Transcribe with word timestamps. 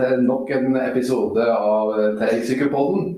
Til 0.00 0.22
nok 0.24 0.48
en 0.56 0.76
episode 0.80 1.44
av 1.44 1.90
Terrengsykkelpodden. 2.16 3.08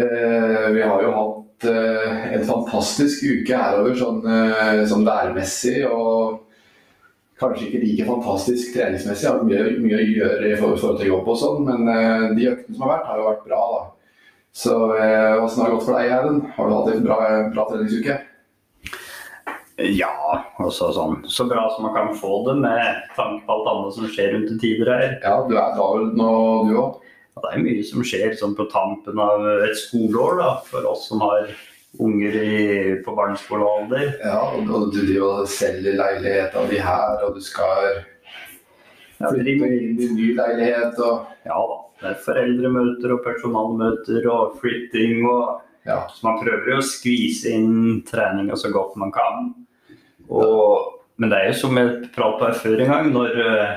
Eh, 0.00 0.66
vi 0.74 0.82
har 0.82 1.02
jo 1.04 1.10
hatt 1.14 1.66
eh, 1.70 2.22
en 2.34 2.46
fantastisk 2.48 3.22
uke 3.28 3.58
herover 3.58 3.94
sånn, 3.98 4.24
eh, 4.26 4.80
sånn 4.90 5.06
værmessig. 5.06 5.84
Og 5.86 6.40
kanskje 7.40 7.68
ikke 7.68 7.82
like 7.84 8.08
fantastisk 8.08 8.74
treningsmessig. 8.74 9.28
Har 9.28 9.44
mye, 9.46 9.76
mye 9.84 10.00
å 10.00 10.08
gjøre 10.08 10.50
i 10.50 10.58
forhold 10.58 10.98
til 10.98 11.12
jobb 11.12 11.30
og 11.30 11.38
sånn, 11.44 11.62
men 11.68 11.92
eh, 11.94 12.26
de 12.40 12.50
øktene 12.56 12.74
som 12.74 12.86
har 12.86 12.94
vært, 12.96 13.06
har 13.12 13.22
jo 13.22 13.28
vært 13.28 13.46
bra. 13.46 13.62
da. 13.76 14.26
Så 14.64 14.76
eh, 14.96 15.36
åssen 15.44 15.62
har 15.62 15.70
det 15.70 15.76
gått 15.76 15.86
for 15.86 16.00
deg, 16.00 16.10
Erlend? 16.16 16.50
Har 16.56 16.66
du 16.66 16.78
hatt 16.78 16.92
en 16.96 17.06
bra, 17.06 17.20
bra 17.54 17.68
treningsuke? 17.70 18.18
Ja, 19.80 20.12
altså 20.60 20.90
sånn 20.92 21.22
så 21.30 21.46
bra 21.48 21.62
som 21.74 21.86
man 21.86 21.94
kan 21.96 22.10
få 22.18 22.42
det 22.48 22.56
med 22.60 23.04
tanke 23.16 23.44
på 23.46 23.54
alt 23.54 23.70
annet 23.70 23.96
som 23.96 24.10
skjer 24.12 24.34
rundt 24.34 24.52
i 24.52 24.58
tider 24.60 24.90
her. 24.92 25.16
Ja, 25.22 25.38
du 25.48 25.54
er 25.56 25.72
travel 25.76 26.10
nå, 26.18 26.30
du 26.68 26.74
òg? 26.76 27.00
Ja, 27.36 27.42
det 27.44 27.52
er 27.54 27.64
mye 27.64 27.84
som 27.86 28.04
skjer 28.04 28.34
sånn 28.36 28.56
på 28.58 28.66
tampen 28.72 29.20
av 29.22 29.46
et 29.64 29.78
skoleår 29.78 30.40
da, 30.42 30.50
for 30.66 30.88
oss 30.90 31.06
som 31.08 31.22
har 31.24 31.48
unger 31.98 32.36
i, 32.36 32.58
på 33.04 33.14
barneskolealder. 33.16 34.12
Ja, 34.22 34.40
og 34.54 34.66
du 34.92 35.00
driver 35.00 35.42
og 35.42 35.50
selger 35.50 35.96
leiligheta 35.98 36.66
di 36.70 36.78
her, 36.82 37.24
og 37.26 37.38
du 37.38 37.42
skal 37.44 38.02
flytte 39.20 39.70
inn 39.70 39.96
i 40.00 40.10
ny 40.14 40.28
leilighet 40.36 41.00
og 41.04 41.48
ja 41.48 41.56
da. 41.56 41.80
Det 42.00 42.08
er 42.08 42.22
foreldremøter 42.24 43.12
og 43.12 43.24
personalmøter 43.26 44.30
og 44.32 44.60
flytting 44.62 45.26
og 45.28 45.66
Ja. 45.88 46.02
Så 46.12 46.26
man 46.26 46.36
prøver 46.42 46.66
jo 46.74 46.78
å 46.78 46.84
skvise 46.84 47.54
inn 47.56 48.02
treninga 48.04 48.52
så 48.60 48.68
godt 48.68 48.98
man 49.00 49.08
kan. 49.14 49.46
Og, 50.30 50.90
men 51.20 51.32
det 51.32 51.38
er 51.38 51.50
jo 51.50 51.60
som 51.64 51.78
jeg 51.80 52.10
pratet 52.14 52.42
på 52.42 52.64
før 52.64 52.84
en 52.84 52.92
gang, 52.94 53.08
når, 53.14 53.40
eh, 53.44 53.72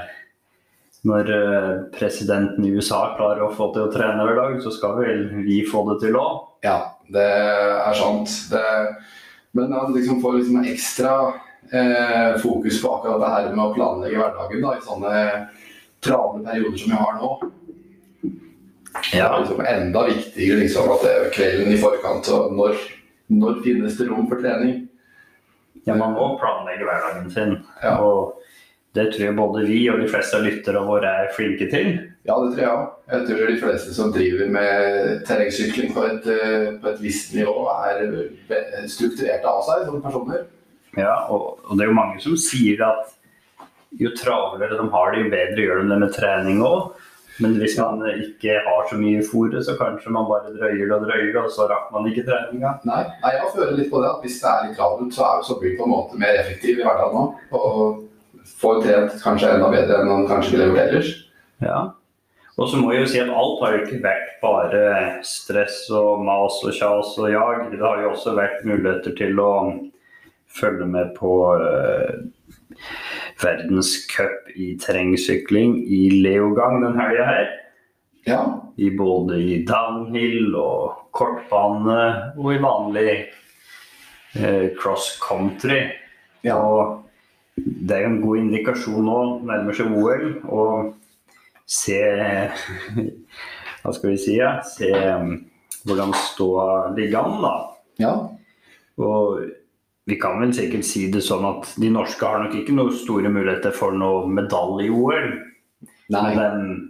når 1.10 1.32
eh, 1.38 1.72
presidenten 1.96 2.68
i 2.68 2.74
USA 2.76 3.06
klarer 3.18 3.46
å 3.48 3.54
få 3.56 3.72
til 3.74 3.88
å 3.88 3.94
trene 3.94 4.28
hver 4.28 4.40
dag, 4.40 4.60
så 4.64 4.74
skal 4.74 5.00
vel 5.02 5.26
vi 5.46 5.64
få 5.70 5.86
det 5.92 6.00
til 6.06 6.20
òg. 6.20 6.44
Ja, 6.66 6.78
det 7.12 7.26
er 7.26 7.98
sant. 8.00 8.38
Det, 8.52 8.64
men 9.58 9.74
at 9.78 9.92
liksom 9.94 10.22
får 10.22 10.40
liksom 10.40 10.62
ekstra 10.70 11.18
eh, 11.72 12.40
fokus 12.44 12.80
på 12.82 12.94
akkurat 12.94 13.22
det 13.22 13.34
her 13.34 13.52
med 13.52 13.66
å 13.66 13.74
planlegge 13.76 14.22
hverdagen 14.22 14.64
da, 14.64 14.78
i 14.78 14.88
sånne 14.88 15.18
travle 16.04 16.46
perioder 16.46 16.80
som 16.80 16.94
vi 16.94 17.02
har 17.02 17.20
nå. 17.20 17.34
Det 18.94 19.20
er 19.20 19.40
liksom 19.42 19.62
enda 19.66 20.06
viktigere 20.06 20.62
liksom, 20.62 20.90
at 20.94 21.06
det 21.06 21.14
er 21.14 21.32
kvelden 21.34 21.74
i 21.74 21.80
forkant 21.82 22.30
og 22.34 22.52
når, 22.54 22.82
når 23.34 23.62
finnes 23.66 23.98
det 23.98 24.10
rom 24.10 24.28
for 24.30 24.42
trening. 24.44 24.83
Ja, 25.88 25.98
man 26.00 26.16
må 26.16 26.34
planlegge 26.40 26.88
hverdagen 26.88 27.30
sin. 27.32 27.56
Ja. 27.84 27.98
Og 28.00 28.40
det 28.96 29.10
tror 29.14 29.26
jeg 29.26 29.38
både 29.38 29.64
vi 29.68 29.80
og 29.92 30.02
de 30.04 30.10
fleste 30.12 30.38
av 30.38 30.46
lytterne 30.46 30.84
våre 30.88 31.14
er 31.24 31.32
flinke 31.36 31.68
til. 31.72 31.96
Ja, 32.24 32.38
det 32.40 32.54
tror 32.54 32.62
jeg 32.62 32.72
òg. 32.72 32.92
Jeg 33.14 33.26
tror 33.28 33.50
de 33.50 33.60
fleste 33.60 33.96
som 33.96 34.12
driver 34.16 34.52
med 34.54 35.24
terrengsykling 35.28 35.96
på 35.96 36.06
eh, 36.08 36.68
på 36.80 36.92
et 36.92 37.02
visst 37.04 37.34
nivå, 37.36 37.56
er 37.74 38.06
strukturerte 38.88 39.50
av 39.50 39.64
seg 39.68 39.88
som 39.90 40.04
personer. 40.04 40.46
Ja, 40.96 41.18
og, 41.34 41.60
og 41.66 41.76
det 41.76 41.88
er 41.88 41.92
jo 41.92 41.98
mange 41.98 42.22
som 42.24 42.38
sier 42.40 42.86
at 42.86 43.12
jo 44.00 44.14
travlere 44.18 44.78
de 44.78 44.86
har 44.94 45.12
det, 45.12 45.24
jo 45.24 45.34
bedre 45.34 45.66
gjør 45.66 45.82
de 45.82 45.90
det 45.90 46.00
med 46.06 46.16
trening 46.16 46.62
òg. 46.66 46.94
Men 47.42 47.56
hvis 47.58 47.78
man 47.80 48.02
ikke 48.12 48.60
har 48.62 48.84
så 48.90 48.98
mye 49.00 49.22
i 49.22 49.26
fôret, 49.26 49.64
så 49.66 49.74
kanskje 49.80 50.14
man 50.14 50.28
bare 50.30 50.54
drøyer 50.54 50.92
og 50.94 51.08
drøyer 51.08 51.40
og 51.42 51.50
så 51.54 51.66
rakk 51.72 51.90
man 51.96 52.06
ikke 52.12 52.26
treninga. 52.28 52.76
Nei, 52.86 53.02
nei, 53.24 53.34
jeg 53.40 53.50
føler 53.56 53.74
litt 53.80 53.90
på 53.90 54.04
det 54.04 54.12
at 54.12 54.22
hvis 54.26 54.38
det 54.44 54.52
er 54.52 54.68
litt 54.68 54.78
travelt, 54.78 55.16
så, 55.16 55.26
er, 55.26 55.42
så 55.48 55.58
blir 55.62 55.74
på 55.80 55.88
en 55.88 55.94
måte 55.96 56.20
mer 56.22 56.38
effektiv 56.44 56.78
i 56.78 56.86
hverdagen 56.86 57.18
nå. 57.18 57.26
Og 57.58 58.54
får 58.62 58.84
trent 58.86 59.18
kanskje 59.24 59.52
enda 59.56 59.72
bedre 59.74 60.00
enn 60.00 60.12
man 60.12 60.30
kanskje 60.30 60.56
ville 60.56 60.70
gjort 60.70 60.84
ellers. 60.86 61.12
Ja. 61.64 61.80
Og 62.54 62.70
så 62.70 62.78
må 62.78 62.92
jeg 62.94 63.02
jo 63.02 63.10
si 63.10 63.22
at 63.24 63.32
alt 63.34 63.64
har 63.64 63.74
jo 63.74 63.82
ikke 63.82 64.04
vært 64.04 64.36
bare 64.44 64.84
stress 65.26 65.88
og 65.90 66.22
mas 66.22 66.60
og 66.62 66.76
kjas 66.78 67.16
og 67.18 67.32
jag. 67.34 67.66
Det 67.72 67.82
har 67.82 68.04
jo 68.04 68.12
også 68.14 68.36
vært 68.38 68.62
muligheter 68.68 69.16
til 69.18 69.42
å 69.42 69.54
følge 70.54 70.86
med 70.86 71.16
på 71.18 71.34
uh, 71.58 72.22
verdenscup 73.42 74.52
i 74.56 74.74
terrengsykling 74.82 75.78
i 75.88 76.02
Leogang 76.24 76.82
den 76.84 77.00
helga 77.00 77.28
her. 77.28 77.48
Ja, 78.26 78.42
I 78.78 78.90
både 78.98 79.40
i 79.42 79.56
downhill 79.68 80.54
og 80.56 81.10
kortbane 81.12 82.34
og 82.38 82.54
i 82.54 82.62
vanlig 82.64 83.10
eh, 84.38 84.70
cross 84.80 85.18
country. 85.22 85.82
Ja. 86.44 86.60
Og 86.60 87.04
det 87.56 87.98
er 87.98 88.06
jo 88.06 88.12
en 88.14 88.22
god 88.24 88.44
indikasjon 88.44 89.06
nå, 89.06 89.18
nærmer 89.50 89.76
seg 89.78 89.92
OL, 89.94 90.30
å 90.50 90.64
se 91.70 92.00
Hva 93.84 93.92
skal 93.92 94.14
vi 94.14 94.20
si? 94.22 94.38
Ja? 94.40 94.56
Se 94.64 94.88
um, 94.88 95.36
hvordan 95.84 96.14
ståa 96.16 96.94
ligger 96.96 97.26
an, 97.26 97.42
da. 97.44 97.54
ja. 98.00 98.14
Og 99.04 99.44
vi 100.06 100.20
kan 100.20 100.42
vel 100.42 100.52
sikkert 100.56 100.86
si 100.88 101.06
det 101.12 101.24
sånn 101.24 101.46
at 101.48 101.74
de 101.80 101.90
norske 101.94 102.28
har 102.28 102.44
nok 102.44 102.56
ikke 102.60 102.76
noen 102.76 102.96
store 102.96 103.32
muligheter 103.32 103.76
for 103.76 103.96
noe 103.96 104.28
medalje 104.28 104.90
i 104.90 104.92
OL. 104.92 105.30
Nei, 106.14 106.34
de, 106.36 106.48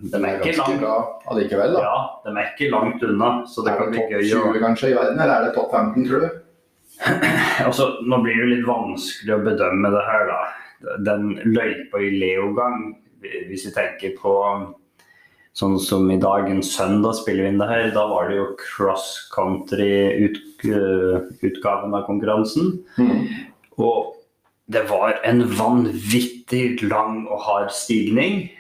de 0.10 0.20
er 0.20 0.40
ikke 0.42 0.56
langt 0.58 0.80
bra 0.82 0.96
allikevel, 1.30 1.76
da. 1.78 1.84
ja, 1.86 1.98
de 2.26 2.32
er 2.34 2.48
ikke 2.50 2.72
langt 2.74 3.04
unna, 3.06 3.30
så 3.48 3.64
det 3.64 3.76
er 3.76 3.78
kan 3.80 3.92
det 3.92 3.94
bli 3.94 4.02
topp 4.02 4.16
gøy 4.16 4.24
å 4.24 4.42
20 4.50 4.64
kanskje 4.66 4.90
i 4.90 4.96
verden, 4.98 5.22
eller 5.22 5.36
er 5.36 5.46
det 5.46 5.54
topp 5.56 5.76
15, 5.78 6.08
tror 6.10 6.26
du? 6.26 6.40
altså, 7.68 7.88
Nå 8.10 8.20
blir 8.26 8.42
det 8.42 8.50
litt 8.50 8.68
vanskelig 8.68 9.36
å 9.36 9.44
bedømme 9.46 9.94
det 9.94 10.04
her, 10.10 10.26
da. 10.32 10.42
Den 11.06 11.30
løypa 11.46 12.02
i 12.02 12.10
Leogang, 12.18 12.90
hvis 13.22 13.68
vi 13.70 13.76
tenker 13.78 14.18
på 14.20 14.34
sånn 15.58 15.80
som 15.82 16.12
i 16.12 16.18
dag, 16.22 16.50
en 16.50 16.64
søndag 16.66 17.14
spiller 17.20 17.44
vi 17.46 17.50
inn 17.54 17.62
det 17.62 17.70
her, 17.70 17.92
da 17.94 18.08
var 18.10 18.30
det 18.30 18.36
jo 18.40 18.56
cross 18.60 19.30
country-utgaven 19.36 21.94
av 21.94 22.02
konkurransen. 22.08 22.66
Mm. 22.98 23.28
Og 23.78 24.16
det 24.74 24.84
var 24.90 25.10
en 25.28 25.42
vanvittig 25.58 26.84
lang 26.88 27.28
og 27.28 27.40
hard 27.46 27.72
stigning. 27.76 28.52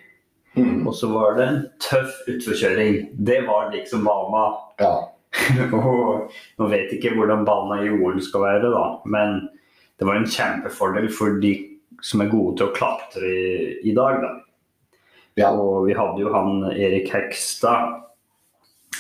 Mm. 0.54 0.88
Og 0.88 0.96
så 0.96 1.08
var 1.10 1.36
det 1.38 1.48
en 1.48 1.70
tøff 1.82 2.14
utforkjøring. 2.30 3.10
Det 3.26 3.42
var 3.48 3.72
liksom 3.74 4.04
bana. 4.06 4.54
Ja. 4.82 5.10
Og 5.74 6.30
nå 6.62 6.68
vet 6.70 6.92
jeg 6.92 7.00
ikke 7.00 7.16
hvordan 7.18 7.46
banen 7.48 7.82
i 7.82 7.90
OL 7.90 8.22
skal 8.22 8.42
være, 8.46 8.70
da, 8.70 9.02
men 9.10 9.50
det 9.98 10.06
var 10.06 10.16
en 10.20 10.30
kjempefordel 10.30 11.10
for 11.14 11.30
de 11.42 11.54
som 12.04 12.22
er 12.22 12.30
gode 12.30 12.58
til 12.60 12.68
å 12.70 12.76
klatre 12.76 13.26
i, 13.26 13.80
i 13.90 13.94
dag. 13.98 14.22
Da. 14.22 14.43
Ja. 15.40 15.52
Og 15.52 15.88
vi 15.88 15.94
hadde 15.98 16.22
jo 16.22 16.34
han 16.34 16.64
Erik 16.74 17.10
Hekstad. 17.14 18.00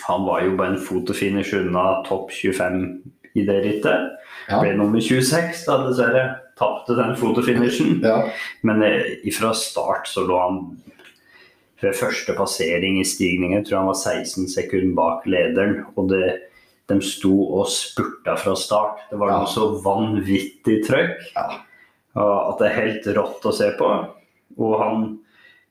Han 0.07 0.25
var 0.25 0.41
jo 0.43 0.55
bare 0.57 0.73
en 0.75 0.81
fotofinish 0.81 1.53
unna 1.55 2.03
topp 2.07 2.31
25 2.33 3.01
i 3.35 3.43
det 3.45 3.59
rittet. 3.65 4.09
Ja. 4.49 4.59
Ble 4.61 4.73
nummer 4.77 4.99
26, 5.01 5.65
da, 5.67 5.77
dessverre. 5.87 6.23
Tapte 6.59 6.95
den 6.97 7.15
fotofinishen. 7.17 7.99
ja. 8.03 8.29
Men 8.61 8.81
fra 8.81 8.89
ifra 9.25 9.53
start 9.57 10.07
så 10.07 10.25
lå 10.27 10.37
han 10.39 10.59
ved 11.81 11.95
første 11.97 12.33
passering 12.37 12.99
i 13.01 13.05
stigningen, 13.07 13.63
tror 13.65 13.73
jeg 13.75 13.79
han 13.81 13.89
var 13.91 13.99
16 13.99 14.47
sekunder 14.51 14.93
bak 14.95 15.25
lederen. 15.27 15.81
Og 15.97 16.09
det, 16.11 16.27
de 16.91 16.99
sto 17.03 17.33
og 17.59 17.67
spurta 17.71 18.35
fra 18.39 18.53
start. 18.55 19.01
Det 19.09 19.19
var 19.19 19.29
Ja. 19.31 19.37
noe 19.39 19.47
så 19.47 19.81
vanvittig 19.83 20.83
trøkk 20.87 21.19
Ja. 21.35 21.47
at 22.15 22.59
det 22.59 22.67
er 22.69 22.81
helt 22.81 23.05
rått 23.17 23.41
å 23.45 23.53
se 23.53 23.71
på. 23.79 23.89
Og 24.59 24.79
han 24.79 25.19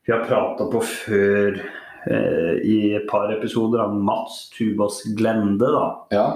vi 0.05 0.13
har 0.13 0.25
prata 0.27 0.67
på 0.71 0.81
før 0.83 1.59
eh, 2.05 2.55
i 2.63 2.77
et 2.97 3.07
par 3.09 3.31
episoder, 3.33 3.83
om 3.85 4.01
Mats 4.05 4.49
Tubas 4.55 5.03
Glende, 5.17 5.69
da. 5.71 5.85
ja. 6.13 6.27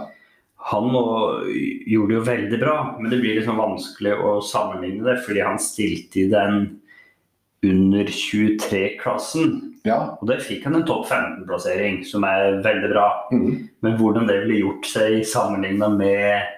Han 0.68 0.90
og, 1.00 1.46
gjorde 1.88 2.10
det 2.12 2.18
jo 2.18 2.24
veldig 2.28 2.58
bra, 2.60 2.76
men 2.98 3.12
det 3.12 3.22
blir 3.22 3.38
liksom 3.38 3.60
vanskelig 3.60 4.18
å 4.20 4.34
sammenligne 4.44 5.06
det, 5.06 5.22
fordi 5.24 5.46
han 5.46 5.62
stilte 5.64 6.26
i 6.26 6.28
den 6.32 6.58
under 7.64 8.10
23-klassen. 8.12 9.54
ja. 9.88 10.00
Og 10.20 10.28
der 10.28 10.44
fikk 10.44 10.66
han 10.68 10.76
en 10.80 10.88
topp 10.88 11.08
15-plassering, 11.08 12.02
som 12.08 12.26
er 12.28 12.60
veldig 12.66 12.90
bra. 12.92 13.08
Mm. 13.32 13.70
Men 13.86 13.96
hvordan 14.02 14.28
det 14.28 14.42
ville 14.44 14.60
gjort 14.66 14.92
seg 14.92 15.22
sammenligna 15.28 15.88
med, 15.96 16.52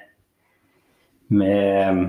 med 1.29 2.01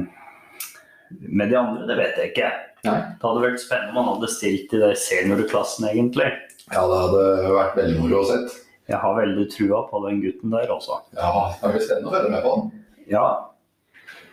med 1.10 1.50
de 1.50 1.56
andre, 1.58 1.86
det 1.88 1.96
vet 1.98 2.18
jeg 2.18 2.30
ikke. 2.32 2.50
Nei. 2.86 2.96
Det 3.20 3.26
hadde 3.28 3.42
vært 3.44 3.60
spennende 3.60 3.92
om 3.92 3.98
han 4.00 4.14
hadde 4.16 4.30
stilt 4.32 4.72
i 4.72 4.80
den 4.80 4.94
seniorklassen, 4.96 5.84
egentlig. 5.90 6.30
Ja, 6.72 6.84
det 6.88 6.98
hadde 7.02 7.24
vært 7.56 7.76
veldig 7.76 7.98
moro 8.00 8.22
å 8.22 8.28
sett. 8.30 8.54
Jeg 8.90 8.98
har 9.02 9.14
veldig 9.20 9.44
trua 9.52 9.82
på 9.90 10.00
den 10.08 10.20
gutten 10.24 10.50
der 10.54 10.70
også. 10.72 10.96
Ja, 11.18 11.30
det 11.60 11.72
blir 11.74 11.84
spennende 11.84 12.08
å 12.10 12.14
følge 12.16 12.30
med 12.32 12.42
på 12.46 12.54
han. 12.56 12.70
Ja, 13.10 13.26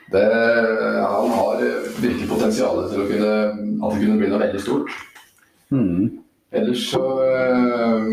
Det, 0.07 0.21
han 0.23 1.29
har 1.35 1.59
virkelig 1.99 2.29
potensial 2.29 2.77
til 2.87 3.01
å 3.03 3.07
kunne, 3.09 3.31
at 3.51 3.91
det 3.91 3.99
kunne 4.05 4.17
bli 4.21 4.29
noe 4.31 4.39
veldig 4.45 4.61
stort. 4.63 4.93
mm. 5.75 6.05
Ellers 6.55 6.85
så 6.93 7.01
øh, 7.19 8.05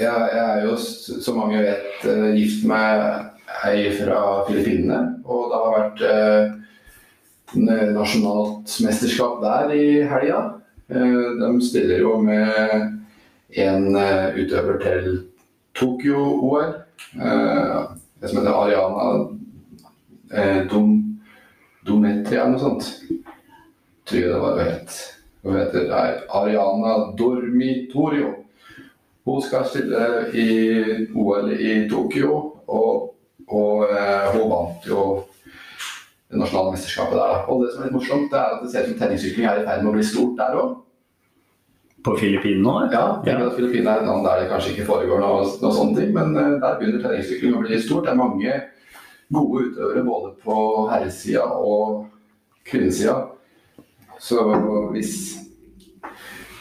jeg, 0.00 0.10
jeg 0.10 0.42
er 0.42 0.64
jo, 0.66 0.74
som 1.22 1.38
mange 1.38 1.60
vet, 1.62 2.02
øh, 2.10 2.32
gift 2.34 2.64
med 2.66 3.04
ei 3.70 3.84
fra 3.94 4.18
Filippinene. 4.48 4.98
Og 5.24 5.46
det 5.52 5.60
har 5.62 5.76
vært 5.76 6.02
n- 6.02 6.65
nasjonalt 7.54 8.78
mesterskap 8.84 9.40
der 9.42 9.70
i 9.74 10.02
helga. 10.02 10.60
Eh, 10.88 11.38
De 11.40 11.60
stiller 11.62 11.98
jo 12.00 12.16
med 12.22 12.98
en 13.56 13.96
eh, 13.96 14.34
utøver 14.36 14.78
til 14.82 15.22
Tokyo-OL. 15.74 16.74
eh, 17.20 17.82
Det 18.20 18.30
som 18.30 18.38
heter 18.38 18.52
Ariana 18.54 19.28
eh, 20.32 20.66
Dom, 20.70 21.20
Dometria 21.86 22.48
noe 22.48 22.58
sånt. 22.58 22.88
Tror 24.06 24.20
jeg 24.20 24.30
det 24.32 24.40
var 24.40 24.56
hva 24.56 24.64
het. 24.64 24.96
Hun 25.44 25.56
heter 25.60 25.90
er 25.92 26.24
Ariana 26.34 27.12
Dormitorio. 27.18 28.32
Hun 29.26 29.42
skal 29.42 29.64
stille 29.66 30.30
i 30.34 31.08
OL 31.14 31.50
i 31.52 31.88
Tokyo, 31.90 32.36
og, 32.68 33.14
og 33.48 33.84
eh, 33.90 34.28
hun 34.36 34.50
vant 34.50 34.86
jo 34.86 35.25
det 36.30 36.40
nasjonale 36.40 36.74
mesterskapet 36.74 37.18
der. 37.18 37.30
Da. 37.32 37.44
Og 37.50 37.62
det 37.62 37.70
som 37.72 37.82
er 37.82 37.88
litt 37.88 37.96
morsomt, 37.96 38.32
det 38.32 38.40
er 38.40 38.56
at 38.56 38.64
det 38.64 38.72
ser 38.72 38.86
ut 38.86 38.92
som 38.92 38.98
tenningssykling 39.02 39.46
er 39.46 39.60
i 39.60 39.68
ferd 39.68 39.84
med 39.84 39.92
å 39.92 39.94
bli 39.96 40.06
stort 40.06 40.40
der 40.40 40.58
òg. 40.58 40.74
På 42.06 42.16
Filippinene 42.18 42.72
òg? 42.72 42.94
Ja, 42.94 43.04
jeg 43.26 43.38
at 43.42 43.54
Filippinene 43.58 43.94
er 43.94 44.02
et 44.02 44.10
land 44.10 44.26
der 44.26 44.42
det 44.42 44.50
kanskje 44.50 44.74
ikke 44.74 44.88
foregår 44.90 45.22
noe, 45.22 45.46
noe 45.62 45.76
sånne 45.78 46.00
ting, 46.00 46.12
men 46.16 46.34
eh, 46.34 46.58
der 46.62 46.80
begynner 46.80 47.06
tenningssykling 47.06 47.54
å 47.54 47.62
bli 47.62 47.80
stort. 47.82 48.08
Det 48.08 48.14
er 48.14 48.20
mange 48.20 48.58
gode 49.34 49.64
utøvere 49.70 50.04
både 50.06 50.34
på 50.42 50.58
herresida 50.90 51.46
og 51.46 52.04
kvinnesida. 52.66 53.16
Så 54.22 54.42
hvis, 54.94 55.14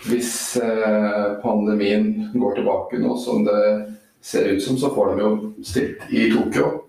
hvis 0.09 0.31
eh, 0.61 1.27
pandemien 1.41 2.31
går 2.33 2.57
tilbake 2.59 2.99
nå 3.01 3.15
som 3.21 3.45
det 3.47 3.61
ser 4.25 4.49
ut 4.53 4.63
som, 4.63 4.77
så 4.77 4.91
får 4.93 5.13
de 5.13 5.23
jo 5.23 5.31
stilt 5.65 6.09
i 6.09 6.27
Tokyo. 6.33 6.84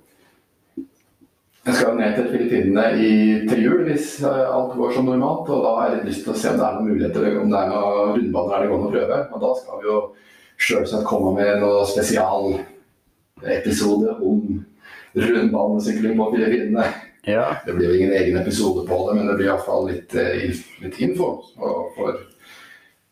Jeg 1.66 1.74
skal 1.74 1.96
ned 1.98 2.12
til 2.14 2.28
Filippinene 2.30 2.94
i, 2.94 3.42
til 3.50 3.58
jul 3.64 3.80
hvis 3.88 4.22
eh, 4.22 4.54
alt 4.54 4.76
går 4.78 4.92
som 4.94 5.08
normalt. 5.10 5.48
Og 5.50 5.58
da 5.64 5.70
har 5.74 5.88
jeg 5.88 5.96
litt 5.96 6.08
lyst 6.12 6.22
til 6.22 6.30
å 6.30 6.38
se 6.38 6.46
om 6.52 6.58
det 6.60 6.66
er 6.66 6.74
noen 6.76 6.90
muligheter, 6.92 7.22
om 7.40 7.50
det 7.50 7.58
er 7.58 7.66
noen 7.72 8.12
rundbaner 8.14 8.62
det 8.62 8.68
går 8.70 8.78
an 8.78 8.86
å 8.86 8.92
prøve. 8.92 9.16
Og 9.26 9.38
da 9.42 9.50
skal 9.58 9.74
vi 9.80 9.84
jo 9.88 9.98
selvsagt 10.68 11.10
komme 11.10 11.30
med 11.40 11.50
noe 11.64 11.80
spesialepisode 11.90 14.10
om 14.14 14.40
rundbanesykling 15.16 16.14
på 16.20 16.30
Filippinene. 16.36 16.86
Ja. 17.26 17.58
Det 17.66 17.72
blir 17.74 17.90
jo 17.90 17.98
ingen 17.98 18.14
egen 18.14 18.38
episode 18.38 18.86
på 18.86 18.96
det, 19.08 19.18
men 19.18 19.26
det 19.26 19.34
blir 19.40 19.50
iallfall 19.50 19.90
litt, 19.90 20.10
eh, 20.14 20.54
litt 20.84 20.96
info. 21.02 21.42
Og 21.58 21.98
får, 21.98 22.14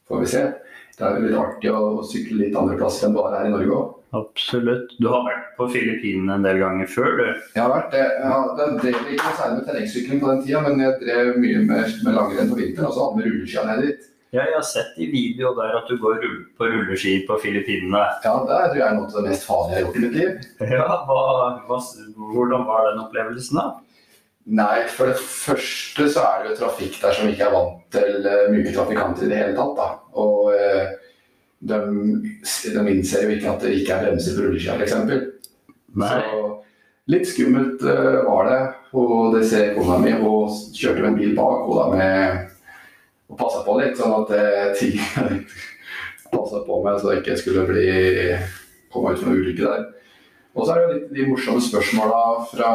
får 0.07 0.17
vi 0.23 0.27
se. 0.31 0.47
Det 0.95 1.03
er 1.03 1.19
jo 1.19 1.27
litt 1.27 1.43
artig 1.43 1.75
å 1.75 2.07
sykle 2.07 2.39
litt 2.45 2.55
andre 2.55 2.79
plasser 2.79 3.09
enn 3.09 3.19
bare 3.19 3.35
her 3.41 3.51
i 3.51 3.55
Norge 3.57 3.75
òg. 3.81 4.04
Absolutt. 4.15 4.95
Du 5.03 5.09
har 5.11 5.25
vært 5.27 5.53
på 5.59 5.69
Filippinene 5.75 6.39
en 6.39 6.47
del 6.47 6.61
ganger 6.63 6.91
før, 6.91 7.13
du. 7.19 7.25
Jeg 7.55 7.63
har 7.63 7.73
vært 7.73 7.95
det. 7.95 8.03
Jeg 8.05 8.75
drev 8.81 8.99
ikke 9.15 9.21
noe 9.21 9.37
særlig 9.39 9.59
med 9.59 9.69
terrengsykling 9.69 10.23
på 10.23 10.33
den 10.33 10.43
tida, 10.47 10.65
men 10.65 10.83
jeg 10.85 10.99
drev 11.03 11.31
mye 11.43 11.63
med, 11.69 11.95
med 12.07 12.19
langrenn 12.19 12.51
på 12.53 12.59
vinteren, 12.61 12.89
og 12.91 12.97
så 12.97 13.07
hadde 13.07 13.21
vi 13.23 13.31
rulleskia 13.31 13.65
ned 13.69 13.87
dit. 13.89 14.11
Ja, 14.35 14.43
jeg 14.49 14.57
har 14.57 14.65
sett 14.67 14.97
i 14.99 15.07
video 15.13 15.53
der 15.55 15.77
at 15.79 15.87
du 15.87 15.95
går 16.03 16.23
på 16.59 16.67
rulleski 16.67 17.21
på 17.29 17.37
Filippinene. 17.43 18.01
Ja, 18.25 18.33
det 18.43 18.57
tror 18.73 18.81
jeg 18.81 18.87
er 18.89 18.97
noe 18.97 19.07
av 19.07 19.15
det 19.21 19.31
mest 19.31 19.47
farlige 19.47 19.77
jeg 19.77 19.85
har 19.85 19.85
gjort 19.87 19.99
i 19.99 20.05
mitt 20.05 20.17
liv. 20.19 20.49
Ja, 20.75 20.89
hva, 21.07 21.19
hva, 21.69 21.79
hvordan 22.35 22.67
var 22.67 22.89
den 22.89 23.03
opplevelsen, 23.05 23.61
da? 23.61 23.67
Nei, 24.59 24.83
for 24.93 25.09
det 25.09 25.21
første 25.23 26.09
så 26.13 26.25
er 26.27 26.43
det 26.43 26.51
jo 26.51 26.59
trafikk 26.65 26.99
der 27.01 27.15
som 27.17 27.31
ikke 27.31 27.47
er 27.47 27.55
vant 27.55 27.79
til 27.95 28.27
mye 28.53 28.75
trafikanter 28.75 29.25
i 29.25 29.31
det 29.31 29.39
hele 29.39 29.55
tatt. 29.57 29.79
da. 29.79 29.87
Og 30.21 30.51
eh, 30.53 30.91
de, 31.65 31.79
de 32.75 32.85
innser 32.93 33.25
jo 33.25 33.37
ikke 33.37 33.53
at 33.53 33.65
det 33.65 33.77
ikke 33.79 33.97
er 33.97 34.07
bremser 34.07 34.37
på 34.37 34.47
rulleskia, 34.47 34.77
f.eks. 34.79 34.95
Så 35.95 36.43
litt 37.13 37.29
skummelt 37.29 37.85
uh, 37.85 38.25
var 38.27 38.51
det. 38.51 38.61
Og 38.95 39.35
det 39.35 39.45
ser 39.51 39.75
kona 39.77 39.99
mi. 40.03 40.13
Hun 40.19 40.53
kjørte 40.77 41.03
med 41.03 41.13
en 41.13 41.19
bil 41.21 41.35
bak 41.37 41.69
og 41.69 41.79
da 41.81 41.87
med 41.95 42.51
og 43.33 43.39
passa 43.41 43.63
på 43.65 43.79
litt, 43.81 43.97
sånn 43.97 44.13
at 44.19 44.33
uh, 44.37 44.75
ting 44.77 44.99
passa 46.35 46.61
på 46.67 46.81
meg 46.85 47.01
så 47.01 47.15
jeg 47.15 47.23
ikke 47.23 47.39
skulle 47.41 47.65
bli 47.69 47.87
komme 48.93 49.15
ut 49.15 49.21
for 49.21 49.31
noen 49.31 49.43
ulykke 49.43 49.65
der. 49.65 49.87
Og 50.55 50.67
så 50.67 50.75
er 50.75 50.85
det 50.85 50.91
litt 50.93 51.15
de 51.17 51.25
morsomme 51.27 51.63
spørsmåla 51.65 52.21
fra 52.53 52.69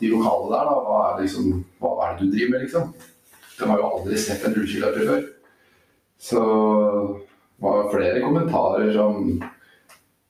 de 0.00 0.10
lokale 0.10 0.48
der. 0.50 0.70
da, 0.70 0.78
Hva 0.86 0.96
er, 1.04 1.20
liksom, 1.22 1.60
hva 1.82 1.92
er 2.06 2.16
det 2.16 2.24
du 2.24 2.32
driver 2.32 2.54
med, 2.54 2.64
liksom? 2.64 2.88
De 3.54 3.68
har 3.70 3.78
jo 3.78 3.90
aldri 3.90 4.18
sett 4.18 4.42
en 4.48 4.56
rulleskiløper 4.56 5.06
før. 5.12 5.22
Så 6.24 6.40
det 6.40 7.23
var 7.62 7.90
flere 7.92 8.20
kommentarer 8.24 8.92
som 8.92 9.42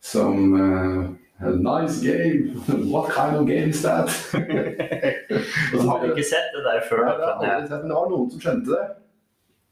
som 0.04 0.52
uh, 0.52 1.06
nice 1.56 2.00
game. 2.04 2.52
What 2.92 3.10
kind 3.14 3.36
of 3.36 3.46
game 3.48 3.70
is 3.70 3.82
that? 3.82 4.08
Så 5.70 5.80
har 5.88 6.00
vi 6.02 6.10
ikke 6.12 6.24
sett 6.28 6.52
det 6.54 6.62
der 6.66 6.82
før? 6.90 7.04
Nei, 7.06 7.14
det 7.16 7.24
har 7.24 7.40
aldri 7.40 7.68
sett, 7.70 7.80
men 7.80 7.88
det 7.88 7.96
var 7.96 8.10
noen 8.12 8.30
som 8.34 8.40
skjønte 8.44 8.68
det. 8.74 8.84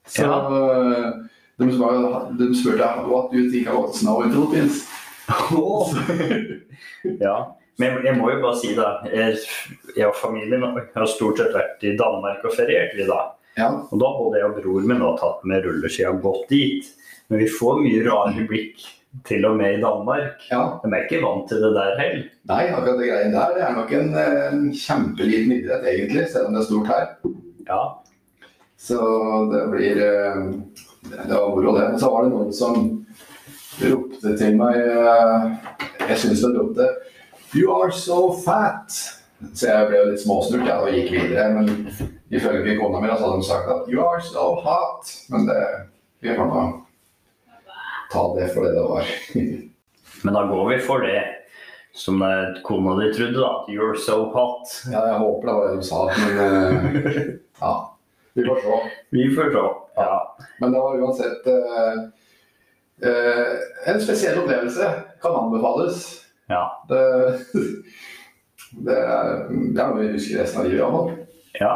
Så 0.09 0.25
Ja. 0.25 0.39
eh, 0.41 1.11
de, 1.61 1.69
spør- 1.77 2.33
de 2.41 2.49
spurte 2.59 2.89
What 3.07 3.31
do 3.31 3.39
you 3.39 3.51
think 3.53 3.69
about 3.69 3.95
snow 3.95 4.23
in 4.25 4.33
Philippines? 4.33 4.83
Ja, 7.21 7.37
men 7.79 8.01
jeg 8.05 8.17
må 8.19 8.31
jo 8.33 8.41
bare 8.43 8.57
si 8.59 8.75
da, 8.77 8.89
jeg 9.13 10.07
og 10.09 10.15
familien 10.19 10.63
har 10.95 11.07
stort 11.11 11.39
sett 11.41 11.55
vært 11.55 11.83
i 11.87 11.95
Danmark 11.99 12.43
og 12.45 12.55
feriert 12.57 12.93
vi 12.99 13.07
da. 13.09 13.21
Ja, 13.59 13.69
Og 13.91 13.99
da 14.01 14.09
både 14.17 14.41
jeg 14.41 14.49
og 14.49 14.59
bror 14.63 14.87
min 14.89 15.01
har 15.05 15.17
tatt 15.21 15.43
med 15.49 15.65
rulleskia 15.67 16.13
gått 16.23 16.49
dit. 16.53 16.89
Men 17.29 17.43
vi 17.43 17.49
får 17.53 17.81
mye 17.85 18.03
rare 18.07 18.45
blikk, 18.49 18.81
til 19.29 19.45
og 19.45 19.59
med 19.59 19.75
i 19.77 19.81
Danmark. 19.83 20.41
ja. 20.51 20.79
De 20.83 20.89
er 20.89 21.03
ikke 21.05 21.21
vant 21.21 21.45
til 21.49 21.61
det 21.61 21.73
der 21.77 21.99
heller. 21.99 22.23
Nei, 22.49 22.63
akkurat 22.73 22.99
det 23.01 23.09
greien 23.11 23.35
der 23.35 23.51
det 23.57 23.63
er 23.67 23.75
nok 23.77 23.93
en, 23.93 24.15
eh, 24.17 24.47
en 24.49 24.63
kjempeliten 24.73 25.53
idrett 25.59 25.85
egentlig, 25.85 26.29
selv 26.33 26.49
om 26.49 26.55
det 26.57 26.63
er 26.63 26.69
stort 26.71 26.87
her. 26.89 27.07
Ja, 27.69 27.83
Så 28.81 28.99
det 29.53 29.61
blir 29.71 30.01
eh, 30.03 30.41
Det 31.13 31.29
var 31.35 31.51
moro, 31.53 31.77
det. 31.77 31.89
Men 31.91 31.99
så 32.01 32.11
var 32.11 32.25
det 32.25 32.33
noen 32.33 32.53
som 32.53 33.05
ropte 33.83 34.33
til 34.39 34.57
meg 34.57 34.77
eh, 34.81 35.45
Jeg 36.09 36.19
syns 36.25 36.43
de 36.43 36.51
ropte 36.57 36.89
You 37.55 37.69
are 37.77 37.93
so 37.93 38.33
fat! 38.33 38.89
Så 39.53 39.67
jeg 39.69 39.89
ble 39.91 39.99
jo 39.99 40.11
litt 40.11 40.23
småsnurt 40.25 40.67
ja, 40.67 40.81
og 40.81 40.89
gikk 40.95 41.13
videre. 41.13 41.51
Men 41.53 41.69
ifølge 42.33 42.79
kona 42.81 43.01
mi 43.01 43.11
hadde 43.11 43.35
de 43.37 43.45
sagt 43.47 43.69
at 43.69 43.91
You 43.93 44.05
are 44.07 44.23
so 44.25 44.55
hot! 44.65 45.13
Men 45.33 45.47
det, 45.51 45.61
vi 46.25 46.35
får 46.37 46.49
nå 46.49 46.65
ta 48.13 48.25
det 48.37 48.49
for 48.55 48.67
det 48.67 48.75
det 48.77 48.89
var. 48.89 49.15
Men 50.25 50.35
da 50.37 50.43
går 50.47 50.69
vi 50.71 50.81
for 50.87 51.05
det 51.05 51.23
som 51.93 52.21
kona 52.65 52.95
di 53.01 53.13
trodde, 53.15 53.41
da. 53.41 53.67
You're 53.69 53.97
so 53.97 54.25
hot. 54.33 54.69
ja, 54.93 55.07
jeg 55.09 55.19
håper 55.19 55.49
det 55.49 55.55
var 55.55 55.69
det 55.69 55.77
de 55.77 55.83
sa, 55.83 56.05
men 56.17 56.39
eh, 56.39 57.25
ja. 57.61 57.73
Vi 58.33 58.45
får 58.47 58.61
se. 58.63 58.79
Vi 59.11 59.35
får 59.35 59.51
se. 59.53 59.65
Ja. 59.97 60.37
Men 60.61 60.73
det 60.73 60.79
var 60.79 60.99
uansett 60.99 61.47
uh, 61.47 61.99
uh, 63.05 63.57
en 63.87 64.01
spesiell 64.01 64.39
opplevelse. 64.39 64.89
Kan 65.23 65.37
anbefales. 65.37 66.25
Ja. 66.49 66.87
Det, 66.89 67.03
det, 68.87 68.97
er, 68.97 69.45
det 69.51 69.83
er 69.83 69.91
noe 69.91 70.01
vi 70.01 70.15
husker 70.15 70.41
resten 70.41 70.65
av 70.65 70.71
livet. 70.71 71.27
ja. 71.61 71.75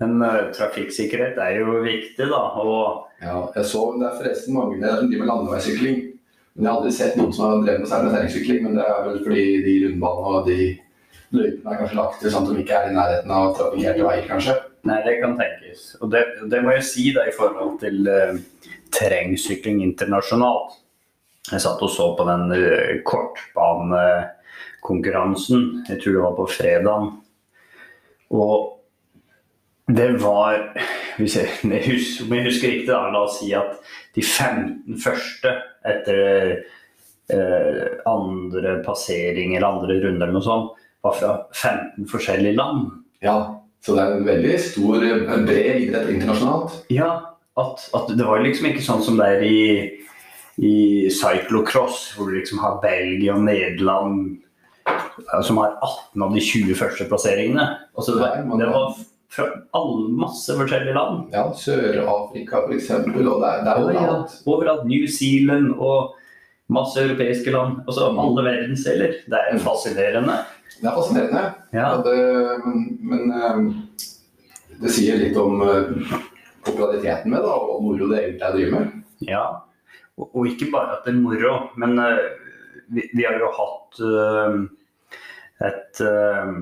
Men 0.00 0.22
uh, 0.24 0.48
trafikksikkerhet 0.56 1.36
er 1.40 1.58
jo 1.60 1.66
viktig, 1.84 2.26
da. 2.30 2.40
Og 2.62 3.06
Ja, 3.20 3.34
jeg 3.52 3.64
så 3.68 3.82
det 4.00 4.06
er 4.08 4.16
forresten 4.16 4.56
mange 4.56 4.80
som 4.80 5.08
driver 5.10 5.24
med 5.24 5.28
landeveissykling. 5.28 5.96
Men 6.54 6.64
jeg 6.64 6.70
har 6.70 6.78
aldri 6.78 6.92
sett 6.96 7.16
noen 7.18 7.32
som 7.36 7.44
har 7.46 7.52
drevet 7.66 7.82
med 7.82 7.90
særlig 7.90 8.10
terrengsykling. 8.14 8.60
Men 8.64 8.72
det 8.78 8.84
er 8.86 8.98
vel 9.06 9.18
fordi 9.26 9.44
de 9.66 9.74
rundbanene 9.84 10.30
og 10.30 10.38
de 10.48 10.60
løypene 11.36 11.68
er 11.70 11.78
kanskje 11.82 12.00
lagt 12.00 12.16
til 12.20 12.30
sånn 12.32 12.46
at 12.48 12.54
de 12.56 12.62
ikke 12.64 12.78
er 12.78 12.86
i 12.88 12.96
nærheten 12.96 13.30
av 13.36 13.54
trafikkerte 13.58 14.06
veier, 14.08 14.26
kanskje. 14.30 14.54
Nei, 14.88 14.98
det 15.04 15.14
kan 15.20 15.38
tenkes. 15.38 15.80
Og 16.00 16.06
det, 16.14 16.22
det 16.50 16.60
må 16.64 16.68
jeg 16.74 16.88
si 16.88 17.04
da 17.16 17.22
i 17.28 17.36
forhold 17.36 17.72
til 17.82 17.96
uh, 18.08 18.34
terrengsykling 18.96 19.76
internasjonalt. 19.84 20.68
Jeg 21.50 21.60
satt 21.64 21.84
og 21.84 21.90
så 21.92 22.04
på 22.16 22.22
den 22.28 22.44
uh, 22.56 22.92
kortbanekonkurransen. 23.06 25.60
Jeg 25.92 25.98
tror 26.00 26.12
det 26.16 26.24
var 26.24 26.34
på 26.40 26.52
fredag. 26.56 27.00
Og 28.32 28.79
det 29.96 30.10
var 30.22 30.58
hvis 31.20 31.36
jeg, 31.36 31.48
om 31.64 31.72
jeg 31.74 31.84
husker, 32.46 32.72
riktig, 32.72 32.88
da, 32.88 33.06
la 33.12 33.24
oss 33.26 33.38
si 33.40 33.50
at 33.56 33.78
de 34.16 34.24
15 34.24 35.00
første 35.00 35.52
etter 35.86 36.20
eh, 37.32 37.86
andre 38.08 38.78
passering 38.86 39.54
eller 39.54 39.68
andre 39.68 39.98
runder 40.00 40.26
eller 40.26 40.36
noe 40.36 40.46
sånt, 40.46 40.76
var 41.04 41.16
fra 41.16 41.34
15 41.56 42.08
forskjellige 42.10 42.58
land. 42.58 42.90
Ja, 43.24 43.36
så 43.84 43.96
det 43.96 44.02
er 44.02 44.18
en 44.18 44.28
veldig 44.28 44.56
stor, 44.60 45.04
en 45.04 45.46
bred 45.48 45.86
idrett 45.86 46.12
internasjonalt. 46.12 46.82
Ja, 46.92 47.10
at, 47.60 47.86
at 47.96 48.12
det 48.12 48.26
var 48.26 48.44
liksom 48.44 48.68
ikke 48.70 48.84
sånn 48.84 49.04
som 49.04 49.20
det 49.20 49.28
er 49.36 49.44
i, 49.46 49.62
i 50.60 50.74
cyclocross, 51.12 52.10
hvor 52.16 52.28
du 52.28 52.36
liksom 52.38 52.60
har 52.64 52.80
Belgia 52.84 53.36
og 53.36 53.46
Nederland 53.48 54.42
eh, 54.88 55.40
som 55.46 55.60
har 55.62 55.78
18 55.78 56.26
av 56.26 56.36
de 56.36 56.44
20 56.44 56.76
første 56.80 57.08
plasseringene. 57.08 57.66
Altså 57.96 58.16
det, 58.16 58.24
var, 58.24 58.44
det 58.60 58.68
var 58.68 58.92
fra 59.30 59.44
all, 59.78 60.08
masse 60.18 60.54
forskjellige 60.58 60.94
land. 60.96 61.28
Ja, 61.34 61.44
Sør-Afrika 61.54 62.64
f.eks. 62.66 62.88
Og 62.90 63.04
det 63.14 63.50
er, 63.50 63.60
det 63.66 63.70
er 63.74 63.82
overalt. 63.84 64.32
Overalt. 64.50 64.86
New 64.90 65.06
Zealand 65.06 65.70
og 65.78 66.16
masse 66.70 66.98
europeiske 67.04 67.52
land. 67.54 67.78
Altså 67.86 68.08
alle 68.10 68.44
verdensdeler. 68.48 69.14
Det 69.30 69.38
er 69.38 69.54
Mm. 69.54 69.62
fascinerende. 69.64 70.36
Det 70.80 70.88
er 70.88 70.96
fascinerende. 70.96 71.44
Ja. 71.72 71.78
Ja, 71.78 72.02
det, 72.02 72.16
men 72.64 72.98
men 73.10 73.32
eh, 73.36 73.58
det 74.82 74.90
sier 74.94 75.18
litt 75.20 75.36
om 75.36 75.60
eh, 75.62 76.18
populariteten 76.64 77.30
med 77.30 77.42
det, 77.44 77.54
og 77.54 77.82
moro 77.84 78.08
det 78.10 78.20
egentlig 78.24 78.42
er 78.46 78.50
å 78.50 78.56
drive 78.56 78.70
med. 78.78 79.02
Ja, 79.28 79.44
og, 80.18 80.30
og 80.34 80.46
ikke 80.50 80.70
bare 80.72 80.98
at 80.98 81.04
det 81.06 81.14
er 81.14 81.20
moro, 81.22 81.54
men 81.76 81.98
eh, 81.98 82.22
vi, 82.90 83.06
vi 83.14 83.26
har 83.28 83.38
jo 83.38 83.50
hatt 83.58 84.00
eh, 84.10 84.60
et 85.70 86.00
eh, 86.06 86.54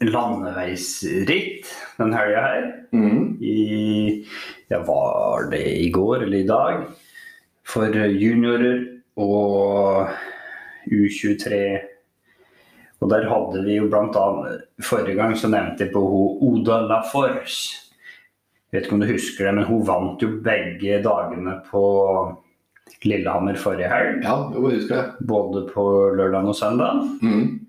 landeveisritt 0.00 1.68
den 1.98 2.14
helga 2.16 2.40
her. 2.46 2.66
Mm. 2.92 3.36
I 3.42 4.26
ja, 4.68 4.80
var 4.86 5.50
det 5.50 5.64
i 5.80 5.90
går 5.90 6.24
eller 6.24 6.38
i 6.38 6.48
dag? 6.48 6.84
For 7.66 7.94
juniorer 7.94 8.80
og 9.20 10.08
U23. 10.90 11.60
Og 13.00 13.12
der 13.12 13.28
hadde 13.28 13.62
vi 13.64 13.78
jo 13.78 13.88
blant 13.88 14.16
annet 14.20 14.66
Forrige 14.84 15.16
gang 15.16 15.32
så 15.36 15.48
nevnte 15.48 15.86
jeg 15.86 15.92
på 15.94 16.02
hun 16.04 16.40
Oda 16.50 16.82
Laforce. 16.88 17.86
Vet 18.70 18.86
ikke 18.86 18.96
om 18.96 19.02
du 19.02 19.08
husker 19.10 19.48
det, 19.48 19.54
men 19.56 19.66
hun 19.66 19.86
vant 19.86 20.22
jo 20.22 20.28
begge 20.44 21.00
dagene 21.02 21.56
på 21.66 21.84
Lillehammer 23.06 23.56
forrige 23.58 23.88
helg. 23.90 24.20
Ja, 24.24 24.36
jeg 24.52 24.76
husker 24.76 24.94
det. 24.94 25.26
Både 25.26 25.64
på 25.70 25.84
lørdag 26.18 26.50
og 26.52 26.56
søndag. 26.56 27.00
Mm. 27.22 27.66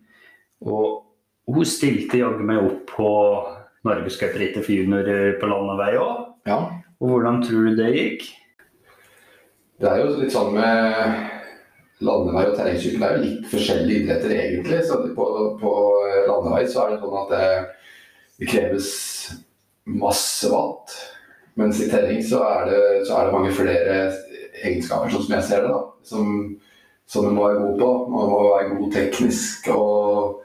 Og 0.68 1.11
hun 1.50 1.66
stilte 1.68 2.22
jaggu 2.22 2.46
meg 2.46 2.62
opp 2.62 2.94
på 2.96 3.10
Norgescuprittet 3.88 4.62
for 4.62 4.76
juniorer 4.76 5.40
på 5.42 5.50
landevei 5.50 5.96
òg. 5.98 6.26
Ja. 6.50 6.60
Og 7.02 7.14
hvordan 7.14 7.42
tror 7.44 7.70
du 7.70 7.78
det 7.80 7.92
gikk? 7.96 8.28
Det 9.82 9.90
er 9.90 10.04
jo 10.04 10.18
litt 10.20 10.34
sånn 10.34 10.54
med 10.54 12.02
landevei 12.06 12.44
og 12.52 12.58
terrengsykkel. 12.58 13.02
Det 13.02 13.08
er 13.08 13.16
jo 13.16 13.24
litt 13.26 13.48
forskjellige 13.50 14.04
idretter 14.04 14.36
egentlig. 14.36 14.82
Så 14.86 15.00
på, 15.18 15.30
på 15.62 15.72
landevei 16.30 16.66
så 16.70 16.86
er 16.86 16.94
det 16.94 17.00
sånn 17.02 17.18
at 17.24 17.34
det, 17.34 17.48
det 18.42 18.52
kreves 18.52 18.92
masse 19.90 20.52
watt. 20.54 20.94
Mens 21.60 21.82
i 21.82 21.90
terreng 21.92 22.22
så 22.26 22.44
er 22.48 22.70
det, 22.70 22.84
så 23.10 23.18
er 23.18 23.28
det 23.28 23.36
mange 23.36 23.56
flere 23.56 23.98
egenskaper, 24.62 25.10
sånn 25.12 25.26
som 25.26 25.36
jeg 25.36 25.48
ser 25.48 25.66
det, 25.66 25.74
da. 25.74 25.82
Som, 26.06 26.30
som 27.10 27.28
man 27.28 27.36
må 27.38 27.48
være 27.48 27.66
god 27.66 27.82
på. 27.82 27.92
Man 28.14 28.32
må 28.32 28.40
være 28.46 28.70
god 28.76 28.94
teknisk 28.96 29.72
og 29.74 30.41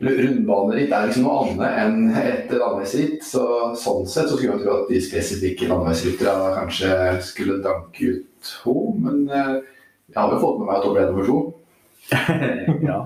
Rundbaneritt 0.00 0.92
er 0.96 1.10
liksom 1.10 1.26
noe 1.26 1.40
annet 1.44 1.80
enn 1.82 1.96
et 2.16 2.52
landeveisritt. 2.54 3.20
Så, 3.26 3.44
sånn 3.76 4.06
sett 4.08 4.30
så 4.30 4.38
skulle 4.38 4.54
man 4.54 4.62
tro 4.62 4.76
at 4.78 4.92
de 4.92 5.00
spesifikke 5.04 5.68
landeveisrytterne 5.68 6.54
kanskje 6.56 6.94
skulle 7.26 7.58
danke 7.64 8.14
ut 8.14 8.52
henne. 8.64 8.94
Men 9.04 9.18
eh, 9.28 9.56
jeg 10.10 10.18
har 10.18 10.32
jo 10.32 10.40
fått 10.40 10.60
med 10.62 10.70
meg 10.70 10.78
at 10.78 10.86
hun 10.88 10.96
ble 10.96 11.06
nummer 11.10 11.28
to. 11.28 11.40
ja. 12.88 12.98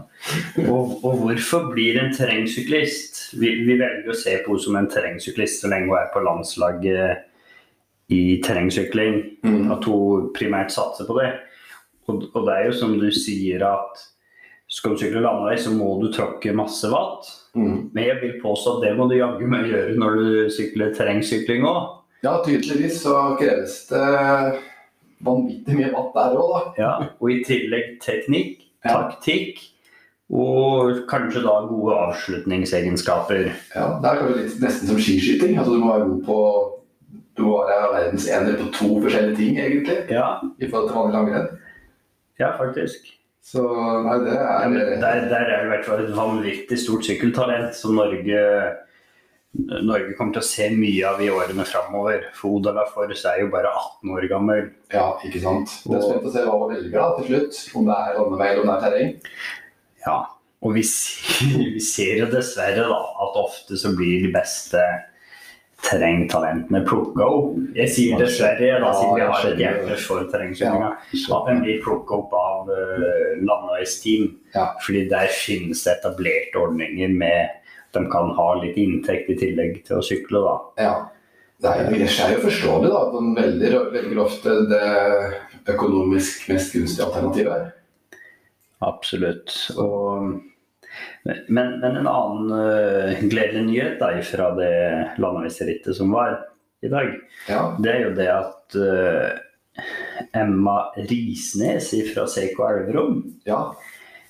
Og, 0.70 0.94
og 1.04 1.18
hvorfor 1.24 1.66
blir 1.74 1.98
en 2.00 2.14
terrengsyklist 2.14 3.34
vi, 3.36 3.50
vi 3.66 3.74
velger 3.76 4.08
å 4.08 4.16
se 4.16 4.38
på 4.40 4.54
henne 4.54 4.64
som 4.64 4.78
en 4.78 4.88
terrengsyklist 4.88 5.60
så 5.60 5.68
lenge 5.72 5.90
hun 5.90 5.98
er 5.98 6.08
på 6.14 6.22
landslaget 6.24 8.14
i 8.14 8.22
terrengsykling. 8.44 9.20
Mm. 9.42 9.60
At 9.74 9.90
hun 9.90 10.30
primært 10.36 10.72
satser 10.72 11.10
på 11.10 11.18
det. 11.18 11.32
Og, 12.06 12.28
og 12.30 12.42
det 12.46 12.54
er 12.54 12.68
jo 12.68 12.78
som 12.78 12.94
du 13.00 13.08
sier 13.16 13.66
at 13.66 14.10
skal 14.75 14.95
du 14.95 15.00
sykle 15.00 15.23
landevei, 15.23 15.57
så 15.61 15.73
må 15.75 15.93
du 16.02 16.09
tråkke 16.12 16.54
masse 16.57 16.88
watt. 16.90 17.28
Mm. 17.54 17.90
Men 17.95 18.09
jeg 18.09 18.21
vil 18.23 18.38
påstå 18.43 18.76
at 18.76 18.87
det 18.88 18.95
må 18.99 19.07
du 19.11 19.14
jaggu 19.21 19.45
meg 19.47 19.69
gjøre 19.71 19.95
når 20.00 20.16
du 20.19 20.31
sykler 20.54 20.95
terrengsykling 20.97 21.66
òg. 21.71 22.00
Ja, 22.25 22.38
tydeligvis 22.43 23.02
så 23.04 23.37
kreves 23.38 23.76
det 23.90 24.02
vanvittig 25.25 25.76
mye 25.78 25.93
watt 25.95 26.11
der 26.16 26.35
òg, 26.40 26.50
da. 26.54 26.62
Ja, 26.81 26.93
og 27.21 27.31
i 27.31 27.38
tillegg 27.47 27.99
teknikk, 28.02 28.64
taktikk 28.85 29.62
og 30.35 31.04
kanskje 31.11 31.43
da 31.45 31.59
gode 31.69 31.95
avslutningsegenskaper. 32.09 33.50
Ja, 33.76 33.88
det 34.02 34.11
er 34.11 34.23
kanskje 34.23 34.62
nesten 34.64 34.90
som 34.90 34.99
skiskyting. 34.99 35.59
Altså, 35.61 35.76
du 35.76 35.85
må 35.85 35.93
være 35.93 36.09
god 36.09 36.25
på 36.31 36.38
Du 37.35 37.43
må 37.49 37.57
være 37.66 37.88
verdensener 37.90 38.54
på 38.61 38.69
to 38.76 38.88
forskjellige 39.02 39.37
ting, 39.37 39.57
egentlig, 39.59 39.97
Ja, 40.11 40.37
i 40.62 40.69
forhold 40.71 40.88
til 40.88 40.97
vanlig 41.00 41.14
langrenn. 41.16 41.49
ja 42.38 42.52
faktisk. 42.59 43.09
Så 43.44 43.60
nei, 44.06 44.16
det 44.24 44.38
er 44.38 44.72
ja, 44.72 44.86
der, 45.02 45.26
der 45.28 45.42
er 45.42 45.50
det 45.50 45.66
i 45.66 45.70
hvert 45.74 45.84
fall 45.84 46.00
et 46.00 46.14
vanvittig 46.16 46.78
stort 46.80 47.04
sykkeltalent 47.04 47.76
som 47.76 47.98
Norge, 47.98 48.38
Norge 49.84 50.14
kommer 50.16 50.38
til 50.38 50.40
å 50.40 50.46
se 50.48 50.70
mye 50.72 51.10
av 51.10 51.20
i 51.20 51.28
årene 51.28 51.66
framover. 51.68 52.30
For 52.38 52.56
Oda 52.56 52.72
Laforce 52.78 53.28
er 53.28 53.42
jo 53.42 53.50
bare 53.52 53.68
18 53.68 54.14
år 54.16 54.28
gammel. 54.32 54.70
Ja, 54.94 55.10
ikke 55.28 55.42
sant. 55.44 55.76
Det 55.84 55.98
er 55.98 56.06
spent 56.06 56.30
å 56.30 56.32
se 56.32 56.46
hva 56.46 56.56
man 56.62 56.72
velger 56.72 56.96
da, 56.96 57.10
til 57.18 57.28
slutt. 57.28 57.60
Om 57.76 57.90
det 57.90 57.98
er 58.00 58.18
landevei 58.18 58.48
eller 58.48 58.64
om 58.64 58.70
det 58.70 58.78
er 58.78 58.86
terreng. 58.86 59.12
Ja, 60.06 60.18
og 60.64 60.76
vi, 60.78 60.86
vi 61.76 61.84
ser 61.84 62.24
jo 62.24 62.30
dessverre 62.32 62.88
da 62.88 63.00
at 63.26 63.40
ofte 63.44 63.76
så 63.80 63.92
blir 63.98 64.24
de 64.24 64.32
beste 64.32 64.80
terrengtalentene 65.85 66.81
plukka 66.88 67.26
opp. 67.26 67.57
Jeg 67.76 67.93
sier 67.93 68.21
dessverre, 68.21 68.79
da, 68.83 68.93
siden 68.97 69.19
vi 69.19 69.26
har 69.29 69.49
et 69.50 69.61
hjerte 69.61 69.99
for 70.00 70.29
terrengsyklinga. 70.33 70.93
At 71.37 71.50
den 71.50 71.61
blir 71.64 71.83
plukka 71.85 72.21
opp 72.23 72.33
av 72.38 72.71
uh, 72.73 73.35
landeveisteam. 73.41 74.31
Ja. 74.55 74.71
Fordi 74.85 75.05
der 75.11 75.33
finnes 75.35 75.85
det 75.85 75.99
etablerte 75.99 76.62
ordninger 76.62 77.12
med 77.12 77.53
at 77.53 77.99
de 77.99 78.05
kan 78.11 78.33
ha 78.38 78.49
litt 78.62 78.79
inntekt 78.81 79.31
i 79.31 79.38
tillegg 79.38 79.83
til 79.87 80.00
å 80.00 80.07
sykle. 80.07 80.43
da. 80.45 80.57
Ja. 80.87 80.95
Det 81.64 81.71
er, 81.71 81.87
det 81.95 82.09
er 82.11 82.33
jo 82.35 82.41
forståelig 82.43 82.88
da, 82.91 83.03
at 83.07 83.12
man 83.14 83.29
velger, 83.38 83.76
velger 83.95 84.19
ofte 84.21 84.57
det 84.69 84.88
økonomisk 85.71 86.49
mest 86.50 86.75
gunstige 86.75 87.07
alternativet. 87.07 87.71
Absolutt. 88.85 89.55
Og, 89.81 90.35
men, 91.25 91.78
men 91.81 91.97
en 91.97 92.07
annen 92.07 92.50
uh, 92.52 93.23
gledelig 93.23 93.64
nyhet 93.64 93.97
da, 94.00 94.11
fra 94.26 94.50
det 94.59 94.75
landeviserittet 95.23 95.97
som 95.97 96.12
var 96.12 96.37
i 96.85 96.90
dag, 96.93 97.14
Ja, 97.49 97.62
det 97.81 97.93
er 97.95 98.02
jo 98.02 98.11
det 98.19 98.28
at 98.28 98.76
uh, 98.76 99.31
Emma 100.37 100.76
Risnes 101.09 101.88
fra 102.12 102.26
CK 102.28 102.61
Elverum 102.69 103.23
ja, 103.49 103.62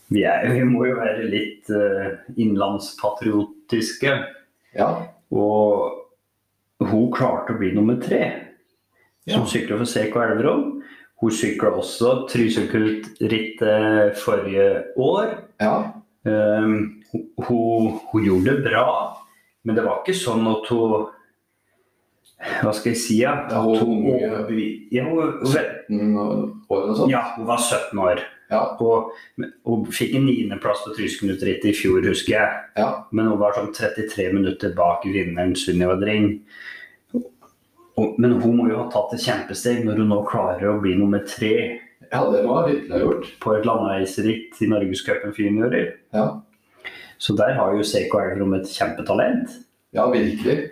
vi, 0.07 0.23
er, 0.23 0.47
vi 0.55 0.63
må 0.69 0.87
jo 0.87 1.01
være 1.01 1.27
litt 1.27 1.73
uh, 1.75 2.15
innlandspatriotiske. 2.39 4.15
ja. 4.79 4.89
Og 5.35 6.01
hun 6.85 7.11
klarte 7.15 7.55
å 7.55 7.59
bli 7.59 7.73
nummer 7.75 7.97
tre 8.03 8.23
som 9.27 9.47
sykler 9.49 9.81
for 9.81 9.89
CK 9.89 10.15
Elverum. 10.21 10.65
Hun 11.23 11.33
sykla 11.33 11.73
også 11.81 12.27
Trysilkult-rittet 12.31 14.19
forrige 14.21 14.85
år. 15.01 15.39
ja. 15.63 16.04
Um, 16.25 17.02
hun, 17.12 17.25
hun, 17.47 18.00
hun 18.12 18.25
gjorde 18.25 18.54
det 18.57 18.64
bra, 18.71 18.85
men 19.64 19.76
det 19.76 19.85
var 19.85 19.99
ikke 20.02 20.14
sånn 20.16 20.47
at 20.49 20.71
hun 20.73 21.04
Hva 22.62 22.73
skal 22.75 22.93
jeg 22.93 22.99
si? 23.00 23.19
Ja, 23.23 23.35
at 23.47 23.52
hun, 23.81 24.02
hun- 24.04 24.19
ja, 24.90 25.04
hun, 25.04 25.38
hun, 25.45 25.71
Mm, 25.88 26.16
og- 26.16 26.71
år 26.71 26.83
eller 26.83 26.95
sånt. 26.97 27.11
ja, 27.11 27.21
hun 27.37 27.47
var 27.47 27.59
17 27.59 27.99
år. 27.99 28.21
Ja. 28.50 28.62
Og 28.81 29.12
hun 29.66 29.85
fikk 29.93 30.14
en 30.16 30.25
niendeplass 30.26 30.81
på 30.85 30.95
Trysilkult-rittet 30.97 31.64
i 31.71 31.73
fjor, 31.76 32.00
husker 32.09 32.35
jeg. 32.38 32.49
Ja. 32.76 33.04
Men 33.12 33.26
hun 33.28 33.38
var 33.38 33.52
sånn 33.52 33.73
33 33.75 34.33
minutter 34.33 34.73
bak 34.75 35.04
vinneren 35.04 35.52
Sunniva 35.57 35.97
Dring. 36.00 36.40
Men 38.19 38.40
hun 38.40 38.57
må 38.57 38.69
jo 38.69 38.78
ha 38.83 38.88
tatt 38.90 39.12
et 39.14 39.21
kjempesteg 39.23 39.85
når 39.85 39.97
hun 40.02 40.09
nå 40.09 40.25
klarer 40.26 40.73
å 40.73 40.81
bli 40.83 40.97
nummer 40.99 41.21
tre 41.28 41.81
ja, 42.14 42.23
det 42.30 42.44
var 42.47 42.68
virkelig 42.71 43.00
gjort. 43.02 43.26
på 43.42 43.56
et 43.59 43.66
landeveisritt 43.66 44.62
i 44.62 44.71
Norgescupen 44.71 45.35
for 45.35 45.42
juniorer. 45.42 45.90
Ja, 46.14 46.28
Så 47.18 47.35
der 47.38 47.54
har 47.59 47.75
jo 47.75 47.83
Seiko 47.87 48.18
Elverum 48.23 48.54
et 48.54 48.71
kjempetalent. 48.71 49.50
ja 49.94 50.06
virkelig. 50.11 50.71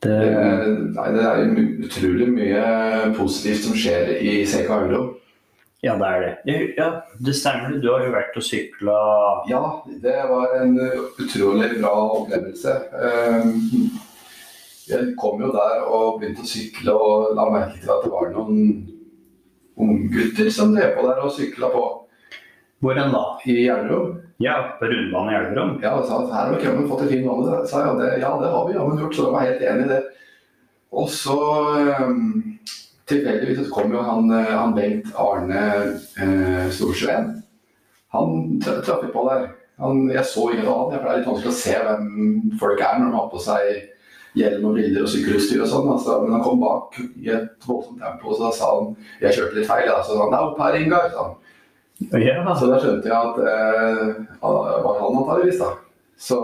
Det, 0.00 0.10
Det, 0.14 0.92
nei, 0.94 1.06
det 1.12 1.22
er 1.26 1.40
utrolig 1.84 2.28
mye 2.30 3.14
positivt 3.16 3.64
som 3.64 3.74
skjer 3.74 4.12
i 4.22 4.44
Seiko 4.46 4.76
Elverum. 4.76 5.08
ja, 5.82 5.94
det 5.98 6.06
er 6.06 6.20
det. 6.20 6.34
Ja, 6.46 6.58
Ja, 6.84 6.88
det 7.26 7.34
stemmer. 7.34 7.80
Du 7.82 7.88
har 7.92 8.04
jo 8.06 8.12
vært 8.12 8.36
og 8.36 8.42
sykla 8.46 8.98
Ja, 9.48 9.62
det 10.02 10.14
var 10.30 10.54
en 10.62 10.76
utrolig 11.18 11.80
bra 11.80 11.94
opplevelse. 12.20 12.76
Ehm, 12.94 13.90
Jeg 14.88 15.14
kom 15.20 15.40
jo 15.42 15.50
der 15.52 15.82
og 15.84 16.20
begynte 16.20 16.40
å 16.40 16.48
sykle 16.48 16.92
og 16.96 17.34
la 17.36 17.44
merke 17.52 17.76
til 17.82 17.90
at 17.92 18.04
det 18.06 18.10
var 18.12 18.30
noen 18.32 18.86
unggutter 19.78 20.50
som 20.52 20.74
drev 20.74 20.96
på 20.96 21.06
der 21.06 21.22
og 21.24 21.34
sykla 21.34 21.70
på 21.72 21.84
Hvor 22.78 22.98
enn 22.98 23.10
da? 23.10 23.22
i 23.50 23.56
Gjerdrum. 23.64 24.12
Ja, 24.38 24.54
på 24.78 24.86
rundbanen 24.86 25.32
i 25.32 25.34
Gjerdrum. 25.34 25.72
Ja, 25.82 25.96
og 25.98 26.06
sa 26.06 26.20
at 26.22 26.30
her 26.30 26.44
har 26.44 26.52
vi 26.54 26.62
kommet 26.62 26.90
fått 26.90 27.00
en 27.02 27.10
fin. 27.10 27.24
Jeg 27.26 27.66
sa 27.66 27.80
ja, 27.82 27.94
det, 27.98 28.10
ja, 28.22 28.30
det 28.38 28.52
har 28.52 28.68
vi 28.68 28.76
jammen 28.76 29.00
gjort, 29.02 29.16
så 29.16 29.24
de 29.26 29.32
var 29.34 29.46
helt 29.48 29.64
enig 29.66 29.88
i 29.88 29.90
det. 29.96 30.02
Og 30.94 31.10
så 31.10 31.38
um, 32.06 32.20
tilfeldigvis 33.10 33.72
kom 33.74 33.92
jo 33.92 34.04
han, 34.06 34.30
eh, 34.30 34.54
han 34.54 34.76
Bengt 34.76 35.10
Arne 35.18 35.64
uh, 36.22 36.70
Storsveen. 36.70 37.32
Han 38.14 38.60
tra- 38.62 38.78
traff 38.86 39.02
på 39.12 39.26
der. 39.26 39.50
Han, 39.82 40.06
jeg 40.10 40.24
så 40.26 40.46
ingen 40.52 40.70
av 40.70 40.78
han, 40.78 40.94
for 40.94 41.04
det 41.08 41.10
er 41.12 41.20
litt 41.20 41.30
vanskelig 41.32 41.52
å 41.52 41.58
se 41.58 41.74
hvem 41.84 42.06
folk 42.62 42.80
er 42.82 42.98
når 42.98 43.10
de 43.10 43.18
har 43.18 43.28
på 43.34 43.42
seg 43.42 43.74
hjelm 44.38 44.68
og 44.68 44.76
briller 44.76 45.04
og 45.04 45.10
sykkelutstyr 45.12 45.64
og 45.64 45.70
sånn. 45.72 45.90
Altså, 45.94 46.20
men 46.22 46.36
han 46.36 46.44
kom 46.44 46.62
bak 46.62 46.96
i 47.00 47.32
et 47.34 47.66
voldsomt 47.66 48.00
tempo, 48.02 48.32
så 48.34 48.46
da 48.46 48.54
sa 48.54 48.70
han 48.76 48.94
Jeg 49.22 49.36
kjørte 49.36 49.58
litt 49.58 49.68
feil, 49.70 49.90
da. 49.90 49.98
Så 50.04 50.14
sa 50.14 50.24
han 50.24 50.38
er 50.38 50.46
oppe 50.46 50.64
her, 50.64 50.78
Ingar. 50.78 51.10
Sånn. 51.14 51.36
Ja. 52.22 52.38
Så 52.54 52.70
da 52.70 52.78
skjønte 52.78 53.10
jeg 53.10 53.18
at 53.18 53.42
eh, 53.42 54.02
var 54.42 55.02
han 55.02 55.20
antakeligvis, 55.20 55.60
da. 55.62 55.74
Så 56.18 56.40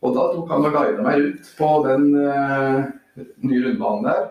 Og 0.00 0.14
da 0.16 0.22
tok 0.32 0.48
han 0.48 0.64
og 0.64 0.72
guidet 0.72 1.02
meg 1.04 1.24
ut 1.26 1.48
på 1.58 1.70
den 1.84 2.06
eh, 2.16 2.78
nye 3.44 3.64
rundbanen 3.66 4.06
der. 4.08 4.22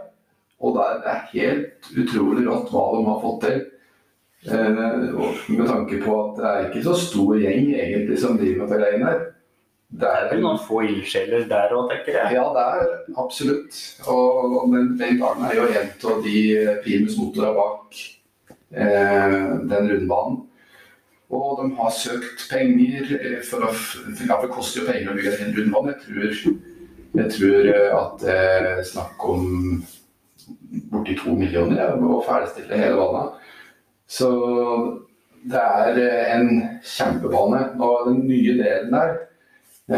Og 0.59 0.79
er, 0.81 0.95
det 1.03 1.11
er 1.11 1.27
helt 1.33 1.91
utrolig 2.03 2.47
rått 2.47 2.71
hva 2.73 2.87
de 2.95 3.03
har 3.05 3.19
fått 3.21 3.43
til. 3.45 3.59
Eh, 4.49 4.69
med 5.53 5.67
tanke 5.67 5.99
på 6.01 6.15
at 6.23 6.39
det 6.39 6.47
er 6.49 6.65
ikke 6.69 6.85
så 6.87 6.95
stor 6.97 7.37
gjeng 7.37 7.69
egentlig 7.75 8.17
som 8.21 8.39
driver 8.39 8.63
med 8.63 8.73
de 8.73 8.81
greiene 8.81 9.11
der. 9.11 9.27
Det 9.89 10.05
Det 10.05 10.09
er 10.09 10.35
er 10.35 10.41
noen 10.43 10.59
få 10.61 10.83
ildsjeler 10.85 11.47
der 11.49 11.73
òg, 11.73 11.89
tenker 11.89 12.13
jeg. 12.19 12.33
Ja, 12.37 12.45
det 12.53 12.65
er 12.65 13.17
absolutt. 13.17 13.79
Og, 14.05 14.59
og 14.61 14.75
Bengt 14.99 15.23
Arne 15.25 15.49
er 15.49 15.55
jo 15.57 15.65
en 15.65 15.89
av 16.11 16.21
de 16.23 16.43
primus 16.83 17.17
motora 17.17 17.53
bak 17.57 17.97
eh, 18.71 19.49
den 19.71 19.89
rundbanen. 19.89 20.43
Og 21.29 21.59
de 21.61 21.75
har 21.77 21.93
søkt 21.93 22.45
penger 22.49 23.15
eh, 23.17 23.41
for 23.45 23.65
å 23.65 23.73
Ja, 24.27 24.37
det 24.41 24.51
koster 24.53 24.81
jo 24.83 24.87
penger 24.89 25.11
å 25.11 25.17
bygge 25.17 25.35
en 25.45 25.55
rundbane. 25.57 25.95
Jeg 25.97 26.33
tror, 26.37 26.55
jeg 27.19 27.33
tror 27.35 27.69
eh, 27.73 27.97
at 27.97 28.23
det 28.23 28.37
er 28.37 28.83
snakk 28.85 29.25
om 29.25 29.83
borti 30.89 31.17
to 31.17 31.33
millioner 31.37 31.81
ja, 31.81 31.91
å 31.97 32.21
ferdigstille 32.25 32.77
hele 32.77 32.97
banen. 32.97 33.33
Så 34.09 34.29
det 35.49 35.61
er 35.61 35.99
eh, 36.01 36.35
en 36.37 36.49
kjempebane. 36.85 37.61
Og 37.77 38.09
den 38.09 38.23
nye 38.29 38.57
delen 38.57 38.93
der 38.93 39.13
eh, 39.13 39.28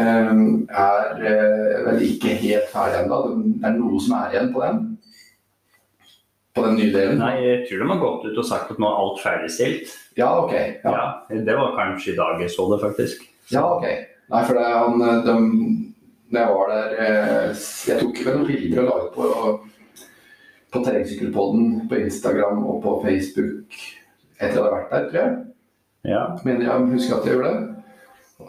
er 0.00 1.24
eh, 1.28 1.82
vel 1.86 2.02
ikke 2.06 2.36
helt 2.40 2.70
ferdig 2.72 3.02
ennå. 3.02 3.18
Det 3.60 3.68
er 3.68 3.76
noe 3.76 4.00
som 4.00 4.16
er 4.18 4.32
igjen 4.34 4.52
på 4.54 4.62
den. 4.64 4.80
På 6.52 6.64
den 6.66 6.78
nye 6.80 6.92
delen. 6.92 7.20
Nei, 7.20 7.34
jeg 7.40 7.60
tror 7.68 7.82
de 7.82 7.90
har 7.90 8.00
gått 8.00 8.26
ut 8.28 8.40
og 8.42 8.48
sagt 8.48 8.72
at 8.72 8.80
nå 8.80 8.88
er 8.88 9.02
alt 9.02 9.22
ferdigstilt. 9.24 9.92
Ja, 10.18 10.30
ok. 10.42 10.52
Ja. 10.54 10.92
Ja, 10.92 11.06
Det 11.28 11.56
var 11.56 11.76
kanskje 11.78 12.12
i 12.12 12.16
dag 12.16 12.40
jeg 12.40 12.52
så 12.52 12.68
det, 12.72 12.80
faktisk. 12.82 13.24
Ja, 13.52 13.64
ok. 13.76 13.86
Nei, 14.32 14.42
for 14.48 14.56
det, 14.56 14.66
han, 14.68 15.02
eh, 15.08 15.22
de, 15.26 15.36
jeg 16.32 16.56
var 16.56 16.72
der 16.72 16.92
eh, 17.04 17.64
Jeg 17.88 18.00
tok 18.00 18.20
vel 18.24 18.38
noen 18.38 18.48
bilder 18.48 18.82
og 18.82 18.88
la 18.88 18.98
ut 19.02 19.16
på, 19.16 20.06
på 20.72 20.84
Terrengsykkelpodden 20.84 21.88
på 21.88 22.00
Instagram 22.00 22.62
og 22.64 22.78
på 22.84 22.94
Facebook 23.04 23.80
etter 24.42 24.46
at 24.46 24.56
jeg 24.56 24.62
hadde 24.62 24.72
vært 24.72 24.92
der, 24.92 25.08
tror 25.10 25.20
jeg. 25.20 25.34
Ja. 26.08 26.22
Mener 26.42 26.66
jeg 26.66 26.86
husker 26.96 27.18
at 27.18 27.26
jeg 27.28 27.36
gjorde 27.36 27.50
det. 27.52 27.71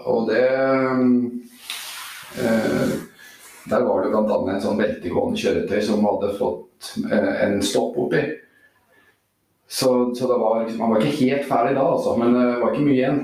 Og 0.06 0.30
det 0.30 0.46
eh, 2.42 2.94
Der 3.70 3.84
var 3.86 4.04
det 4.04 4.12
bl.a. 4.12 4.38
en 4.54 4.64
sånn 4.64 4.82
veltegående 4.82 5.40
kjøretøy 5.40 5.82
som 5.86 6.08
hadde 6.08 6.34
fått 6.40 6.96
eh, 7.08 7.36
en 7.46 7.62
stopp 7.64 7.98
oppi. 8.06 8.24
Så, 9.74 10.16
så 10.16 10.28
det 10.30 10.38
var 10.38 10.60
liksom, 10.62 10.82
han 10.84 10.92
var 10.94 11.02
ikke 11.02 11.22
helt 11.24 11.48
ferdig 11.50 11.78
da, 11.78 11.86
altså, 11.96 12.18
men 12.20 12.36
det 12.36 12.50
var 12.62 12.74
ikke 12.74 12.84
mye 12.86 12.98
igjen. 12.98 13.22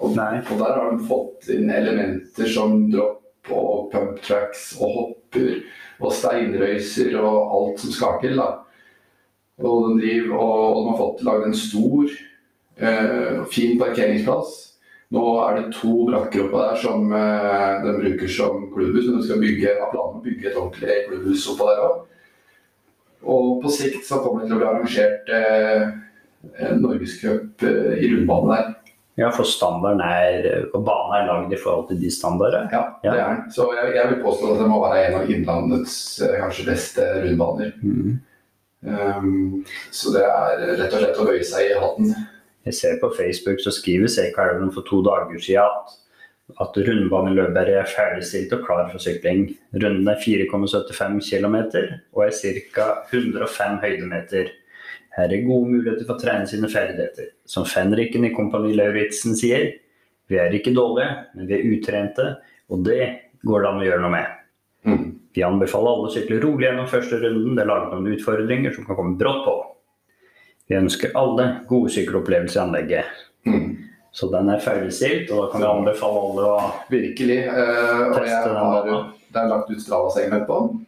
Og, 0.00 0.14
og 0.14 0.54
der 0.62 0.78
har 0.78 0.86
de 0.94 1.08
fått 1.10 1.50
inn 1.52 1.68
elementer 1.74 2.48
som 2.48 2.86
drop 2.92 3.50
og 3.52 3.90
pump 3.92 4.22
tracks 4.24 4.70
og 4.78 4.94
hopper 4.94 5.58
og 6.00 6.14
steinrøyser 6.16 7.16
og 7.20 7.54
alt 7.56 7.82
som 7.84 7.92
skal 7.92 8.18
til. 8.22 8.40
da. 8.40 8.62
Og 9.60 9.90
de, 9.90 10.00
driver, 10.00 10.36
og, 10.38 10.60
og 10.70 10.80
de 10.80 10.88
har 10.88 11.00
fått 11.02 11.24
laget 11.26 11.46
en 11.50 11.58
stor, 11.58 12.14
eh, 12.80 13.42
fin 13.52 13.78
parkeringsplass. 13.80 14.54
Nå 15.10 15.22
er 15.42 15.56
det 15.58 15.72
to 15.74 16.04
brakker 16.06 16.44
oppå 16.46 16.60
der 16.62 16.76
som 16.78 17.10
eh, 17.18 17.80
de 17.82 17.94
bruker 17.98 18.30
som 18.30 18.68
klubbhus, 18.70 19.08
men 19.08 19.16
de 19.18 19.26
skal 19.26 19.40
bygge, 19.42 19.72
har 19.80 19.90
planer 19.90 20.20
å 20.20 20.22
bygge 20.22 20.50
et 20.52 20.58
ordentlig 20.60 20.98
klubbhus 21.08 21.48
oppå 21.50 21.66
der 21.66 21.80
òg. 21.86 21.96
Og 23.30 23.48
på 23.64 23.72
sikt 23.74 24.06
så 24.06 24.20
kommer 24.22 24.44
det 24.44 24.48
til 24.52 24.56
å 24.56 24.60
bli 24.60 24.68
arrangert 24.70 25.32
eh, 25.34 26.76
norgescup 26.78 27.66
eh, 27.66 27.98
i 28.00 28.12
rundbane 28.14 28.54
der. 28.54 28.70
ja, 29.20 29.28
for 29.34 29.44
standarden 29.44 30.00
er 30.00 30.68
Og 30.72 30.80
banen 30.86 31.16
er 31.18 31.26
lagd 31.28 31.52
i 31.52 31.58
forhold 31.60 31.90
til 31.90 31.98
de 32.00 32.08
standarder. 32.14 32.70
Ja, 32.72 32.84
Ja. 33.04 33.10
det 33.12 33.20
er 33.20 33.34
den. 33.34 33.50
Så 33.52 33.66
jeg, 33.76 33.94
jeg 33.98 34.08
vil 34.14 34.22
påstå 34.24 34.54
at 34.54 34.62
det 34.62 34.70
må 34.70 34.78
være 34.86 35.02
en 35.08 35.18
av 35.18 35.30
Innlandets 35.34 35.96
eh, 36.22 36.38
kanskje 36.40 36.70
beste 36.70 37.10
rundbaner. 37.26 37.74
Mm. 37.82 38.20
Um, 38.80 39.64
så 39.92 40.14
det 40.14 40.22
er 40.24 40.62
rett 40.78 40.94
og 40.94 41.02
slett 41.02 41.18
å 41.20 41.26
bøye 41.28 41.44
seg 41.44 41.66
i 41.74 41.80
hatten. 41.82 42.14
Jeg 42.68 42.76
ser 42.76 43.00
på 43.00 43.12
Facebook 43.16 43.60
så 43.64 43.72
skriver 43.72 44.10
Sekalven 44.12 44.72
for 44.74 44.84
to 44.88 45.00
dager 45.06 45.40
siden 45.40 45.64
at, 45.64 45.94
at 46.60 46.78
rundbaneløpet 46.88 47.70
er 47.72 47.88
ferdigstilt 47.88 48.52
og 48.56 48.64
klar 48.66 48.90
for 48.92 49.00
sykling. 49.02 49.46
Runden 49.74 50.08
er 50.08 50.20
4,75 50.20 51.30
km 51.30 51.56
og 52.12 52.24
er 52.26 52.34
ca. 52.36 52.88
105 53.12 53.78
høydemeter. 53.84 54.50
Her 55.16 55.32
er 55.32 55.46
gode 55.46 55.70
muligheter 55.72 56.06
for 56.06 56.16
å 56.18 56.22
trene 56.22 56.46
sine 56.50 56.68
ferdigheter. 56.70 57.32
Som 57.48 57.66
fenriken 57.66 58.28
i 58.28 58.34
Kompani 58.34 58.76
Lauritzen 58.76 59.34
sier, 59.38 59.72
vi 60.30 60.38
er 60.38 60.52
ikke 60.54 60.74
dårlige, 60.76 61.16
men 61.34 61.48
vi 61.48 61.56
er 61.56 61.66
utrente, 61.72 62.26
og 62.70 62.84
det 62.86 63.02
går 63.46 63.64
det 63.64 63.70
an 63.70 63.80
å 63.80 63.88
gjøre 63.88 64.04
noe 64.04 64.14
med. 64.14 64.36
Mm. 64.86 65.08
Vi 65.34 65.42
anbefaler 65.46 65.96
alle 65.96 66.10
å 66.10 66.12
sykle 66.14 66.38
rolig 66.44 66.68
gjennom 66.68 66.88
første 66.90 67.18
runden. 67.18 67.56
Det 67.56 67.64
er 67.64 67.70
laget 67.70 67.92
noen 67.94 68.14
utfordringer 68.14 68.74
som 68.76 68.86
kan 68.86 68.98
komme 68.98 69.18
brått 69.18 69.42
på. 69.46 69.56
Vi 70.70 70.78
ønsker 70.78 71.16
alle 71.18 71.46
gode 71.68 71.90
sykkelopplevelser 71.90 72.60
i 72.60 72.62
anlegget. 72.62 73.22
Mm. 73.48 73.72
Så 74.14 74.28
den 74.30 74.48
er 74.50 74.62
ferdigstilt, 74.62 75.30
og 75.30 75.40
da 75.44 75.48
kan 75.52 75.62
vi 75.62 75.66
anbefale 75.70 76.20
alle 76.20 76.46
å 76.46 76.68
Virkelig. 76.90 77.40
eh, 77.46 78.00
og 78.06 78.14
Teste 78.16 78.30
jeg 78.30 78.46
den 78.46 78.56
har, 78.58 78.88
det 79.30 79.42
er 79.42 79.50
lagt 79.50 79.70
ut 79.70 79.82
Strava-segment 79.82 80.46
på 80.48 80.60
den. 80.62 80.80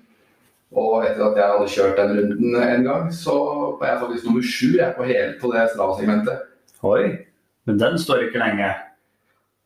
Og 0.73 1.05
etter 1.05 1.25
at 1.27 1.37
jeg 1.37 1.51
hadde 1.53 1.73
kjørt 1.75 1.99
den 2.01 2.15
runden 2.19 2.57
en 2.63 2.87
gang, 2.89 3.11
så 3.15 3.35
var 3.81 3.91
jeg 3.91 4.01
faktisk 4.05 4.27
nummer 4.31 4.47
sju 4.55 4.71
på, 4.97 5.07
hele, 5.11 5.35
på 5.43 5.53
det 5.53 5.67
Strava-segmentet. 5.75 6.49
Oi, 6.83 7.03
men 7.69 7.79
den 7.79 7.99
står 8.01 8.27
ikke 8.27 8.43
lenge. 8.43 8.71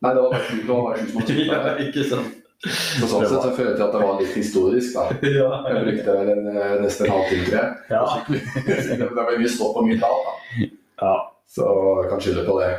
Nei, 0.05 0.11
det 0.13 0.21
var 0.21 0.33
bare 0.33 0.49
sju, 0.49 0.59
som 0.67 0.85
hadde 0.89 1.45
den. 1.77 1.87
ikke 1.87 2.09
sant. 2.09 2.36
Så 2.65 3.05
sånn 3.05 3.21
sett 3.27 3.43
så 3.43 3.51
følte 3.53 3.75
jeg 3.77 3.85
at 3.85 3.93
det 3.93 4.01
var 4.01 4.15
litt 4.21 4.33
historisk, 4.33 4.95
da. 4.97 5.03
Ja. 5.37 5.49
Jeg 5.69 5.83
brukte 5.85 6.15
vel 6.17 6.31
en, 6.33 6.47
eh, 6.55 6.75
nesten 6.81 7.05
en 7.05 7.13
halvtime, 7.13 7.45
tror 7.45 7.59
jeg. 7.59 7.69
Ja. 7.93 8.03
det 9.03 9.09
ble 9.13 9.37
mye 9.43 9.51
stopp 9.53 9.77
og 9.77 9.85
mye 9.87 9.99
tap, 10.01 10.25
da. 10.25 10.69
ja. 11.03 11.15
Så 11.47 11.67
jeg 12.01 12.09
kan 12.11 12.23
skylde 12.25 12.47
på 12.47 12.57
det. 12.59 12.71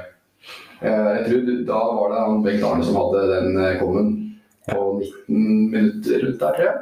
Eh, 0.83 1.07
Jeg 1.19 1.23
tror 1.29 1.47
Da 1.71 1.79
var 2.01 2.11
det 2.13 2.25
han 2.27 2.43
Bengt 2.45 2.67
Arne 2.69 2.85
som 2.85 2.99
hadde 2.99 3.23
den 3.31 3.57
eh, 3.63 3.79
kommen 3.81 4.11
på 4.69 4.83
19 4.99 5.71
minutter 5.73 6.25
rundt 6.27 6.43
der, 6.43 6.59
tror 6.59 6.67
jeg. 6.67 6.77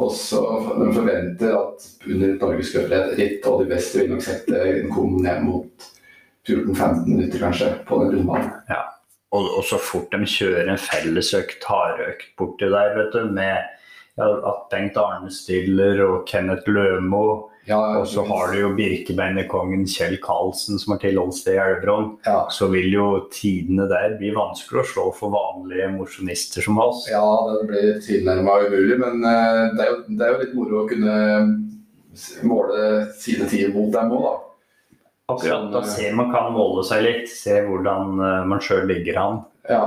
Og 0.00 0.08
så 0.16 0.38
de 0.78 0.86
forventer 0.96 1.50
at 1.52 1.82
under 2.08 2.30
et 2.32 2.40
norgescupritt 2.40 3.44
og 3.50 3.58
de 3.60 3.66
beste 3.74 3.98
vil 4.00 4.08
nok 4.14 4.22
sette 4.24 4.62
en 4.70 4.88
kom 4.94 5.18
ned 5.20 5.42
mot 5.44 5.88
14-15 6.48 7.02
minutter, 7.10 7.42
kanskje, 7.42 7.68
på 7.88 7.98
den 8.00 8.14
rundbanen. 8.14 8.54
Og, 9.32 9.46
og 9.58 9.64
så 9.64 9.78
fort 9.80 10.12
de 10.12 10.28
kjører 10.28 10.68
en 10.68 10.80
fellesøkt, 10.80 11.64
hardøkt 11.64 12.34
borti 12.36 12.68
der, 12.68 12.92
vet 12.98 13.14
du, 13.16 13.30
med 13.32 13.62
ja, 14.20 14.26
at 14.28 14.66
Bengt 14.72 14.98
Arne 15.00 15.30
stiller 15.32 16.02
og 16.04 16.26
Kenneth 16.28 16.68
Lømo, 16.68 17.48
Ja, 17.64 17.78
og 18.00 18.08
så 18.10 18.24
har 18.26 18.50
du 18.50 18.56
jo 18.58 18.68
Birkebeinerkongen 18.74 19.84
Kjell 19.86 20.16
Karlsen 20.18 20.80
som 20.82 20.96
har 20.96 20.98
tilholdssted 21.04 21.54
i 21.54 21.60
Elverum. 21.62 22.08
ja, 22.26 22.40
så 22.50 22.66
vil 22.72 22.90
jo 22.90 23.04
tidene 23.30 23.86
der 23.86 24.16
bli 24.18 24.32
vanskelig 24.34 24.82
å 24.82 24.88
slå 24.90 25.04
for 25.14 25.30
vanlige 25.30 25.86
mosjonister 25.94 26.66
som 26.66 26.80
oss. 26.82 27.06
ja, 27.08 27.22
det 27.54 27.68
blir 27.70 28.00
tilnærma 28.02 28.58
umulig, 28.66 28.98
men 28.98 29.22
eh, 29.22 29.60
det 29.76 29.86
er, 29.86 29.92
jo, 29.92 30.00
det 30.08 30.26
er 30.26 30.34
jo 30.34 30.40
litt 30.42 30.56
moro 30.58 30.82
å 30.82 30.88
kunne 30.90 31.14
måle 32.50 33.06
sine 33.22 33.46
tider 33.48 33.70
mot 33.72 33.94
dem 33.94 34.10
òg, 34.18 34.26
da. 34.26 34.34
Akkurat 35.30 35.68
da 35.72 35.82
ser 35.86 36.14
man 36.18 36.32
kan 36.32 36.50
måle 36.54 36.82
seg 36.86 37.04
litt, 37.06 37.28
se 37.30 37.60
hvordan 37.66 38.18
eh, 38.18 38.44
man 38.50 38.62
sjøl 38.64 38.88
ligger 38.90 39.20
an. 39.22 39.42
Ja, 39.70 39.84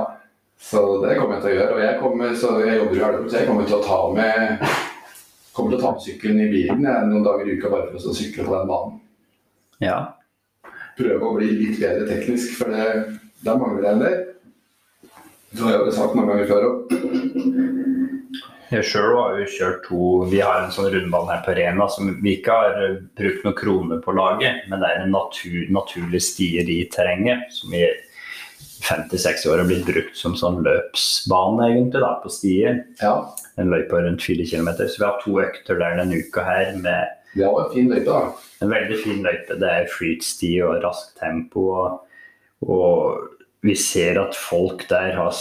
så 0.60 0.82
det 1.02 1.18
kommer 1.18 1.36
jeg 1.36 1.44
til 1.44 1.50
å 1.50 1.56
gjøre. 1.56 1.74
Og 1.74 1.82
jeg, 1.84 1.96
kommer, 2.00 2.36
så 2.40 2.52
jeg 2.64 2.78
jobber 2.80 2.96
i 2.96 3.02
Elverum, 3.02 3.28
så 3.30 3.40
jeg 3.40 3.50
kommer 3.50 3.68
til 3.68 3.78
å 3.78 3.84
ta 3.84 3.98
med 4.16 4.68
kommer 5.56 5.72
til 5.72 5.78
å 5.78 5.82
ta 5.82 5.90
med 5.94 6.04
sykkelen 6.04 6.40
i 6.44 6.50
bilen 6.52 6.84
jeg, 6.84 7.08
noen 7.08 7.24
dager 7.24 7.48
i 7.48 7.56
uka 7.56 7.72
bare 7.72 7.88
for 7.88 8.10
å 8.10 8.16
sykle 8.16 8.44
på 8.44 8.52
den 8.52 8.70
banen. 8.70 8.98
Ja. 9.80 9.98
Prøve 10.96 11.28
å 11.28 11.36
bli 11.36 11.48
litt 11.52 11.80
bedre 11.80 12.08
teknisk, 12.08 12.56
for 12.58 12.72
det, 12.72 12.88
der 13.44 13.60
mangler 13.60 13.86
jeg 13.86 13.96
en 13.96 14.04
del. 14.04 14.18
Det 15.52 15.64
har 15.64 15.72
jeg 15.72 15.86
jo 15.86 15.96
sagt 15.96 16.16
mange 16.16 16.34
ganger 16.34 16.50
før 16.50 16.68
òg. 16.68 16.96
Jeg 18.72 18.86
sjøl 18.88 19.12
har 19.14 19.36
jo 19.38 19.46
kjørt 19.50 19.84
to 19.86 20.06
Vi 20.30 20.40
har 20.42 20.64
en 20.64 20.72
sånn 20.74 20.88
rundbane 20.90 21.36
her 21.36 21.44
på 21.46 21.54
Rena 21.58 21.86
som 21.92 22.10
vi 22.22 22.36
ikke 22.38 22.56
har 22.56 22.80
eh, 22.82 22.96
brukt 23.18 23.44
noen 23.46 23.58
kroner 23.58 24.00
på 24.02 24.14
laget, 24.16 24.64
men 24.70 24.82
det 24.82 24.88
er 24.90 25.04
en 25.04 25.14
natur, 25.14 25.60
naturlig 25.74 26.22
stier 26.26 26.66
i 26.66 26.80
terrenget 26.92 27.46
som 27.54 27.74
i 27.76 27.84
50-60 28.86 29.50
år 29.50 29.62
har 29.62 29.68
blitt 29.68 29.86
brukt 29.86 30.18
som 30.18 30.34
sånn 30.38 30.58
løpsbane 30.66 31.70
egentlig 31.72 32.02
da, 32.02 32.10
på 32.22 32.32
stier. 32.32 32.82
Ja, 33.02 33.14
En 33.56 33.70
løype 33.72 34.02
rundt 34.02 34.20
4 34.22 34.44
km. 34.50 34.68
Så 34.84 34.98
vi 34.98 35.06
har 35.06 35.22
to 35.22 35.38
økter 35.40 35.78
der 35.80 35.96
denne 35.96 36.18
uka 36.20 36.44
her 36.44 36.74
med 36.76 37.14
det 37.36 37.44
var 37.44 37.66
en 37.66 37.72
fin 37.74 37.88
løype, 37.92 38.08
da. 38.08 38.52
En 38.64 38.70
veldig 38.72 38.98
fin 39.02 39.18
løype. 39.24 39.58
Det 39.60 39.68
er 39.68 39.90
flytsti 39.92 40.50
og 40.64 40.78
raskt 40.84 41.18
tempo. 41.20 41.66
Og, 41.76 41.98
og 42.64 43.35
vi 43.66 43.74
ser 43.78 44.20
at 44.20 44.36
folk 44.38 44.86
der 44.90 45.16
har, 45.18 45.34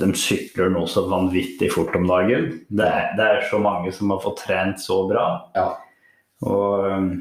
de 0.00 0.08
sykler 0.18 0.70
noe 0.72 0.88
så 0.90 1.04
vanvittig 1.10 1.72
fort 1.74 1.94
om 1.98 2.06
dagen. 2.08 2.48
Det 2.70 2.86
er, 2.86 3.12
det 3.18 3.28
er 3.28 3.44
så 3.50 3.60
mange 3.62 3.92
som 3.94 4.14
har 4.14 4.22
fått 4.22 4.44
trent 4.44 4.82
så 4.82 5.02
bra. 5.10 5.26
Ja. 5.58 5.68
Og 6.46 6.88
um, 6.88 7.12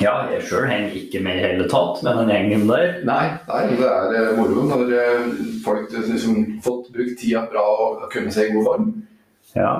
Ja, 0.00 0.12
jeg 0.32 0.46
sjøl 0.48 0.64
henger 0.70 0.94
ikke 0.96 1.20
med 1.20 1.36
i 1.36 1.42
hele 1.44 1.66
tatt 1.68 1.98
med 2.00 2.16
den 2.22 2.30
gjengen 2.32 2.62
der. 2.70 2.94
Nei, 3.04 3.24
nei 3.44 3.58
det 3.76 3.88
er 3.90 4.14
eh, 4.22 4.30
moro 4.38 4.62
når 4.64 4.86
folk 5.66 5.90
folk 5.92 6.06
liksom 6.08 6.38
fått 6.64 6.88
brukt 6.94 7.18
tida 7.20 7.42
bra 7.50 7.64
og 7.84 8.06
kommet 8.12 8.32
seg 8.32 8.48
i 8.48 8.54
god 8.54 8.70
form. 8.70 8.86
Ja, 9.52 9.74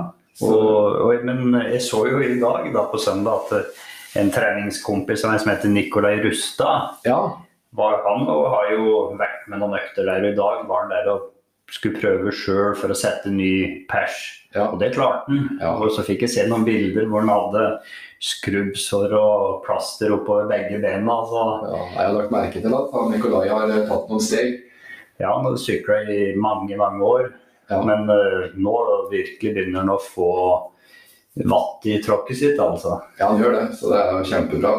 og, 0.45 0.69
og, 1.07 1.25
men 1.25 1.57
jeg 1.71 1.81
så 1.87 2.03
jo 2.11 2.21
i 2.21 2.37
dag 2.41 2.69
da 2.75 2.85
på 2.93 3.01
søndag 3.01 3.47
at 3.47 3.57
eh, 3.57 3.81
en 4.21 4.29
treningskompis 4.35 5.25
som 5.25 5.33
heter 5.49 5.73
Nikolai 5.73 6.19
Rustad, 6.21 6.99
Ja, 7.09 7.39
var 7.77 8.03
han 8.07 8.27
og 8.29 8.49
har 8.53 8.73
jo 8.75 8.89
vært 9.21 9.47
med 9.49 9.63
noen 9.63 9.79
økter 9.79 10.09
der. 10.09 10.25
Og 10.25 10.33
i 10.33 10.39
dag 10.39 10.65
var 10.69 10.85
han 10.85 10.93
der 10.93 11.11
og 11.15 11.29
skulle 11.73 12.01
prøve 12.01 12.33
sjøl 12.37 12.75
for 12.77 12.93
å 12.93 12.97
sette 12.99 13.31
ny 13.33 13.85
pers. 13.89 14.19
ja. 14.55 14.67
Og 14.69 14.81
det 14.83 14.93
klarte 14.97 15.31
han. 15.31 15.47
Ja. 15.61 15.75
Og 15.79 15.93
så 15.95 16.05
fikk 16.05 16.27
jeg 16.27 16.35
se 16.35 16.49
noen 16.49 16.67
bilder 16.69 17.09
hvor 17.09 17.25
han 17.25 17.33
hadde 17.33 17.63
skrubbsår 18.23 19.15
og 19.19 19.63
plaster 19.65 20.13
oppover 20.15 20.51
begge 20.51 20.81
bena. 20.83 21.17
Så 21.29 21.45
ja. 21.71 21.79
Jeg 21.95 22.03
har 22.03 22.19
lagt 22.19 22.35
merke 22.35 22.65
til 22.65 22.77
at 22.77 22.99
Nikolai 23.15 23.47
har 23.49 23.71
eh, 23.71 23.87
tatt 23.89 24.13
noen 24.13 24.25
steg. 24.25 24.59
ja, 25.23 25.31
han 25.31 25.47
hadde 25.49 25.63
sykla 25.63 26.03
i 26.13 26.21
mange, 26.37 26.77
mange 26.77 27.09
år. 27.09 27.33
Ja. 27.71 27.81
Men 27.87 28.05
uh, 28.11 28.53
nå 28.59 28.75
virkelig 29.13 29.55
begynner 29.55 29.81
han 29.81 29.95
å 29.95 30.03
få 30.03 30.33
vatt 31.49 31.87
i 31.89 31.97
tråkket 32.05 32.37
sitt, 32.37 32.59
altså. 32.61 32.99
Ja, 33.17 33.31
han 33.31 33.41
gjør 33.41 33.55
det, 33.57 33.65
så 33.79 33.93
det 33.95 34.01
er 34.03 34.11
jo 34.13 34.27
kjempebra. 34.29 34.73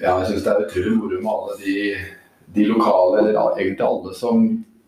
Ja, 0.00 0.16
jeg 0.22 0.28
syns 0.30 0.44
det 0.44 0.52
er 0.52 0.66
utrolig 0.66 0.96
moro 0.96 1.18
med 1.20 1.32
alle 1.32 1.56
de, 1.60 1.74
de 2.54 2.68
lokale, 2.70 3.18
eller 3.20 3.58
egentlig 3.58 3.86
alle 3.86 4.14
som 4.16 4.46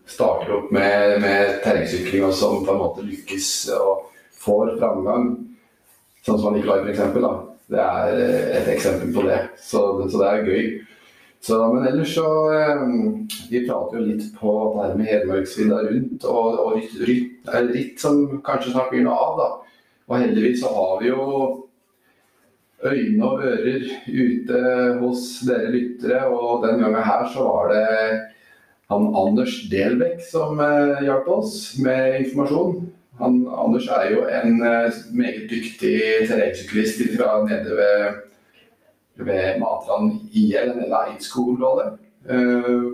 starter 0.09 0.53
opp 0.57 0.71
med, 0.73 1.19
med 1.21 1.59
terrengsykling 1.63 2.25
og 2.27 2.33
som 2.37 2.63
på 2.65 2.73
en 2.73 2.81
måte 2.81 3.05
lykkes 3.05 3.49
og 3.77 4.07
får 4.45 4.75
framgang. 4.79 5.31
Sånn 6.25 6.41
som 6.41 6.55
Nikolai 6.55 6.81
for 6.81 6.93
eksempel, 6.93 7.25
da. 7.25 7.35
Det 7.65 7.81
er 7.81 8.19
eh, 8.21 8.49
et 8.59 8.67
eksempel 8.75 9.13
på 9.13 9.23
det, 9.25 9.39
så, 9.57 9.81
så 10.05 10.21
det 10.21 10.27
er 10.29 10.49
gøy. 10.49 10.67
Så, 11.45 11.57
men 11.73 11.85
ellers 11.85 12.13
så 12.15 12.25
eh, 12.53 12.83
Vi 13.51 13.63
prater 13.67 13.99
jo 13.99 14.05
litt 14.07 14.27
på 14.37 14.53
det 14.73 14.83
her 14.85 14.95
med 14.97 15.09
Hedmarksvidda 15.09 15.81
rundt 15.85 16.25
og, 16.29 16.59
og 16.61 16.75
ritt, 16.79 16.95
ritt, 17.05 17.49
ritt 17.69 18.01
som 18.01 18.39
kanskje 18.45 18.73
snart 18.73 18.93
blir 18.93 19.05
noe 19.05 19.17
av, 19.17 19.41
da. 19.41 19.49
Og 20.05 20.19
heldigvis 20.21 20.61
så 20.61 20.73
har 20.73 20.99
vi 21.01 21.09
jo 21.09 21.25
øyne 22.91 23.25
og 23.25 23.43
ører 23.43 23.85
ute 24.07 24.61
hos 25.01 25.25
dere 25.47 25.71
lyttere, 25.73 26.23
og 26.27 26.65
den 26.67 26.81
gangen 26.83 27.03
her 27.03 27.27
så 27.33 27.47
var 27.47 27.73
det 27.73 27.85
han 28.91 29.07
Anders 29.17 29.55
Delbekk 29.71 30.21
som 30.29 30.59
eh, 30.61 31.01
hjalp 31.07 31.29
oss 31.39 31.55
med 31.81 32.19
informasjon. 32.21 32.83
Han, 33.19 33.39
Anders 33.49 33.87
er 33.89 34.11
jo 34.13 34.25
en 34.29 34.59
eh, 34.61 34.99
meget 35.15 35.47
dyktig 35.49 35.95
terrengsyklist 36.29 37.01
fra 37.15 37.39
nede 37.47 37.77
ved, 37.79 38.19
ved 39.25 39.61
Matland 39.61 40.19
IL, 40.33 40.75
eller 40.75 40.99
Eidskog-området. 41.07 41.95
Eh, 42.29 42.91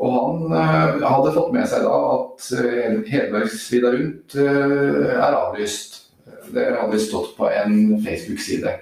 og 0.00 0.12
han 0.16 0.54
eh, 0.56 1.02
hadde 1.04 1.32
fått 1.34 1.50
med 1.52 1.66
seg 1.68 1.82
da 1.84 1.96
at 2.14 2.46
eh, 2.56 3.00
Hedmarksvidda 3.10 3.90
rundt 3.96 4.36
eh, 4.40 5.10
er 5.16 5.40
avlyst. 5.42 5.98
Det 6.54 6.70
hadde 6.78 7.02
stått 7.02 7.34
på 7.36 7.50
en 7.50 7.98
Facebook-side. 8.04 8.78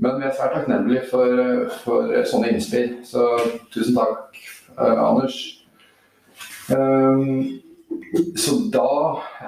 Men 0.00 0.20
vi 0.20 0.26
er 0.26 0.36
svært 0.36 0.54
takknemlige 0.56 1.02
for, 1.10 1.40
for 1.82 2.12
sånne 2.28 2.54
innspill, 2.54 2.94
så 3.04 3.26
tusen 3.72 3.98
takk, 3.98 4.38
eh, 4.78 5.00
Anders. 5.00 5.40
Um, 6.70 7.60
så 8.38 8.54
da 8.72 8.86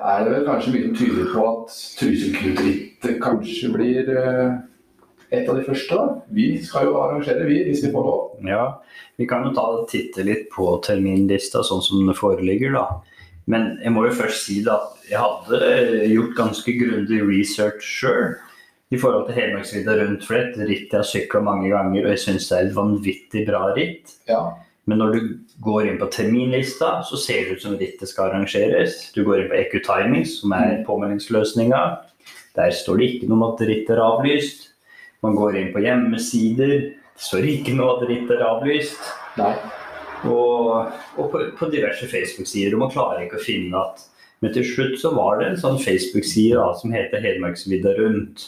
er 0.02 0.26
det 0.26 0.34
vel 0.34 0.44
kanskje 0.48 0.74
mye 0.74 0.90
som 0.90 0.98
tyder 0.98 1.30
på 1.32 1.46
at 1.46 1.78
Trysil-Knut-rittet 2.00 3.16
kanskje 3.22 3.70
blir 3.72 4.12
eh, 4.12 4.58
et 5.32 5.48
av 5.48 5.56
de 5.56 5.64
første. 5.64 5.96
da. 5.96 6.20
Vi 6.36 6.46
skal 6.64 6.90
jo 6.90 6.98
arrangere, 7.00 7.48
vi, 7.48 7.62
hvis 7.70 7.86
vi 7.86 7.94
får 7.94 8.08
lov. 8.10 8.22
Ja, 8.44 8.66
vi 9.16 9.28
kan 9.30 9.46
jo 9.48 9.54
ta 9.56 9.66
titte 9.88 10.26
litt 10.26 10.50
på 10.52 10.68
terminlista 10.84 11.64
sånn 11.64 11.84
som 11.84 12.04
den 12.04 12.18
foreligger, 12.18 12.76
da. 12.76 12.86
Men 13.48 13.78
jeg 13.82 13.94
må 13.94 14.04
jo 14.06 14.14
først 14.20 14.44
si 14.44 14.60
da 14.66 14.76
at 14.82 15.08
jeg 15.08 15.22
hadde 15.22 16.08
gjort 16.12 16.36
ganske 16.38 16.74
grundig 16.78 17.24
research 17.24 17.86
sjøl 17.86 18.34
i 18.92 18.98
forhold 19.00 19.24
til 19.28 19.38
Hedmarksvidda 19.38 19.94
rundt 20.02 20.26
for 20.26 20.36
det. 20.36 20.42
er 20.42 20.66
Et 20.66 20.68
ritt 20.68 20.92
jeg 20.92 20.98
har 21.00 21.08
sykla 21.08 21.40
mange 21.40 21.70
ganger, 21.72 22.04
og 22.04 22.12
jeg 22.12 22.22
syns 22.26 22.48
det 22.50 22.58
er 22.58 22.66
et 22.66 22.76
vanvittig 22.76 23.46
bra 23.48 23.62
ritt. 23.72 24.12
Ja. 24.28 24.42
Men 24.90 24.98
når 24.98 25.14
du 25.14 25.20
går 25.64 25.86
inn 25.88 26.00
på 26.00 26.10
terminlista, 26.12 26.98
så 27.06 27.16
ser 27.16 27.46
det 27.46 27.56
ut 27.56 27.64
som 27.64 27.78
rittet 27.78 28.10
skal 28.10 28.28
arrangeres. 28.28 29.12
Du 29.14 29.22
går 29.24 29.40
inn 29.40 29.50
på 29.52 29.58
EQ 29.60 29.76
Timings, 29.86 30.40
som 30.42 30.52
er 30.56 30.82
påmeldingsløsninga. 30.88 31.82
Der 32.58 32.74
står 32.76 33.00
det 33.00 33.08
ikke 33.08 33.30
noe 33.30 33.38
om 33.38 33.46
at 33.48 33.64
rittet 33.64 33.94
er 33.96 34.04
avlyst. 34.04 34.68
Man 35.22 35.38
går 35.38 35.56
inn 35.60 35.72
på 35.72 35.84
hjemmesider. 35.86 36.74
Det 36.92 37.28
står 37.28 37.48
ikke 37.48 37.76
noe 37.78 37.96
at 37.96 38.08
rittet 38.10 38.36
er 38.36 38.48
avlyst. 38.48 39.12
Nei. 39.38 39.54
Og, 40.28 40.90
og 41.16 41.28
på, 41.32 41.44
på 41.58 41.68
diverse 41.72 42.08
Facebook-sider. 42.10 42.74
Og 42.76 42.84
man 42.84 42.92
klarer 42.92 43.24
ikke 43.24 43.40
å 43.40 43.46
finne 43.46 43.86
at 43.86 44.08
Men 44.42 44.50
til 44.50 44.64
slutt 44.66 44.96
så 44.98 45.12
var 45.14 45.36
det 45.38 45.44
en 45.46 45.60
sånn 45.60 45.76
Facebook-side 45.78 46.64
som 46.80 46.90
heter 46.90 47.22
Hedmarksvidda 47.22 47.92
rundt. 48.00 48.42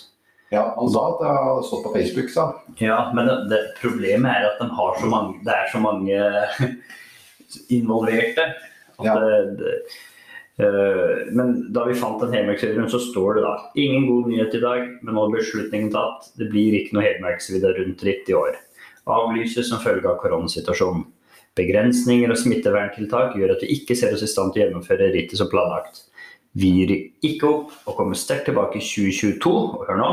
Ja, 0.55 0.65
han 0.77 0.91
sa 0.93 1.05
at 1.11 1.23
det 1.23 1.35
har 1.35 1.63
stått 1.67 1.85
på 1.87 1.93
Facebook, 1.97 2.31
sa 2.31 2.47
han. 2.47 2.79
Ja, 2.79 2.99
men 3.17 3.29
det, 3.29 3.37
det, 3.51 3.61
problemet 3.81 4.31
er 4.31 4.49
at 4.53 4.61
de 4.63 4.69
har 4.79 4.99
så 5.01 5.11
mange, 5.11 5.41
det 5.47 5.55
er 5.55 5.71
så 5.73 5.83
mange 5.83 6.21
involverte. 7.79 8.49
Ja. 9.03 9.17
det, 9.19 9.73
eh, 10.63 11.33
men 11.35 11.57
da 11.75 11.87
vi 11.89 11.97
fant 11.99 12.23
en 12.23 12.35
Hedmarksvidda 12.35 12.87
så 12.93 13.01
står 13.03 13.41
det 13.41 13.43
da 13.49 13.55
ingen 13.75 14.07
god 14.11 14.31
nyhet 14.31 14.55
i 14.55 14.63
dag, 14.63 14.87
men 15.03 15.19
nå 15.19 15.27
er 15.27 15.37
beslutningen 15.41 15.91
tatt. 15.95 16.31
Det 16.39 16.49
blir 16.53 16.79
ikke 16.79 16.99
noe 16.99 17.09
Hedmarksvidda 17.09 17.75
rundt-ritt 17.81 18.31
i 18.31 18.39
år. 18.39 18.57
Avlyses 19.11 19.69
som 19.69 19.83
følge 19.83 20.09
av 20.09 20.21
koronasituasjonen. 20.23 21.05
Begrensninger 21.55 22.33
og 22.35 22.39
smitteverntiltak 22.41 23.37
gjør 23.39 23.55
at 23.55 23.63
vi 23.63 23.77
ikke 23.77 23.95
ser 23.99 24.15
oss 24.15 24.25
i 24.27 24.31
stand 24.31 24.55
til 24.55 24.63
å 24.63 24.67
gjennomføre 24.67 25.13
rittet 25.15 25.39
som 25.39 25.51
planlagt. 25.51 26.09
Vi 26.59 26.71
gir 26.71 26.93
ikke 27.27 27.47
opp 27.51 27.75
og 27.87 27.99
kommer 27.99 28.19
sterkt 28.19 28.49
tilbake 28.49 28.79
i 28.79 28.83
2022, 28.83 29.53
og 29.53 29.87
hør 29.89 30.01
nå, 30.01 30.11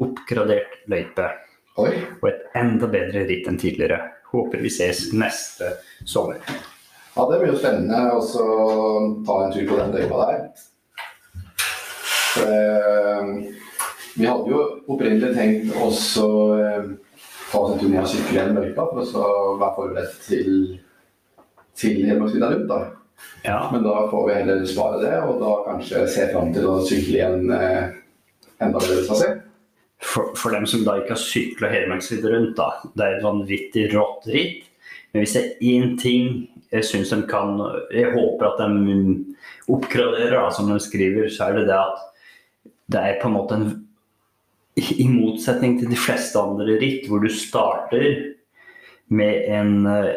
oppgradert 0.00 0.80
løype 0.90 1.28
Oi. 1.80 1.92
og 2.20 2.26
et 2.30 2.58
enda 2.58 2.88
bedre 2.90 3.26
ritt 3.28 3.48
enn 3.48 3.60
tidligere. 3.60 4.00
Håper 4.30 4.62
vi 4.62 4.70
ses 4.70 5.08
neste 5.16 5.72
sommer. 6.06 6.38
Ja, 7.16 7.24
det 7.26 7.40
blir 7.40 7.50
jo 7.50 7.58
spennende 7.58 8.02
å 8.14 8.20
ta 9.26 9.38
en 9.44 9.54
tur 9.54 9.66
på 9.66 9.78
den 9.80 9.94
løypa 9.96 10.26
der. 10.28 10.44
Eh, 12.40 13.32
vi 14.14 14.26
hadde 14.28 14.52
jo 14.52 14.60
opprinnelig 14.86 15.32
tenkt 15.34 15.74
også 15.82 16.28
eh, 16.60 16.86
ta 17.50 17.58
oss 17.58 17.74
en 17.74 17.82
tur 17.82 17.90
ned 17.90 18.04
og 18.04 18.12
sykle 18.12 18.38
gjennom 18.38 18.62
løypa 18.62 18.86
for 18.92 19.18
å 19.18 19.58
være 19.58 19.76
forberedt 19.80 20.16
til, 20.28 20.56
til 21.74 22.02
Hedmarksvidda 22.06 22.52
rundt. 22.54 22.70
da. 22.70 22.80
Ja, 23.44 23.68
Men 23.72 23.82
da 23.82 24.06
får 24.10 24.28
vi 24.28 24.34
heller 24.38 24.66
spare 24.68 25.02
det, 25.02 25.14
og 25.26 25.40
da 25.42 25.52
kanskje 25.66 26.06
se 26.08 26.30
fram 26.30 26.54
til 26.54 26.68
å 26.70 26.78
sykle 26.86 27.18
igjen 27.18 27.50
eh, 27.56 27.96
enda 28.62 28.78
bedre 28.78 29.06
trasé. 29.08 29.32
For, 30.10 30.32
for 30.38 30.54
dem 30.54 30.66
som 30.66 30.82
da 30.86 30.98
ikke 30.98 31.14
har 31.14 31.22
sykla 31.22 31.70
Hedmarksvidda 31.70 32.32
rundt, 32.32 32.56
da. 32.58 32.70
Det 32.94 33.06
er 33.06 33.18
et 33.18 33.26
vanvittig 33.26 33.86
rått 33.94 34.26
ritt. 34.32 34.66
Men 35.10 35.24
hvis 35.24 35.36
det 35.36 35.44
er 35.44 35.68
én 35.72 35.94
ting 35.98 36.48
jeg 36.70 36.86
syns 36.86 37.10
de 37.10 37.24
kan 37.26 37.56
Jeg 37.90 38.12
håper 38.14 38.46
at 38.46 38.60
de 38.62 39.04
oppgraderer, 39.70 40.36
da, 40.36 40.50
som 40.54 40.70
de 40.70 40.78
skriver, 40.82 41.26
så 41.30 41.48
er 41.48 41.60
det 41.60 41.68
det 41.70 41.78
at 41.78 42.04
det 42.90 43.00
er 43.06 43.20
på 43.20 43.30
en 43.30 43.36
måte 43.38 43.58
en 43.58 43.70
I 44.78 45.06
motsetning 45.10 45.78
til 45.80 45.90
de 45.90 45.98
fleste 45.98 46.38
andre 46.38 46.78
ritt, 46.80 47.08
hvor 47.10 47.22
du 47.22 47.28
starter 47.34 48.06
med 49.10 49.48
en 49.50 49.86
eh, 49.90 50.14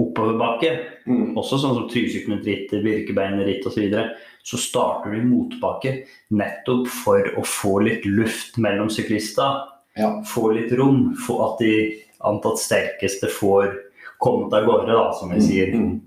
oppoverbakke, 0.00 0.78
Mm. 1.06 1.34
også 1.36 1.58
sånn 1.60 1.74
som 1.76 1.88
Trysilknut-rittet, 1.88 2.82
Birkebeinerritt 2.82 3.66
osv., 3.66 3.74
så, 3.74 3.80
videre, 3.80 4.10
så 4.42 4.56
starter 4.58 5.12
du 5.12 5.18
i 5.18 5.24
motbakke 5.24 6.06
nettopp 6.32 6.88
for 6.88 7.20
å 7.36 7.44
få 7.44 7.82
litt 7.84 8.04
luft 8.04 8.56
mellom 8.56 8.88
syklister. 8.88 9.68
Ja. 9.96 10.22
Få 10.26 10.52
litt 10.54 10.72
rom, 10.72 11.14
få 11.14 11.52
at 11.52 11.58
de 11.60 12.02
antatt 12.24 12.58
sterkeste 12.58 13.28
får 13.28 13.76
kommet 14.18 14.52
av 14.56 14.64
gårde, 14.66 14.92
da, 14.92 15.12
som 15.12 15.30
vi 15.30 15.40
sier. 15.44 15.74
Mm. 15.74 16.00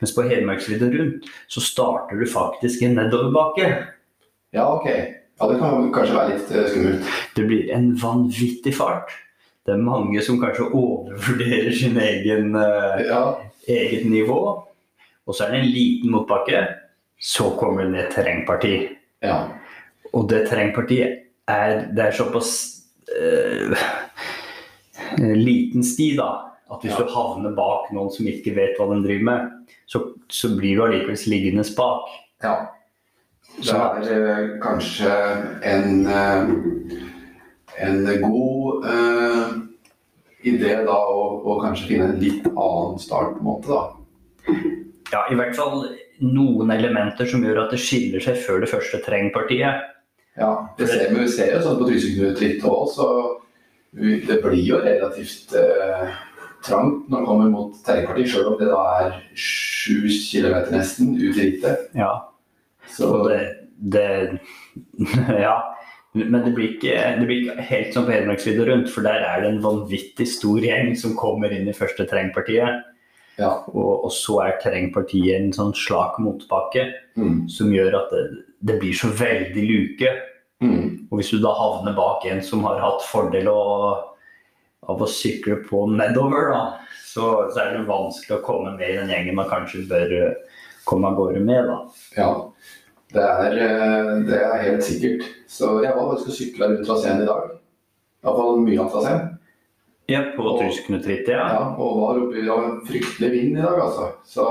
Mens 0.00 0.14
på 0.16 0.26
Hedmarksvidda 0.26 0.90
rundt 0.90 1.30
så 1.48 1.62
starter 1.62 2.18
du 2.18 2.26
faktisk 2.26 2.82
i 2.82 2.90
nedoverbakke. 2.92 3.70
Ja, 4.52 4.66
ok. 4.74 4.88
Ja, 5.40 5.48
det 5.48 5.58
kan 5.60 5.92
kanskje 5.94 6.16
være 6.18 6.34
litt 6.34 6.50
eh, 6.52 6.66
skummelt. 6.68 7.12
Det 7.36 7.46
blir 7.48 7.70
en 7.72 7.94
vanvittig 7.96 8.74
fart. 8.76 9.14
Det 9.70 9.76
er 9.78 9.84
mange 9.86 10.18
som 10.26 10.40
kanskje 10.42 10.66
overvurderer 10.74 11.70
sin 11.78 11.94
egen 12.02 12.56
eh, 12.58 13.04
Ja, 13.06 13.20
eget 13.70 14.08
nivå. 14.10 14.40
Og 15.26 15.36
så 15.36 15.44
er 15.46 15.52
det 15.54 15.60
en 15.62 15.70
liten 15.70 16.10
motbakke. 16.10 16.64
Så 17.20 17.52
kommer 17.60 17.86
det 17.92 18.06
et 18.08 18.14
terrengparti. 18.16 18.74
ja. 19.22 19.44
Og 20.12 20.24
det 20.26 20.48
terrengpartiet 20.48 21.20
er, 21.46 21.84
det 21.94 22.02
er 22.02 22.14
såpass 22.16 22.48
eh, 23.14 23.76
liten 25.38 25.84
sti, 25.86 26.16
da. 26.18 26.30
At 26.70 26.82
hvis 26.82 26.96
Ja. 26.98 27.04
du 27.04 27.12
havner 27.14 27.54
bak 27.54 27.92
noen 27.94 28.10
som 28.10 28.26
ikke 28.26 28.54
vet 28.56 28.74
hva 28.78 28.88
de 28.90 29.02
driver 29.04 29.22
med, 29.28 29.50
så, 29.86 30.00
så 30.30 30.50
blir 30.56 30.76
du 30.76 30.82
allikevel 30.88 31.18
liggende 31.30 31.62
bak. 31.76 32.10
ja. 32.42 32.56
Det 33.60 33.74
er 33.74 34.26
eh, 34.30 34.50
kanskje 34.62 35.10
en, 35.66 36.06
eh, 36.06 36.50
en 37.86 38.04
god 38.22 38.84
eh, 40.44 40.58
det 40.60 40.76
da 40.86 40.96
å, 40.96 41.24
å 41.44 41.58
kanskje 41.62 41.88
finne 41.92 42.10
en 42.10 42.20
litt 42.22 42.46
annen 42.50 43.00
startmåte, 43.02 43.68
da. 43.70 44.54
Ja, 45.10 45.24
i 45.30 45.36
hvert 45.38 45.56
fall 45.58 45.88
noen 46.20 46.70
elementer 46.74 47.26
som 47.28 47.42
gjør 47.44 47.64
at 47.64 47.74
det 47.74 47.80
skiller 47.82 48.22
seg 48.22 48.38
før 48.44 48.62
det 48.62 48.70
første 48.70 49.00
trengpartiet. 49.04 49.86
Ja, 50.38 50.50
det 50.78 50.88
ser, 50.88 51.08
men 51.10 51.24
vi 51.24 51.32
ser 51.32 51.54
jo 51.56 51.62
sånn 51.64 51.78
på 51.80 51.88
Trysilknut 51.88 52.40
litt 52.42 52.64
òg, 52.68 52.82
så 52.94 53.06
det 53.92 54.38
blir 54.44 54.62
jo 54.62 54.78
relativt 54.84 55.54
eh, 55.58 56.12
trangt 56.64 57.08
når 57.10 57.24
det 57.24 57.28
kommer 57.28 57.50
mot 57.50 57.80
trengpartiet, 57.86 58.30
sjøl 58.30 58.52
om 58.52 58.58
det 58.60 58.68
da 58.70 58.82
er 59.00 59.16
sju 59.34 60.06
kilometer 60.12 60.76
nesten 60.76 61.16
ut 61.18 61.34
i 61.34 61.34
rittet. 61.40 61.88
Ja, 61.98 62.12
Så 62.90 63.10
det, 63.26 63.40
det 63.76 64.06
Ja. 65.46 65.56
Men 66.18 66.40
det 66.42 66.50
blir, 66.56 66.72
ikke, 66.74 66.94
det 67.20 67.26
blir 67.28 67.44
ikke 67.44 67.64
helt 67.68 67.94
som 67.94 68.06
på 68.06 68.10
Hedmarksvidda 68.10 68.64
rundt, 68.66 68.88
for 68.90 69.06
der 69.06 69.22
er 69.22 69.44
det 69.44 69.52
en 69.52 69.60
vanvittig 69.62 70.26
stor 70.26 70.58
gjeng 70.58 70.96
som 70.98 71.14
kommer 71.18 71.52
inn 71.54 71.68
i 71.70 71.76
første 71.76 72.02
terrengpartiet. 72.02 72.80
ja. 73.38 73.52
Og, 73.70 74.08
og 74.08 74.10
så 74.12 74.40
er 74.42 74.58
terrengpartiet 74.62 75.36
en 75.38 75.52
sånn 75.54 75.74
slak 75.78 76.18
motbakke 76.18 76.88
Mm, 77.20 77.48
som 77.52 77.72
gjør 77.74 77.96
at 77.98 78.12
det, 78.14 78.20
det 78.64 78.78
blir 78.80 78.94
så 78.96 79.10
veldig 79.12 79.64
luke. 79.66 80.12
mm, 80.62 81.10
Og 81.10 81.18
hvis 81.18 81.32
du 81.34 81.40
da 81.42 81.52
havner 81.52 81.96
bak 81.96 82.24
en 82.30 82.42
som 82.42 82.64
har 82.64 82.80
hatt 82.80 83.02
fordel 83.04 83.50
av, 83.52 84.14
av 84.88 85.02
å 85.02 85.08
sykle 85.10 85.58
på 85.66 85.84
nedover, 85.90 86.52
da, 86.54 86.62
så, 87.04 87.50
så 87.52 87.64
er 87.64 87.74
det 87.76 87.88
vanskelig 87.90 88.38
å 88.38 88.44
komme 88.46 88.76
med 88.78 88.88
i 88.88 88.98
den 89.00 89.10
gjengen 89.12 89.36
man 89.38 89.50
kanskje 89.50 89.84
bør 89.90 90.14
eh, 90.16 90.60
komme 90.88 91.10
av 91.10 91.18
gårde 91.18 91.42
med. 91.44 91.68
da. 91.70 91.78
ja. 92.16 92.30
Det 93.10 93.22
er, 93.26 93.56
eh, 93.58 94.10
det 94.28 94.38
er 94.38 94.62
helt 94.62 94.84
sikkert. 94.86 95.24
Så 95.50 95.80
jeg 95.82 95.94
var 95.96 96.10
faktisk 96.12 96.28
og 96.30 96.36
sykla 96.38 96.68
rundt 96.70 96.86
traseen 96.86 97.22
i 97.22 97.26
dag. 97.26 97.50
Iallfall 98.24 98.60
mye 98.62 98.80
av 98.84 98.90
traseen. 98.92 99.28
Ja, 100.10 100.20
på 100.36 100.42
Og- 100.42 100.58
ja. 100.60 101.48
Ja, 101.54 101.74
og 101.78 102.00
var 102.00 102.18
oppe 102.22 102.36
i 102.38 102.42
det 102.42 102.48
var 102.50 102.64
en 102.64 102.80
fryktelig 102.86 103.30
vind 103.30 103.58
i 103.58 103.62
dag, 103.62 103.78
altså. 103.80 104.12
Så 104.26 104.44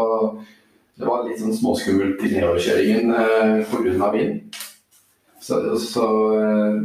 det 0.97 1.07
var 1.07 1.23
litt 1.27 1.39
sånn 1.39 1.53
småskummelt 1.55 2.21
i 2.23 2.31
nedoverkjøringen 2.35 3.13
eh, 3.15 3.65
pga. 3.65 4.11
vind. 4.11 4.55
Så, 5.41 5.59
så 5.79 6.05
eh, 6.35 6.81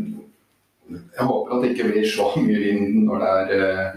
jeg 0.90 1.26
håper 1.26 1.54
at 1.56 1.62
det 1.62 1.70
ikke 1.74 1.90
blir 1.90 2.06
så 2.06 2.30
mye 2.44 2.58
vind 2.58 3.04
når 3.08 3.18
det 3.18 3.30
er 3.34 3.54
eh, 3.58 3.92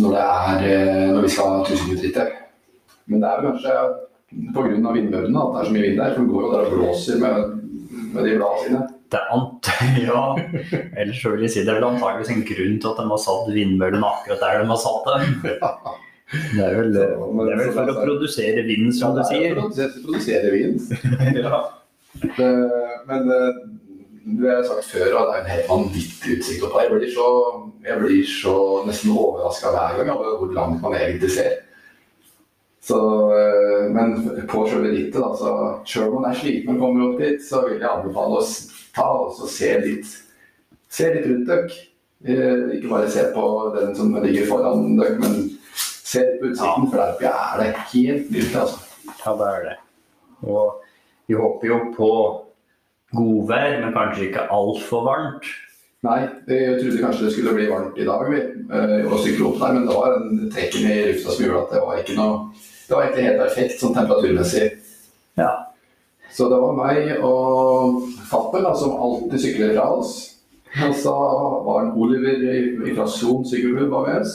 når 0.00 0.14
det 0.16 0.22
er 0.66 1.12
når 1.12 1.22
vi 1.22 1.28
skal 1.28 1.48
ha 1.58 1.64
tusenutrittet. 1.64 2.32
Men 3.06 3.20
det 3.20 3.28
er 3.30 3.42
kanskje 3.46 3.74
pga. 4.54 4.92
vindmøllene, 4.94 5.42
at 5.42 5.54
det 5.54 5.60
er 5.60 5.68
så 5.68 5.74
mye 5.74 5.84
vind 5.86 6.00
der. 6.00 6.14
For 6.14 6.22
de 6.22 6.32
går 6.32 6.46
jo 6.46 6.52
der 6.52 6.66
og 6.66 6.74
blåser 6.76 7.22
med, 7.22 7.54
med 8.14 8.26
de 8.26 8.36
bladene 8.38 8.66
sine. 8.66 8.82
Det 9.10 9.18
er 9.18 9.32
ant 9.34 9.70
ja. 10.06 10.20
Ellers 11.02 11.24
vil 11.24 11.42
jeg 11.42 11.50
si 11.50 11.64
det 11.66 11.72
er 11.72 11.80
vel 11.80 11.88
antakeligvis 11.88 12.30
en 12.36 12.46
grunn 12.46 12.76
til 12.78 12.92
at 12.92 13.00
de 13.00 13.08
har 13.10 13.24
satt 13.24 13.50
vindmøllene 13.56 14.12
akkurat 14.12 14.44
der 14.44 14.62
de 14.62 14.70
har 14.70 14.80
satt 14.84 15.10
dem. 15.10 15.34
Det 16.30 16.62
er 16.62 16.76
vel, 16.78 16.92
det 16.94 17.02
er 17.02 17.58
vel 17.58 17.72
for 17.74 17.90
å 17.90 17.94
produsere 18.04 18.62
vind, 18.62 18.92
som 18.94 19.16
du 19.16 19.22
sier. 19.26 19.56
Det 19.74 19.82
er 19.82 19.96
produsere 20.04 20.52
vind. 20.54 20.76
Ja. 21.42 21.58
Det, 22.20 22.50
men 23.08 23.32
eh, 23.34 23.58
det 24.38 24.52
har 24.52 24.62
sagt 24.66 24.92
før, 24.92 25.08
og 25.18 25.26
det 25.26 25.34
er 25.34 25.40
en 25.40 25.50
helt 25.50 25.68
vanvittig 25.70 26.36
utsikt 26.36 26.66
opp 26.66 26.76
her. 26.78 26.86
Jeg 26.86 26.92
blir 27.00 27.12
så, 27.16 27.26
jeg 27.86 28.02
blir 28.04 28.30
så 28.30 28.54
nesten 28.86 29.10
overraska 29.14 29.72
hver 29.74 29.98
gang 29.98 30.12
over 30.14 30.38
hvor 30.38 30.54
langt 30.54 30.82
man 30.84 30.94
egentlig 31.00 31.32
ser. 31.34 31.58
Så, 32.80 32.96
eh, 33.36 33.90
men 33.92 34.14
på 34.48 34.64
selve 34.68 34.88
rittet, 34.88 35.20
da, 35.20 35.30
så 35.36 35.50
sjøl 35.84 36.08
om 36.14 36.22
man 36.22 36.30
er 36.30 36.38
sliten 36.40 36.74
og 36.74 36.80
kommer 36.80 37.10
opp 37.10 37.20
dit, 37.20 37.42
så 37.44 37.60
vil 37.66 37.76
jeg 37.76 37.90
anbefale 37.90 38.40
å 38.40 38.46
ta 38.96 39.08
og 39.20 39.48
se 39.52 39.74
litt, 39.84 40.14
se 40.88 41.10
litt 41.12 41.28
rundt 41.28 41.50
dere. 41.50 41.80
Eh, 42.24 42.76
Ikke 42.78 42.88
bare 42.92 43.10
se 43.12 43.26
på 43.34 43.44
den 43.76 43.94
som 43.96 44.14
ligger 44.24 44.48
foran 44.48 44.96
dere, 44.98 45.18
men 45.20 45.36
se 45.76 46.24
litt 46.24 46.40
på 46.40 46.50
utsikten, 46.54 46.88
for 46.90 46.96
der 46.96 47.12
oppe 47.14 47.34
er 47.34 47.60
det 47.60 47.70
helt 47.92 48.30
nydelig. 48.32 48.56
altså. 48.64 48.80
Ja, 49.26 49.34
det 49.36 49.50
er 49.50 49.66
det. 49.68 49.76
Og 50.48 50.80
vi 51.28 51.36
håper 51.36 51.68
jo 51.68 51.80
på 51.96 52.10
godvær, 53.16 53.80
men 53.84 53.92
kanskje 53.92 54.30
ikke 54.30 54.48
altfor 54.56 55.04
varmt. 55.04 55.44
Nei, 56.00 56.20
jeg 56.48 56.78
trodde 56.80 57.00
kanskje 57.02 57.26
det 57.26 57.32
skulle 57.34 57.52
bli 57.58 57.68
varmt 57.68 57.98
i 58.00 58.06
dag 58.08 58.22
vi, 58.32 58.38
og 59.04 59.12
å 59.12 59.20
sykle 59.20 59.50
opp 59.50 59.58
der, 59.60 59.74
men 59.76 59.84
det 59.84 59.96
var 59.98 60.14
en 60.16 60.46
trekken 60.54 60.86
i 60.88 60.94
lufta 61.10 61.34
som 61.34 61.44
gjorde 61.44 61.64
at 61.66 61.74
det 61.74 61.82
var 61.84 61.98
ikke 62.00 62.16
noe 62.16 62.38
Det 62.90 62.96
var 62.96 63.04
egentlig 63.06 63.24
helt 63.28 63.38
perfekt 63.38 63.76
sånn 63.78 63.92
temperaturmessig. 63.94 64.64
Ja. 65.38 65.50
Så 66.34 66.48
det 66.50 66.56
var 66.58 66.72
meg 66.74 67.12
og 67.22 68.00
Fappen 68.26 68.64
da, 68.66 68.72
som 68.74 68.96
alltid 68.98 69.38
sykler 69.44 69.76
fra 69.76 69.84
oss. 69.94 70.16
Og 70.88 70.94
så 70.98 71.12
var 71.66 71.84
en 71.84 71.92
Oliver 71.98 72.42
i- 72.50 72.94
fra 72.96 73.06
Son 73.06 73.44
sykkelklubb 73.46 73.90
var 73.94 74.06
med 74.08 74.20
oss. 74.24 74.34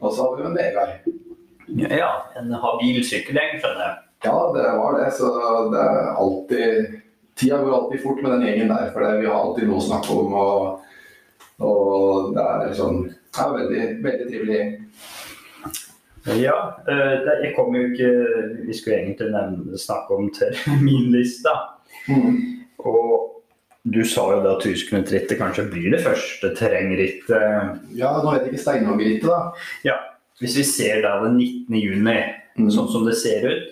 Og 0.00 0.12
så 0.14 0.22
hadde 0.22 0.38
vi 0.38 0.46
en 0.46 0.54
Vegard. 0.54 1.98
ja, 1.98 2.12
en 2.38 2.52
habil 2.62 3.02
sykkelgjeng, 3.04 3.58
skjønner 3.58 3.82
jeg. 3.88 3.96
Ja, 4.24 4.38
det 4.54 4.66
var 4.78 4.98
det. 4.98 5.12
Så 5.18 5.26
det 5.74 5.80
er 5.80 6.14
alltid 6.14 7.00
Tida 7.36 7.56
går 7.64 7.74
alltid 7.74 8.02
fort 8.02 8.22
med 8.22 8.32
den 8.32 8.42
gjengen 8.46 8.68
der, 8.68 8.90
for 8.92 9.00
det, 9.00 9.20
vi 9.20 9.26
har 9.26 9.34
alltid 9.40 9.66
noe 9.68 9.78
å 9.80 9.86
snakke 9.86 10.10
om. 10.14 10.34
Og, 10.34 10.80
og 11.60 12.34
det 12.34 12.42
er 12.44 12.74
sånn 12.74 13.02
Det 13.08 13.40
er 13.40 13.52
veldig, 13.58 13.82
veldig 14.02 14.26
trivelig 14.30 14.56
gjeng. 14.58 14.72
Ja, 16.26 16.56
eh, 16.88 17.28
jeg 17.44 17.54
kom 17.56 17.72
jo 17.74 17.86
ikke 17.88 18.08
Vi 18.66 18.74
skulle 18.76 18.98
egentlig 18.98 19.30
nevne, 19.32 19.78
snakke 19.80 20.18
om 20.18 20.28
terminlista. 20.36 21.54
Og 22.90 23.42
du 23.84 24.02
sa 24.04 24.26
jo 24.34 24.42
det 24.44 24.50
at 24.52 24.64
Tysknutrittet 24.66 25.38
kanskje 25.40 25.64
blir 25.72 25.94
det 25.94 26.02
første 26.04 26.52
terrengrittet. 26.56 27.80
Ja, 27.96 28.12
nå 28.20 28.34
er 28.34 28.42
det 28.42 28.50
ikke 28.52 28.60
Steinhoggerittet, 28.60 29.24
da. 29.30 29.40
Ja. 29.88 29.96
Hvis 30.40 30.58
vi 30.60 30.64
ser 30.68 31.00
da 31.04 31.14
den 31.24 31.38
19. 31.40 31.80
juni, 31.80 32.18
Mm. 32.58 32.66
sånn 32.74 32.88
som 32.90 33.04
det 33.06 33.14
ser 33.16 33.44
ut 33.46 33.68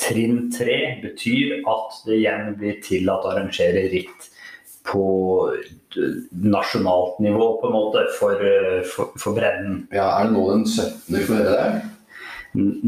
Trinn 0.00 0.50
3 0.50 1.00
betyr 1.02 1.60
at 1.68 1.98
det 2.06 2.16
igjen 2.22 2.54
blir 2.58 2.78
tillatt 2.82 3.24
å 3.24 3.30
arrangere 3.34 3.84
ritt 3.92 4.26
på 4.88 5.02
nasjonalt 6.32 7.18
nivå, 7.20 7.60
på 7.60 7.66
en 7.68 7.72
måte, 7.74 8.04
for, 8.18 8.32
eh, 8.40 8.82
for, 8.86 9.12
for 9.20 9.36
bredden. 9.36 9.86
Ja, 9.92 10.08
Er 10.20 10.28
det 10.28 10.36
nå 10.36 10.44
den 10.52 10.64
17. 10.66 11.00
vi 11.16 11.24
får 11.28 11.40
høre 11.42 11.56
det? 11.56 11.80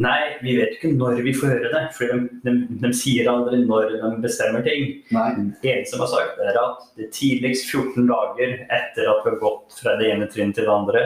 Nei, 0.02 0.18
vi 0.42 0.57
vet 0.59 0.72
ikke 0.74 0.88
når 0.98 1.20
vi 1.22 1.33
får 1.38 1.52
høre 1.52 1.68
det. 1.70 1.83
For 1.94 2.11
de, 2.11 2.38
de, 2.42 2.55
de 2.83 2.90
sier 2.98 3.28
aldri 3.31 3.61
når 3.62 3.92
de 4.00 4.11
bestemmer 4.24 4.64
ting. 4.66 4.88
Nei. 5.14 5.28
Det 5.62 5.70
eneste 5.76 5.94
de 5.98 6.02
har 6.02 6.11
sagt, 6.11 6.40
er 6.42 6.59
at 6.59 6.88
det 6.98 7.11
tidligst 7.14 7.68
14 7.70 8.09
dager 8.11 8.57
etter 8.66 9.11
at 9.12 9.22
vi 9.22 9.31
har 9.31 9.38
gått 9.42 9.76
fra 9.78 9.94
det 10.00 10.11
ene 10.16 10.26
trinnet 10.33 10.59
til 10.59 10.66
det 10.66 10.74
andre, 10.74 11.05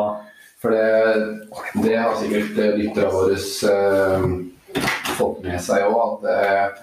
For 0.59 0.73
det, 0.73 0.89
det 1.85 1.95
har 1.95 2.17
sikkert 2.19 2.59
lytterne 2.75 3.13
våre 3.13 3.37
eh, 3.37 4.27
fått 5.15 5.43
med 5.45 5.61
seg 5.63 5.85
òg, 5.87 6.25
at 6.25 6.27
eh, 6.33 6.81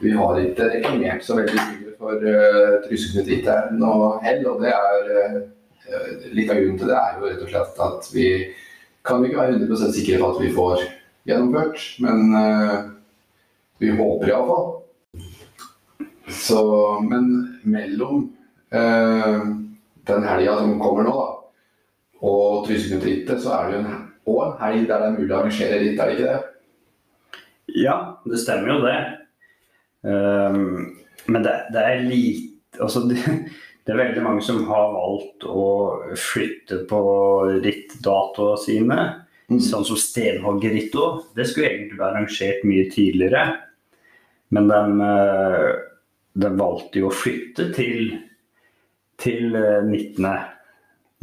vi 0.00 0.12
har 0.16 0.40
ikke 0.40 0.68
reklamert 0.72 1.24
så 1.24 1.36
veldig 1.38 1.56
mye 1.56 1.94
for 2.00 2.22
uh, 2.22 2.76
Tryseknut 2.84 3.48
og 3.84 4.22
hell. 4.24 4.44
Og 4.50 4.62
det 4.62 4.72
er 4.72 5.10
uh, 5.12 5.40
litt 6.36 6.50
av 6.50 6.60
grunnen 6.60 6.78
til 6.80 6.90
det 6.90 6.98
er 7.00 7.18
jo 7.18 7.26
rett 7.28 7.44
og 7.44 7.52
slett 7.52 7.82
at 7.88 8.08
vi 8.14 8.28
kan 9.06 9.24
ikke 9.24 9.38
være 9.38 9.58
100 9.60 9.92
sikre 9.94 10.20
på 10.20 10.30
at 10.32 10.40
vi 10.42 10.54
får 10.54 10.86
gjennomført, 11.26 11.84
men 12.02 12.34
uh, 12.34 12.78
vi 13.82 13.92
håper 13.94 14.32
iallfall. 14.32 14.72
Så, 16.26 16.60
men 17.06 17.30
mellom 17.62 18.26
uh, 18.74 19.46
den 20.06 20.26
helga 20.26 20.58
som 20.58 20.74
kommer 20.82 21.06
nå, 21.06 21.14
da, 21.14 21.32
og 22.26 22.66
Tryseknutrittet, 22.66 23.38
så 23.42 23.54
er 23.60 23.70
det 23.70 23.78
jo 23.78 23.84
en 23.84 23.94
en 24.26 24.56
helg 24.58 24.88
der 24.88 25.02
det 25.02 25.06
er 25.06 25.16
mulig 25.16 25.30
å 25.30 25.38
arrangere 25.38 25.78
ritt, 25.82 26.00
er 26.00 26.10
det 26.10 26.16
ikke 26.16 26.30
det? 26.32 26.38
Ja, 27.76 27.96
det 28.26 28.40
stemmer 28.42 28.72
jo 28.74 28.78
det. 28.82 28.96
Um, 30.06 30.98
men 31.26 31.42
det, 31.42 31.54
det 31.74 31.82
er 31.82 32.04
lite 32.06 32.52
Altså, 32.82 33.00
det, 33.08 33.16
det, 33.86 33.92
er 33.92 33.98
veldig 33.98 34.22
mange 34.22 34.42
som 34.44 34.58
har 34.68 34.90
valgt 34.92 35.46
å 35.48 35.68
flytte 36.20 36.82
på 36.90 37.00
rittdatoene 37.64 38.58
sine. 38.60 38.98
Mm. 39.48 39.60
Sånn 39.64 39.86
som 39.88 39.96
Stenhoggerritto. 39.96 41.06
Det 41.32 41.46
skulle 41.48 41.70
egentlig 41.70 41.96
vært 41.96 42.10
arrangert 42.10 42.66
mye 42.68 42.84
tidligere. 42.92 43.44
Men 44.52 44.68
de, 44.68 44.80
eh, 45.06 45.70
de 46.44 46.50
valgte 46.58 47.00
jo 47.00 47.08
å 47.08 47.14
flytte 47.14 47.70
til, 47.78 48.12
til 49.22 49.56
19. 49.56 50.28
Eh, 50.28 50.44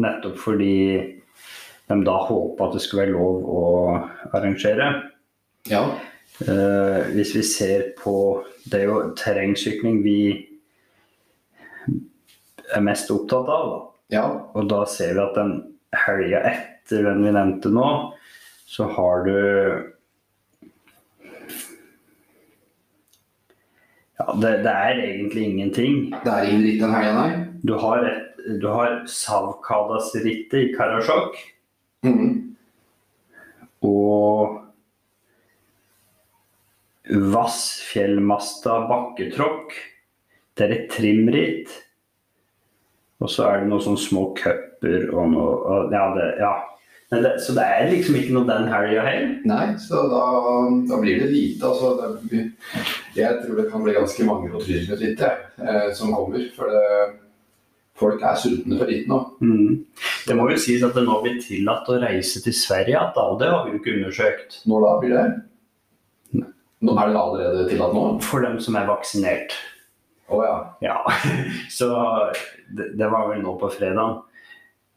Nettopp 0.02 0.40
fordi 0.42 0.74
de 1.86 1.98
da 2.08 2.16
håpa 2.26 2.66
at 2.66 2.74
det 2.74 2.82
skulle 2.82 3.04
være 3.06 3.14
lov 3.14 3.44
å 3.46 3.64
arrangere. 4.34 4.88
Ja. 5.70 5.84
Uh, 6.42 7.14
hvis 7.14 7.36
vi 7.36 7.44
ser 7.46 7.92
på 8.00 8.42
Det 8.66 8.80
er 8.80 8.88
jo 8.88 8.96
terrengsykling 9.14 10.00
vi 10.02 10.18
er 12.74 12.82
mest 12.82 13.12
opptatt 13.14 13.50
av. 13.54 13.74
Ja. 14.14 14.26
Og 14.58 14.70
da 14.72 14.84
ser 14.90 15.14
vi 15.14 15.22
at 15.24 15.38
den 15.38 15.54
helga 15.94 16.42
etter 16.50 17.06
den 17.06 17.22
vi 17.26 17.34
nevnte 17.36 17.70
nå, 17.74 17.90
så 18.66 18.88
har 18.96 19.28
du 19.28 19.36
Ja, 24.24 24.34
det, 24.40 24.52
det 24.64 24.72
er 24.72 25.00
egentlig 25.04 25.44
ingenting. 25.50 25.96
Det 26.24 26.32
er 26.32 26.48
ingen 26.48 26.66
ritt 26.68 26.82
den 26.82 26.94
helga, 26.96 27.14
nei? 27.18 27.46
Du 27.66 27.74
har, 27.82 28.06
et, 28.08 28.44
du 28.62 28.68
har 28.70 29.02
Savkadas-rittet 29.10 30.60
i 30.60 30.74
Karasjok. 30.76 31.38
Mm. 32.06 32.56
Og 33.84 34.63
Vassfjellmasta 37.10 38.84
bakketråkk. 38.88 39.74
Det 40.56 40.68
er 40.68 40.76
et 40.78 40.92
trimritt. 40.94 41.72
Og 43.24 43.32
så 43.32 43.48
er 43.48 43.64
det 43.64 43.72
noen 43.72 43.84
sånne 43.84 44.04
små 44.04 44.30
cuper 44.38 45.10
og 45.12 45.34
noe 45.34 45.50
og, 45.58 45.92
Ja, 45.96 46.06
det, 46.16 46.30
ja. 46.42 46.54
Det, 47.14 47.36
så 47.46 47.54
det 47.54 47.64
er 47.70 47.92
liksom 47.92 48.16
ikke 48.18 48.34
noe 48.34 48.48
den 48.48 48.72
helga 48.72 49.04
heller? 49.06 49.34
Nei, 49.46 49.66
så 49.78 50.00
da, 50.10 50.22
da, 50.90 50.98
blir 50.98 51.20
det 51.22 51.28
lite. 51.30 51.70
Altså, 51.70 52.16
det, 52.32 52.48
jeg 53.14 53.44
tror 53.44 53.60
det 53.60 53.68
kan 53.70 53.84
bli 53.86 53.94
ganske 53.94 54.26
mange 54.26 54.50
på 54.50 54.64
Trysilsrittet 54.64 55.62
eh, 55.62 55.92
som 55.94 56.16
kommer. 56.16 56.48
For 56.56 56.74
det, 56.74 57.20
folk 58.00 58.24
er 58.26 58.40
sultne 58.42 58.80
for 58.80 58.90
litt 58.90 59.06
nå. 59.12 59.20
Mm. 59.46 59.84
Det 60.26 60.38
må 60.40 60.50
jo 60.50 60.60
sies 60.64 60.84
at 60.86 60.98
det 60.98 61.06
nå 61.06 61.20
blir 61.22 61.38
tillatt 61.44 61.92
å 61.92 62.00
reise 62.02 62.42
til 62.42 62.56
Sverige 62.58 62.96
igjen, 62.96 63.38
det 63.40 63.52
har 63.52 63.66
vi 63.68 63.76
jo 63.76 63.82
ikke 63.82 63.98
undersøkt. 64.00 64.62
Når 64.72 64.88
da 64.88 64.94
blir 65.04 65.18
det? 65.20 65.28
Nå 66.84 66.96
er 67.00 67.14
det 67.14 67.20
allerede 67.20 67.68
tillatt 67.70 67.96
nå? 67.96 68.08
For 68.26 68.44
dem 68.44 68.58
som 68.64 68.76
er 68.80 68.90
vaksinert. 68.90 69.56
Å 70.28 70.36
oh, 70.36 70.44
ja. 70.44 70.58
ja. 70.84 70.98
Så 71.78 71.88
det, 72.76 72.94
det, 73.00 73.08
var 73.08 73.30
vel 73.30 73.44
nå 73.44 73.56
på 73.62 73.72
fredag. 73.72 74.22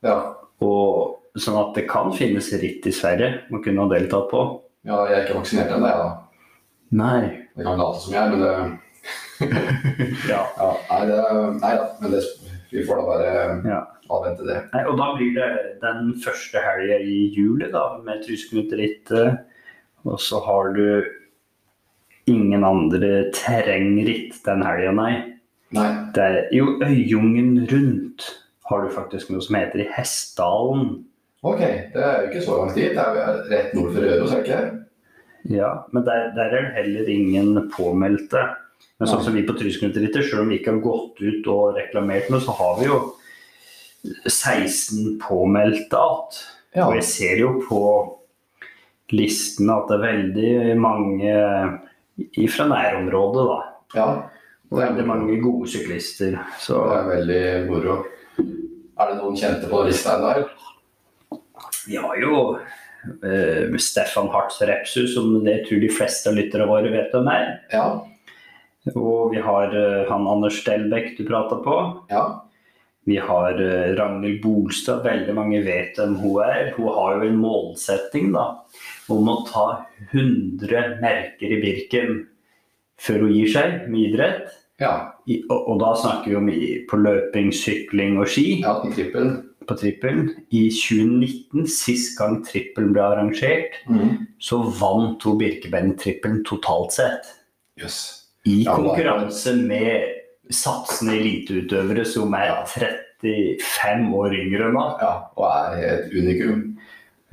Ja. 0.07 0.18
Og 0.64 1.22
Sånn 1.37 1.59
at 1.61 1.75
det 1.77 1.85
kan 1.85 2.14
finnes 2.16 2.49
ritt 2.57 2.87
i 2.88 2.92
Sverige 2.96 3.42
man 3.53 3.61
kunne 3.64 3.85
ha 3.85 3.90
deltatt 3.92 4.31
på. 4.31 4.44
Ja, 4.88 5.03
jeg 5.11 5.16
er 5.18 5.27
ikke 5.27 5.40
vaksinert 5.42 5.75
ennå, 5.75 5.90
jeg 5.90 5.99
da. 6.01 6.07
Nei. 6.96 7.18
Det 7.59 7.66
kan 7.66 7.81
late 7.81 8.01
som 8.01 8.14
jeg 8.14 8.22
er, 8.22 8.31
men 8.33 8.40
det 8.40 8.55
ja. 10.33 10.40
ja. 10.57 10.70
Nei, 10.88 11.03
det, 11.11 11.18
nei 11.61 11.72
da, 11.77 11.90
men 12.01 12.14
det, 12.14 12.22
vi 12.70 12.87
får 12.87 13.03
da 13.03 13.05
bare 13.11 13.35
ja. 13.68 13.83
avvente 14.16 14.46
det. 14.49 14.57
Nei, 14.72 14.87
og 14.88 14.96
da 15.03 15.11
blir 15.18 15.37
det 15.37 15.51
den 15.85 16.14
første 16.25 16.62
helga 16.64 16.99
i 17.05 17.18
juli 17.37 17.68
da, 17.75 17.85
med 18.07 18.25
Trysknuteritt. 18.25 19.12
Og 20.07 20.16
så 20.22 20.40
har 20.46 20.72
du 20.72 20.87
ingen 22.31 22.65
andre 22.67 23.29
terrengritt 23.35 24.41
den 24.47 24.65
helga, 24.67 24.93
nei. 24.97 25.12
nei. 25.77 25.89
Det 26.15 26.25
er 26.25 26.41
jo 26.55 26.77
Øyungen 26.83 27.67
rundt 27.71 28.27
har 28.67 28.83
du 28.83 28.91
faktisk 28.91 29.31
noe 29.31 29.45
som 29.45 29.59
heter 29.59 29.85
i 29.85 29.91
Hessdalen. 29.95 30.89
Ok, 31.47 31.61
det 31.95 32.03
er 32.03 32.25
jo 32.25 32.31
ikke 32.31 32.43
så 32.43 32.59
langt 32.59 32.75
dit. 32.75 32.97
Det 32.97 33.03
er 33.03 33.15
jo 33.15 33.35
rett 33.53 33.77
nord 33.77 33.93
for 33.95 34.07
Røros, 34.07 34.33
er 34.35 34.43
det 34.43 34.47
ikke? 34.49 34.62
Ja, 35.55 35.71
men 35.95 36.07
der, 36.09 36.33
der, 36.35 36.51
er 36.51 36.65
det 36.65 36.73
heller 36.81 37.11
ingen 37.12 37.69
påmeldte. 37.71 38.43
Men 38.99 39.11
sånn 39.11 39.23
som 39.23 39.37
vi 39.37 39.45
på 39.47 39.55
Trysknuteritter, 39.55 40.25
selv 40.27 40.43
om 40.43 40.51
vi 40.51 40.59
ikke 40.59 40.75
har 40.75 40.83
gått 40.83 41.23
ut 41.23 41.47
og 41.53 41.77
reklamert 41.79 42.33
noe, 42.33 42.43
så 42.43 42.57
har 42.59 42.81
vi 42.81 42.89
jo 42.89 42.99
16 44.27 45.17
påmeldte 45.23 46.01
alt. 46.01 46.41
Ja. 46.75 46.89
Og 46.89 46.97
jeg 46.99 47.07
ser 47.07 47.43
jo 47.45 47.55
på 47.62 47.83
listene 49.15 49.77
at 49.77 49.91
det 49.93 49.97
er 49.97 50.07
veldig 50.09 50.79
mange 50.83 51.35
fra 52.52 52.66
nærområdet, 52.70 53.46
da. 53.50 53.59
Ja. 53.96 54.09
Og 54.70 54.81
veldig 54.81 55.05
mange 55.07 55.37
gode 55.42 55.68
syklister. 55.70 56.38
Så. 56.59 56.81
Det 56.90 56.96
er 56.98 57.11
veldig 57.12 57.42
moro. 57.70 58.00
Er 58.96 59.12
det 59.12 59.18
noen 59.20 59.37
kjente 59.38 59.68
på 59.70 59.85
Ristein 59.87 60.24
der? 60.24 60.46
Vi 61.87 61.98
har 62.00 62.18
jo 62.18 62.38
uh, 62.57 63.76
Stefan 63.79 64.31
Hartz 64.33 64.59
Repsu, 64.66 65.05
som 65.11 65.37
jeg 65.46 65.62
tror 65.68 65.83
de 65.85 65.92
fleste 65.92 66.33
av 66.33 66.38
lytterne 66.38 66.66
våre 66.70 66.90
vet 66.90 67.14
hvem 67.14 67.31
er. 67.31 67.52
Ja. 67.74 67.87
Og 68.94 69.35
vi 69.35 69.42
har 69.42 69.70
uh, 69.74 70.09
han 70.11 70.26
Anders 70.31 70.62
Delbekk 70.66 71.14
du 71.18 71.24
prata 71.29 71.61
på. 71.62 71.79
Ja. 72.11 72.24
Vi 73.07 73.20
har 73.22 73.61
uh, 73.61 73.94
Ragnhild 74.00 74.40
Bolstad, 74.42 75.05
veldig 75.07 75.37
mange 75.37 75.62
vet 75.66 76.00
hvem 76.00 76.16
hun 76.24 76.42
er. 76.42 76.72
Hun 76.79 76.90
har 76.96 77.20
jo 77.20 77.29
en 77.29 77.40
målsetting 77.44 78.33
da, 78.35 78.48
om 79.12 79.29
å 79.33 79.40
ta 79.49 79.66
100 80.11 80.97
merker 81.03 81.57
i 81.57 81.61
Birken 81.62 82.23
før 83.01 83.27
hun 83.27 83.35
gir 83.37 83.51
seg 83.53 83.75
med 83.90 84.11
idrett. 84.11 84.55
Ja. 84.81 84.95
I, 85.29 85.40
og, 85.49 85.59
og, 85.59 85.77
da 85.81 85.92
snakker 85.97 86.33
vi 86.33 86.38
om 86.38 86.49
i, 86.53 86.62
på 86.88 86.99
løping, 87.01 87.53
sykling 87.55 88.19
og 88.21 88.29
ski. 88.33 88.61
Ja, 88.64 88.79
på 88.83 88.92
trippelen 88.92 89.38
på 89.66 89.75
trippelen. 89.75 90.31
I 90.51 90.69
2019, 90.71 91.66
sist 91.71 92.16
gang 92.19 92.40
trippelen 92.47 92.92
ble 92.95 93.05
arrangert, 93.05 93.81
mm. 93.90 94.27
så 94.42 94.61
vant 94.79 95.23
hun 95.27 95.38
Birkebein-trippelen 95.40 96.42
totalt 96.47 96.95
sett. 96.97 97.33
Yes. 97.81 97.99
I 98.47 98.62
konkurranse 98.64 99.57
med 99.59 100.55
satsende 100.55 101.16
eliteutøvere 101.19 102.05
som 102.07 102.35
er 102.38 102.62
35 102.71 104.12
år 104.14 104.37
yngre 104.38 104.69
enn 104.69 104.79
Ja, 105.03 105.12
og 105.35 105.47
er 105.51 105.87
et 105.88 106.14
unikum. 106.14 106.66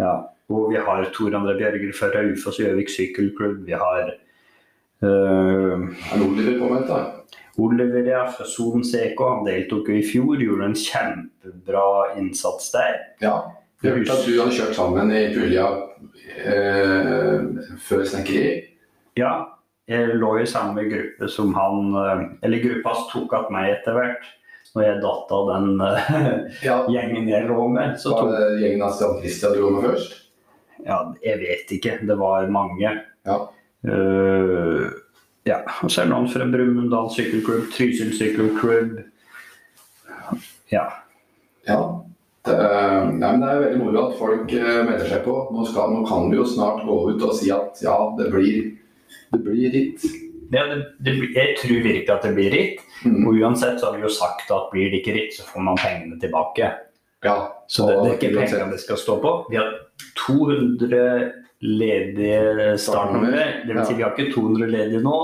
Ja, 0.02 0.16
og 0.54 0.70
vi 0.74 0.82
har 0.86 1.10
Tor 1.16 1.34
André 1.40 1.58
Bjørger 1.58 1.96
fra 1.98 2.12
Raufoss 2.14 2.62
Gjøvik 2.62 2.92
sykkelklubb. 2.94 3.64
Vi 3.68 3.74
har 3.74 4.14
uh, 5.04 5.80
Er 6.14 6.24
Oliver 6.24 6.60
påmeldt, 6.62 6.92
da? 6.92 7.02
Oliver 7.58 8.08
ja, 8.10 8.28
fra 8.34 8.46
Son 8.50 8.84
CK 8.86 9.20
han 9.22 9.44
deltok 9.46 9.90
jo 9.90 9.98
i 10.00 10.06
fjor, 10.06 10.38
gjorde 10.42 10.72
en 10.72 10.78
kjempebra 10.78 11.88
innsats 12.18 12.72
der. 12.74 13.02
Ja, 13.22 13.36
jeg 13.84 14.00
hørte 14.00 14.16
at 14.16 14.26
du 14.26 14.38
hadde 14.40 14.56
kjørt 14.56 14.78
sammen 14.78 15.12
i 15.14 15.26
pulja 15.36 15.66
uh, 16.48 17.50
før 17.84 18.06
snekkeri. 18.10 18.54
Ja, 19.20 19.34
jeg 19.92 20.16
lå 20.16 20.38
i 20.40 20.48
samme 20.48 20.86
gruppe 20.88 21.28
som 21.28 21.52
han 21.58 21.90
eh, 22.00 22.22
Eller 22.48 22.62
gruppa 22.64 22.94
tok 23.12 23.34
igjen 23.36 23.52
meg 23.52 23.74
etter 23.76 23.98
hvert. 23.98 24.30
Når 24.74 24.86
jeg 24.88 25.02
datt 25.04 25.34
av 25.38 25.50
den 25.52 25.68
uh, 25.84 26.14
ja. 26.66 26.78
gjengen 26.96 27.28
jeg 27.30 27.50
lå 27.50 27.68
med. 27.76 28.00
Så 28.02 28.16
var 28.16 28.32
det 28.32 28.64
gjengen 28.64 28.86
av 28.88 28.96
Stian 28.96 29.20
Christian 29.20 29.54
du 29.54 29.60
lå 29.62 29.74
med 29.76 29.90
først? 29.92 30.23
Ja, 30.88 31.00
jeg 31.24 31.40
vet 31.42 31.74
ikke. 31.78 31.98
Det 32.08 32.18
var 32.20 32.50
mange. 32.52 32.92
Ja. 33.28 33.40
Uh, 33.84 34.88
ja, 35.48 35.60
og 35.84 35.92
så 35.92 36.04
er 36.04 36.08
det 36.08 36.14
noen 36.14 36.30
fra 36.32 36.48
Brumunddal 36.48 37.10
sykkelklubb, 37.12 37.68
Trysil 37.74 38.14
sykkelklubb. 38.16 38.98
Ja. 40.72 40.86
ja. 41.68 41.80
Det, 42.44 42.56
nei, 43.16 43.32
det 43.40 43.48
er 43.48 43.62
veldig 43.62 43.80
moro 43.80 44.06
at 44.08 44.16
folk 44.20 44.52
uh, 44.52 44.80
melder 44.88 45.08
seg 45.08 45.24
på. 45.28 45.36
Nå, 45.56 45.66
skal, 45.70 45.96
nå, 45.96 46.04
kan 46.08 46.30
vi 46.32 46.40
jo 46.40 46.48
snart 46.48 46.84
gå 46.88 46.98
ut 47.12 47.28
og 47.28 47.36
si 47.40 47.52
at 47.56 47.80
ja, 47.84 47.96
det 48.20 48.30
blir, 48.34 48.72
det 49.32 49.42
blir 49.44 49.76
ritt. 49.76 50.08
Ja, 50.54 50.68
det, 50.70 50.80
det, 51.04 51.14
jeg 51.34 51.56
tror 51.62 51.80
virkelig 51.80 52.12
at 52.14 52.26
det 52.28 52.34
blir 52.38 52.52
ritt. 52.54 52.84
Mm. 53.04 53.24
Og 53.28 53.40
uansett 53.40 53.80
så 53.80 53.90
har 53.90 53.98
vi 53.98 54.06
jo 54.06 54.12
sagt 54.12 54.52
at 54.52 54.72
blir 54.72 54.92
det 54.92 55.02
ikke 55.02 55.16
ritt, 55.16 55.36
så 55.36 55.48
får 55.48 55.66
man 55.66 55.80
pengene 55.80 56.20
tilbake. 56.22 56.72
Ja, 57.24 57.38
så 57.72 57.88
det, 57.88 57.96
det 57.96 58.10
er 58.10 58.18
ikke 58.18 58.34
penger 58.38 58.72
det 58.74 58.82
skal 58.84 59.00
stå 59.00 59.18
på. 59.24 59.36
Vi 59.52 59.60
har 59.60 59.72
200 60.26 61.04
ledige 61.64 62.74
startnumre. 62.82 63.46
vil 63.68 63.80
Si, 63.86 63.96
vi 63.96 64.04
har 64.04 64.12
ikke 64.16 64.34
200 64.34 64.68
ledige 64.72 65.04
nå. 65.04 65.20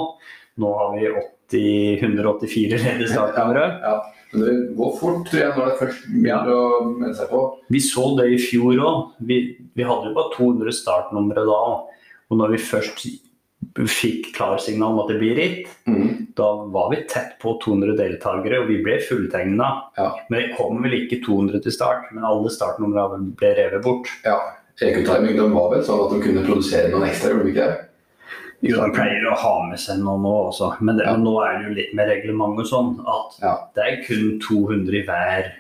Nå 0.60 0.72
har 0.80 0.96
vi 0.96 1.12
80, 1.52 2.00
184 2.06 2.80
ledige 2.86 3.12
startnumre. 3.12 3.68
Ja, 3.84 3.98
ja. 3.98 4.16
Men 4.32 4.46
det 4.46 4.76
går 4.78 4.92
fort 5.00 5.24
tror 5.26 5.40
jeg, 5.42 5.54
når 5.58 5.70
det 5.70 5.78
først 5.80 6.04
begynner 6.14 6.52
å 6.54 6.66
melde 6.92 7.16
seg 7.18 7.32
på. 7.32 7.40
Vi 7.74 7.80
så 7.82 8.04
det 8.20 8.28
i 8.30 8.42
fjor 8.42 8.84
òg. 8.86 9.16
Vi, 9.26 9.40
vi, 9.74 9.86
hadde 9.88 10.12
jo 10.12 10.18
bare 10.18 10.34
200 10.36 10.76
startnumre 10.78 11.46
da. 11.48 11.62
Og 12.30 12.38
når 12.38 12.54
vi 12.54 12.62
først 12.62 13.02
fikk 13.78 14.32
klarsignal 14.36 14.96
om 14.96 15.02
at 15.04 15.12
det 15.12 15.20
blir 15.22 15.36
ritt, 15.38 15.68
mm. 15.88 16.34
da 16.38 16.48
var 16.74 16.90
vi 16.94 17.04
tett 17.10 17.36
på 17.42 17.56
200 17.64 17.96
deltakere, 18.00 18.62
og 18.64 18.72
vi 18.72 18.80
ble 18.84 18.98
fulltegna. 19.06 19.70
Ja. 19.98 20.10
Men 20.30 20.42
det 20.42 20.56
kom 20.58 20.82
vel 20.84 20.98
ikke 21.04 21.22
200 21.26 21.62
til 21.66 21.76
start, 21.76 22.10
men 22.16 22.26
alle 22.28 22.52
startnumrene 22.54 23.36
ble 23.40 23.54
revet 23.60 23.86
bort. 23.86 24.10
Ja, 24.26 24.40
Ecotiming 24.80 25.36
de 25.36 25.46
var 25.52 25.74
vel 25.74 25.84
sånn 25.84 26.06
at 26.06 26.14
de 26.14 26.24
kunne 26.24 26.46
produsere 26.48 26.92
noen 26.94 27.10
ekstra, 27.10 27.34
gjorde 27.34 27.48
de 27.50 27.54
ikke 27.54 27.68
det? 27.68 27.86
Jo, 28.60 28.80
de 28.84 28.92
pleier 28.96 29.26
å 29.28 29.38
ha 29.40 29.54
med 29.70 29.80
seg 29.80 30.02
noe 30.04 30.20
nå 30.20 30.32
også, 30.50 30.74
men, 30.84 30.98
det, 31.00 31.06
Ja. 31.08 31.16
nå 31.16 31.34
er 31.46 31.60
det 31.60 31.68
jo 31.68 31.76
litt 31.78 31.94
med 31.96 32.10
reglement 32.12 32.60
og 32.60 32.68
sånn 32.68 32.92
at 33.08 33.38
Ja. 33.42 33.54
det 33.76 33.84
er 33.86 34.04
kun 34.04 34.40
200 34.40 34.98
i 35.00 35.06
hver 35.08 35.52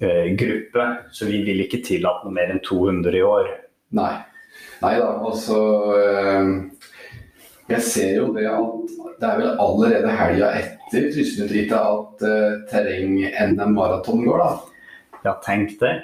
eh, 0.00 0.36
gruppe, 0.36 0.86
så 1.12 1.26
vi 1.26 1.42
vil 1.44 1.64
ikke 1.64 1.84
tillate 1.84 2.24
noe 2.24 2.32
mer 2.32 2.50
enn 2.52 2.60
200 2.60 3.14
i 3.16 3.22
år. 3.22 3.48
Nei. 3.92 4.14
Nei 4.82 4.98
da, 4.98 5.08
altså 5.24 5.58
eh, 5.96 6.50
Jeg 7.66 7.82
ser 7.82 8.12
jo 8.20 8.28
det 8.34 8.46
at 8.46 8.92
det 9.20 9.28
er 9.28 9.40
vel 9.40 9.62
allerede 9.62 10.12
helga 10.18 10.50
etter 10.60 11.08
Trysil-rittet 11.10 11.74
at 11.74 12.22
uh, 12.22 12.58
terreng-NM 12.70 13.72
maraton 13.74 14.22
går, 14.26 14.42
da. 14.42 14.76
Ja, 15.24 15.32
tenk 15.42 15.74
det. 15.80 15.94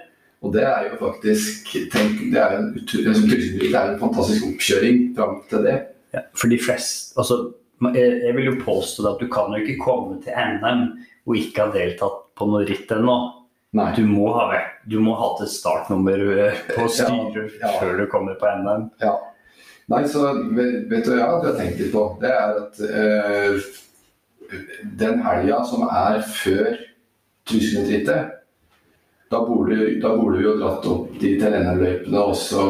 Og 0.42 0.50
det 0.56 0.64
er 0.66 0.88
jo 0.88 0.96
faktisk 0.98 1.70
tenk, 1.92 2.24
det 2.32 2.40
er 2.42 2.56
en, 2.58 2.72
det 2.74 3.68
er 3.70 3.92
en 3.92 4.00
fantastisk 4.00 4.48
oppkjøring 4.48 5.12
fram 5.14 5.36
til 5.50 5.68
det. 5.68 5.76
Ja, 6.12 6.24
for 6.36 6.50
de 6.52 6.58
fleste 6.60 7.14
Altså, 7.20 7.38
jeg, 7.94 8.16
jeg 8.26 8.34
vil 8.36 8.50
jo 8.50 8.56
påstå 8.64 9.04
det 9.04 9.12
at 9.14 9.22
du 9.22 9.30
kan 9.32 9.54
jo 9.54 9.62
ikke 9.62 9.78
komme 9.84 10.18
til 10.24 10.34
NM 10.34 10.82
og 11.28 11.38
ikke 11.38 11.62
ha 11.62 11.72
deltatt 11.74 12.18
på 12.38 12.48
noe 12.50 12.66
ritt 12.66 12.90
ennå. 12.90 13.14
Nei. 13.78 13.92
Du 13.96 14.02
må 14.04 14.32
ha 14.36 14.48
vært 14.50 14.82
Du 14.90 14.98
må 15.00 15.14
ha 15.16 15.30
hatt 15.30 15.46
et 15.46 15.52
startnummer 15.54 16.20
eh, 16.34 16.58
på 16.74 16.84
styret 16.92 17.54
Ja, 17.56 17.70
ja. 17.70 17.70
før 17.78 18.02
du 18.02 18.04
kommer 18.12 18.34
på 18.40 18.50
NM. 18.58 18.90
Ja. 19.00 19.14
Nei, 19.90 20.04
så 20.08 20.28
vet 20.54 21.04
du 21.04 21.10
hva 21.10 21.16
jeg 21.16 21.24
har 21.26 21.56
tenkt 21.58 21.80
litt 21.82 21.92
på? 21.94 22.04
Det 22.22 22.30
er 22.30 22.60
at 22.60 22.82
eh, 22.86 23.72
den 25.00 25.22
helga 25.24 25.62
som 25.66 25.88
er 25.88 26.22
før 26.22 26.76
Trysil-rittet 27.48 28.38
da 29.32 29.38
da 30.02 30.16
burde 30.16 30.38
vi 30.38 30.44
jo 30.44 30.58
dratt 30.60 30.86
opp 30.92 31.14
de 31.20 31.30
NM-løypene 31.40 32.18
og 32.20 32.34
også 32.34 32.64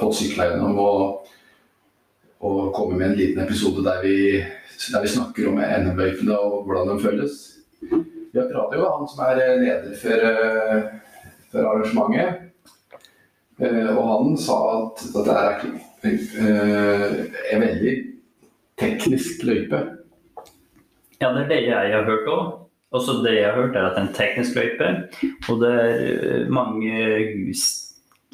fått 0.00 0.16
sykla 0.18 0.48
gjennom 0.48 0.80
og, 0.82 1.28
og 2.42 2.72
komme 2.74 2.98
med 2.98 3.12
en 3.12 3.18
liten 3.20 3.44
episode 3.44 3.84
der 3.86 4.02
vi, 4.02 4.16
der 4.90 5.04
vi 5.04 5.12
snakker 5.12 5.46
om 5.52 5.60
NM-løypene 5.62 6.34
og 6.34 6.66
hvordan 6.66 6.90
de 6.90 7.04
føles. 7.04 7.36
Vi 7.80 8.40
har 8.40 8.50
pratet 8.50 8.80
jo 8.80 8.82
med 8.82 8.96
han 8.96 9.08
som 9.12 9.22
er 9.28 9.38
leder 9.62 9.94
for, 10.02 10.26
eh, 10.32 10.82
for 11.52 11.70
arrangementet. 11.70 12.47
Eh, 13.58 13.90
Og 13.96 14.04
han 14.12 14.36
sa 14.38 14.56
at 14.76 15.02
dette 15.14 15.34
er 15.34 15.66
eh, 16.06 17.18
en 17.54 17.64
veldig 17.64 17.94
teknisk 18.78 19.42
løype. 19.46 19.80
Ja, 21.18 21.32
det 21.34 21.46
er 21.46 21.50
det 21.50 21.62
jeg 21.66 21.92
har 21.96 22.06
hørt 22.06 22.30
òg. 22.30 22.56
Også 22.94 23.18
det 23.24 23.34
jeg 23.34 23.44
har 23.50 23.58
hørt, 23.58 23.74
er 23.76 23.88
at 23.90 23.96
det 23.96 24.00
er 24.00 24.06
en 24.06 24.14
teknisk 24.16 24.54
løype. 24.56 24.90
Og 25.50 25.60
det 25.60 25.72
er 25.74 26.02
eh, 26.14 26.44
mange 26.54 27.52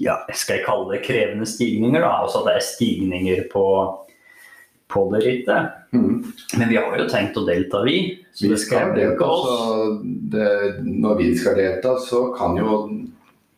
ja, 0.02 0.18
skal 0.34 0.58
jeg 0.58 0.66
kalle 0.66 0.92
det 0.92 1.04
krevende 1.06 1.46
stigninger. 1.48 2.00
da, 2.04 2.12
Altså 2.22 2.42
at 2.42 2.50
det 2.50 2.56
er 2.58 2.66
stigninger 2.68 3.44
på, 3.52 3.64
på 4.92 5.06
det 5.14 5.22
rittet. 5.24 5.72
Mm. 5.96 6.20
Men 6.58 6.68
vi 6.68 6.76
har 6.76 6.98
jo 7.00 7.08
tenkt 7.08 7.38
å 7.40 7.46
delta, 7.48 7.80
vi. 7.86 7.96
Så 8.34 8.50
det 8.50 8.60
skal 8.60 8.90
jo 8.90 8.98
delta, 8.98 9.30
oss. 9.30 10.00
det, 10.34 10.48
når 10.84 11.16
vi 11.22 11.30
skal 11.38 11.56
delta, 11.58 11.96
så 12.02 12.26
kan 12.36 12.58
jo 12.58 12.82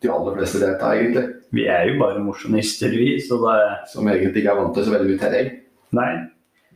de 0.05 0.13
aller 0.13 0.37
fleste 0.39 0.61
delta, 0.63 0.93
egentlig. 0.95 1.27
Vi 1.55 1.67
er 1.71 1.91
jo 1.91 1.99
bare 2.01 2.23
mosjonister, 2.25 2.91
vi. 2.91 3.17
Så 3.23 3.39
det 3.43 3.59
Som 3.93 4.09
egentlig 4.09 4.43
ikke 4.43 4.55
er 4.55 4.61
vant 4.61 4.75
til 4.75 4.87
så 4.87 4.95
veldig 4.95 5.11
mye 5.13 5.23
terreng. 5.23 5.53
Nei. 5.97 6.13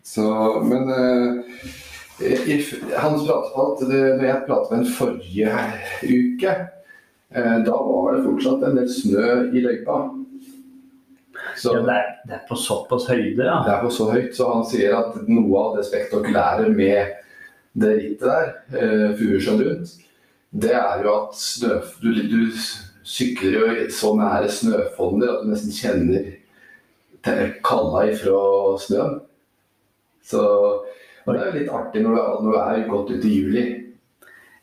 Så, 0.03 0.25
men 0.65 0.89
uh, 0.89 1.43
if, 2.21 2.73
han 2.97 3.19
pratet 3.21 3.53
på 3.55 3.67
at 3.67 3.83
det, 3.91 4.03
når 4.17 4.25
jeg 4.25 4.45
pratet 4.47 4.71
med 4.73 4.79
en 4.79 4.95
forrige 4.97 5.65
uke, 6.07 6.55
uh, 7.37 7.59
da 7.67 7.77
var 7.77 8.17
det 8.17 8.25
fortsatt 8.25 8.65
en 8.69 8.81
del 8.81 8.89
snø 8.95 9.27
i 9.53 9.65
løypa. 9.67 10.01
Så 11.57 11.75
Ja, 11.75 11.83
det, 11.85 11.97
er, 11.97 12.13
det 12.29 12.37
er 12.37 12.45
på 12.49 12.57
såpass 12.57 13.09
høyde, 13.11 13.45
ja. 13.45 13.61
det 13.67 13.73
er 13.75 13.83
på 13.85 13.91
så 13.93 14.11
høyt, 14.13 14.33
så 14.37 14.49
han 14.55 14.65
sier 14.69 14.97
at 14.97 15.17
noe 15.29 15.61
av 15.61 15.77
det 15.79 15.87
spektakulære 15.89 16.69
med 16.73 17.17
det 17.81 17.97
rittet 17.99 18.29
der, 18.29 18.55
uh, 18.77 19.09
Furusjøen 19.19 19.65
rundt, 19.67 19.99
det 20.51 20.73
er 20.75 21.05
jo 21.05 21.13
at 21.15 21.37
snø, 21.39 21.77
du, 22.03 22.09
du 22.31 22.41
sykler 23.11 23.57
jo 23.57 23.89
så 23.95 24.13
nære 24.19 24.51
snøfonner 24.55 25.33
at 25.33 25.43
du 25.45 25.51
nesten 25.51 25.75
kjenner 25.75 26.31
kalla 27.67 28.07
ifra 28.09 28.39
snøen. 28.81 29.19
Så 30.25 30.41
det 31.27 31.37
er 31.37 31.51
jo 31.51 31.59
litt 31.59 31.73
artig 31.75 32.03
når 32.05 32.17
du, 32.17 32.23
når 32.45 32.53
du 32.55 32.59
er 32.63 32.89
godt 32.89 33.13
ute 33.13 33.29
i 33.29 33.37
juli. 33.41 33.65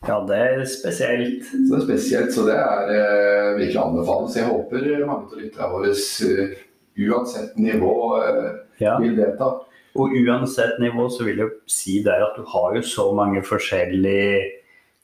Ja, 0.07 0.19
det 0.27 0.37
er 0.37 0.65
spesielt. 0.69 1.45
Så 1.49 1.67
det 1.71 1.77
er 1.77 1.85
spesielt, 1.85 2.33
så 2.33 2.45
det 2.47 2.55
er 2.55 2.91
eh, 2.93 3.55
virkelig 3.57 3.81
anbefales. 3.81 4.37
Jeg 4.37 4.49
håper 4.49 4.85
mange 5.05 5.25
av 5.25 5.39
lytterne 5.41 5.71
våre, 5.73 5.93
uh, 5.93 6.59
uansett 7.07 7.57
nivå, 7.59 7.95
uh, 8.21 8.51
Ja. 8.79 8.97
vil 9.01 9.17
delta. 9.17 9.55
Og 9.97 10.13
uansett 10.13 10.77
nivå 10.79 11.07
så 11.09 11.25
vil 11.25 11.41
jeg 11.41 11.55
si 11.65 12.03
der 12.05 12.21
at 12.27 12.37
du 12.37 12.45
har 12.45 12.75
jo 12.77 12.83
så 12.85 13.09
mange 13.17 13.41
forskjellige 13.41 14.43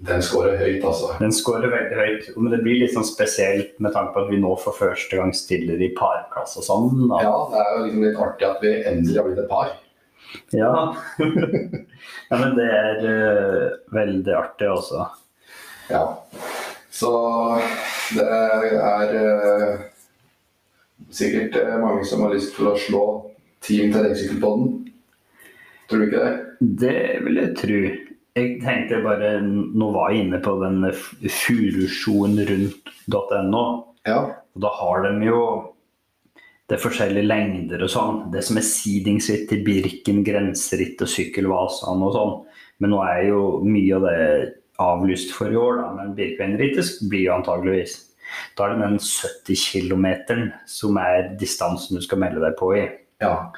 den 0.00 0.22
scorer 0.24 0.56
høyt, 0.56 0.84
altså. 0.86 1.10
Den 1.20 1.32
scorer 1.36 1.68
veldig 1.68 1.96
høyt, 1.98 2.28
men 2.40 2.54
det 2.54 2.62
blir 2.64 2.78
litt 2.80 2.94
sånn 2.94 3.04
spesielt 3.04 3.74
med 3.84 3.92
tanke 3.92 4.14
på 4.14 4.22
at 4.24 4.30
vi 4.32 4.40
nå 4.40 4.54
for 4.62 4.76
første 4.76 5.18
gang 5.18 5.34
stiller 5.36 5.82
i 5.82 5.90
parklasse 5.96 6.64
sånn. 6.64 6.88
Da. 7.10 7.20
Ja, 7.26 7.34
det 7.52 7.60
er 7.60 7.70
jo 7.74 7.84
liksom 7.84 8.06
litt 8.06 8.22
artig 8.24 8.48
at 8.48 8.64
vi 8.64 8.72
endelig 8.78 9.18
har 9.20 9.28
blitt 9.28 9.42
et 9.44 9.50
par. 9.50 9.74
Ja. 10.56 10.72
ja, 12.30 12.38
men 12.38 12.56
det 12.56 12.68
er 12.78 13.04
uh, 13.04 13.66
veldig 13.92 14.36
artig, 14.40 14.70
også. 14.72 15.04
Ja. 15.90 16.04
Så 16.90 17.12
det 18.16 18.24
er 18.24 19.16
uh, 19.20 19.88
sikkert 21.12 21.60
eh, 21.60 21.76
mange 21.80 22.06
som 22.08 22.24
har 22.24 22.32
lyst 22.34 22.54
til 22.56 22.70
å 22.70 22.78
slå 22.78 23.04
Team 23.64 23.92
Terrengsykkelpodden. 23.92 24.78
Tror 25.90 26.00
du 26.00 26.08
ikke 26.08 26.24
det? 26.24 26.34
Det 26.86 27.00
vil 27.26 27.40
jeg 27.42 27.58
tro. 27.58 27.82
Jeg 28.36 28.60
tenkte 28.62 29.02
bare 29.04 29.40
Nå 29.42 29.90
var 29.94 30.10
jeg 30.12 30.26
inne 30.26 30.40
på 30.44 30.56
den 30.62 30.84
furusjoen 30.92 32.38
rundt.no, 32.50 33.64
Ja. 34.06 34.20
og 34.54 34.60
da 34.64 34.70
har 34.80 35.02
de 35.08 35.26
jo 35.26 35.42
det 36.70 36.76
er 36.76 36.84
forskjellige 36.84 37.26
lengder 37.26 37.82
og 37.82 37.90
sånn. 37.90 38.18
Det 38.30 38.44
som 38.46 38.56
er 38.56 38.62
sidingsritt 38.62 39.48
til 39.50 39.64
Birken, 39.66 40.20
grenseritt 40.22 41.00
og 41.02 41.08
sykkelvasene 41.10 42.06
og 42.06 42.12
sånn. 42.14 42.36
Men 42.78 42.92
nå 42.94 43.00
er 43.02 43.24
jo 43.26 43.40
mye 43.66 43.96
av 43.96 44.04
det 44.06 44.52
avlyst 44.78 45.32
for 45.34 45.50
i 45.50 45.58
år, 45.58 45.80
da. 45.80 45.88
Men 45.96 46.14
Birkebeinerrittet 46.14 47.00
blir 47.10 47.24
jo 47.26 47.34
antageligvis. 47.34 47.96
Da 48.54 48.68
er 48.68 48.76
det 48.76 48.84
den 48.86 49.00
70 49.02 49.64
km 49.66 50.06
som 50.70 50.96
er 51.02 51.32
distansen 51.40 51.98
du 51.98 52.06
skal 52.06 52.22
melde 52.22 52.44
deg 52.46 52.54
på 52.60 52.70
i. 52.78 52.86
ja. 53.20 53.50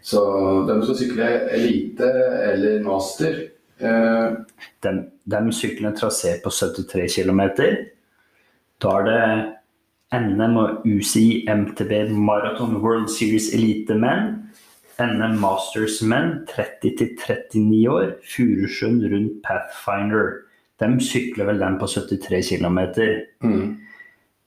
Så 0.00 0.20
de 0.64 0.76
som 0.86 0.94
sykler 0.96 1.50
elite 1.52 2.06
eller 2.48 2.80
master 2.86 3.34
De, 3.78 4.92
de 5.30 5.40
sykler 5.54 5.90
en 5.90 5.96
trasé 5.96 6.34
på 6.42 6.50
73 6.50 7.20
km. 7.20 7.42
Da 8.82 8.94
er 8.98 9.06
det 9.08 9.22
NM 10.18 10.56
og 10.56 10.86
UCI 10.88 11.44
MTB 11.52 12.10
Marathon 12.16 12.78
World 12.82 13.10
Series 13.12 13.50
Elite 13.54 13.96
menn. 13.98 14.34
NM 14.98 15.36
Masters 15.38 16.00
menn 16.02 16.40
30-39 16.50 17.84
år. 17.92 18.14
Furusund 18.26 19.04
rundt 19.12 19.42
Pathfinder. 19.44 20.40
De 20.78 20.88
sykler 21.02 21.50
vel 21.50 21.62
den 21.62 21.78
på 21.78 21.86
73 21.90 22.54
km. 22.56 22.78
mm, 23.42 23.76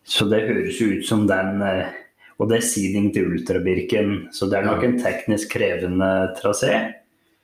Så 0.04 0.26
det 0.32 0.48
høres 0.48 0.80
jo 0.82 0.88
ut 0.96 1.06
som 1.06 1.28
den 1.28 1.62
eh, 1.62 1.92
Og 2.40 2.50
det 2.50 2.58
er 2.58 2.66
seeding 2.66 3.12
til 3.14 3.28
Ultrabirken, 3.30 4.32
så 4.34 4.48
det 4.50 4.58
er 4.58 4.66
nok 4.66 4.82
en 4.84 4.96
teknisk 4.98 5.52
krevende 5.54 6.34
trasé. 6.40 6.72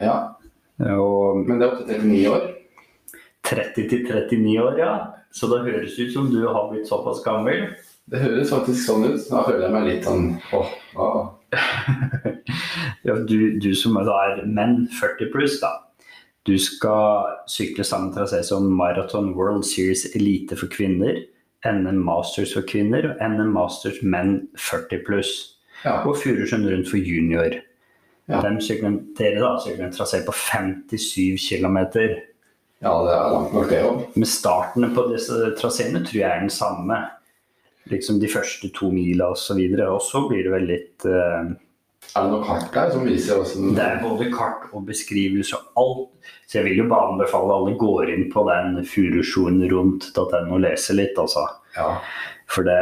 Ja. 0.01 0.36
Og 0.85 1.43
Men 1.47 1.59
det 1.59 1.67
er 1.67 1.73
opp 1.73 1.87
til 1.87 2.03
39 2.05 2.33
år. 2.33 2.47
30-39 3.47 4.57
år, 4.61 4.79
ja. 4.81 4.93
Så 5.31 5.49
det 5.51 5.63
høres 5.65 5.97
ut 5.99 6.13
som 6.13 6.29
du 6.31 6.41
har 6.47 6.69
blitt 6.71 6.89
såpass 6.89 7.23
gammel. 7.25 7.71
Det 8.07 8.21
høres 8.21 8.51
faktisk 8.53 8.85
sånn 8.85 9.07
ut. 9.09 9.23
Da 9.29 9.43
føler 9.47 9.67
jeg 9.67 9.75
meg 9.75 9.87
litt 9.89 10.07
sånn 10.07 10.29
åh, 10.55 10.71
åh. 10.95 11.25
Ja, 13.07 13.15
du, 13.23 13.55
du 13.59 13.71
som 13.75 13.95
da 13.95 14.15
er 14.31 14.41
menn 14.47 14.85
40 14.91 15.31
pluss, 15.31 15.59
da. 15.63 15.73
Du 16.47 16.55
skal 16.59 17.27
sykle 17.51 17.83
samme 17.87 18.13
trasé 18.15 18.39
som 18.47 18.69
Marathon 18.71 19.33
World 19.35 19.65
Series 19.67 20.05
Elite 20.15 20.55
for 20.59 20.71
kvinner, 20.71 21.19
NM 21.67 21.99
Masters 22.07 22.53
for 22.55 22.67
kvinner 22.67 23.09
og 23.09 23.23
NM 23.23 23.51
Masters 23.55 23.99
menn 24.03 24.45
40 24.55 25.03
pluss. 25.07 25.33
Ja. 25.83 26.01
Og 26.07 26.15
Furusund 26.21 26.67
rundt 26.67 26.87
for 26.89 26.99
junior. 26.99 27.59
Ja. 28.27 28.41
De 28.43 28.89
dere 29.15 29.39
da 29.39 29.53
en 29.71 29.93
trasé 29.95 30.19
på 30.25 30.33
57 30.35 31.37
km. 31.39 31.77
ja, 32.79 32.91
det 33.03 33.13
er 33.13 33.29
langt 33.31 33.53
nok 33.55 33.69
det 33.71 33.83
òg. 33.87 34.01
Men 34.15 34.27
startene 34.27 34.89
på 34.95 35.05
disse 35.13 35.53
traseene 35.59 36.03
tror 36.03 36.19
jeg 36.19 36.27
er 36.27 36.43
den 36.43 36.51
samme. 36.51 36.99
Liksom 37.87 38.19
de 38.19 38.27
første 38.27 38.67
to 38.75 38.91
mila 38.91 39.31
osv. 39.31 39.61
Og 39.87 40.01
så 40.03 40.25
blir 40.27 40.43
det 40.43 40.51
vel 40.51 40.67
litt 40.67 41.07
uh, 41.07 41.47
Er 41.47 42.27
det 42.27 42.33
noe 42.33 42.43
kart 42.43 42.67
der 42.75 42.91
som 42.91 43.07
viser 43.07 43.39
åssen 43.39 43.71
Det 43.77 43.85
er 43.85 44.03
både 44.03 44.27
kart 44.33 44.67
og 44.73 44.83
beskrivelse 44.89 45.55
og 45.55 45.79
alt. 45.79 46.31
Så 46.47 46.59
jeg 46.59 46.67
vil 46.67 46.83
jo 46.83 46.91
bare 46.91 47.13
anbefale 47.13 47.55
alle 47.55 47.79
går 47.79 48.11
inn 48.11 48.27
på 48.33 48.43
den 48.51 48.81
furusjonen 48.83 49.69
rundt.no 49.71 50.57
og 50.57 50.65
leser 50.67 50.99
litt, 50.99 51.15
altså. 51.15 51.47
Ja. 51.79 51.93
For 52.51 52.67
det 52.67 52.79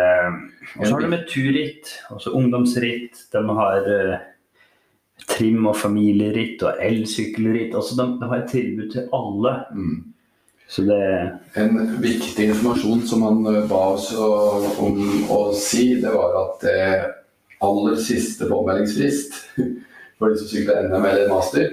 Og 0.79 0.87
så 0.87 0.95
har 0.95 1.05
de 1.05 1.17
et 1.17 1.29
turritt, 1.29 1.99
altså 2.09 2.33
ungdomsritt. 2.37 3.27
De 3.33 3.41
har 3.61 3.89
eh, 3.89 4.23
trim- 5.29 5.67
og 5.67 5.77
familieritt 5.77 6.63
og 6.63 6.81
elsykkelritt. 6.83 7.75
Altså 7.75 7.97
de, 7.99 8.07
de 8.21 8.29
har 8.31 8.43
et 8.43 8.51
tilbud 8.51 8.91
til 8.93 9.09
alle. 9.13 9.55
Mm. 9.75 10.03
Så 10.67 10.81
det 10.81 11.39
En 11.53 12.01
viktig 12.01 12.49
informasjon 12.49 13.01
som 13.07 13.21
han 13.21 13.45
eh, 13.55 13.67
ba 13.69 13.81
oss 13.93 14.09
om 14.17 14.97
å 15.29 15.39
si, 15.53 15.93
det 16.01 16.13
var 16.13 16.39
at 16.41 16.65
det 16.65 16.87
aller 17.65 17.99
siste 18.01 18.49
påmeldingsfrist 18.49 19.37
for 20.17 20.31
de 20.31 20.39
som 20.39 20.49
sykler 20.49 20.89
NM 20.89 21.05
eller 21.05 21.29
master, 21.29 21.69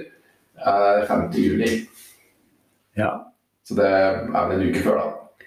er 0.63 1.05
5. 1.09 1.25
juli. 1.33 1.71
Ja. 2.97 3.11
Så 3.65 3.75
det 3.79 3.89
er 3.89 4.23
vel 4.29 4.59
en 4.59 4.69
uke 4.69 4.83
før, 4.83 4.99
da. 4.99 5.43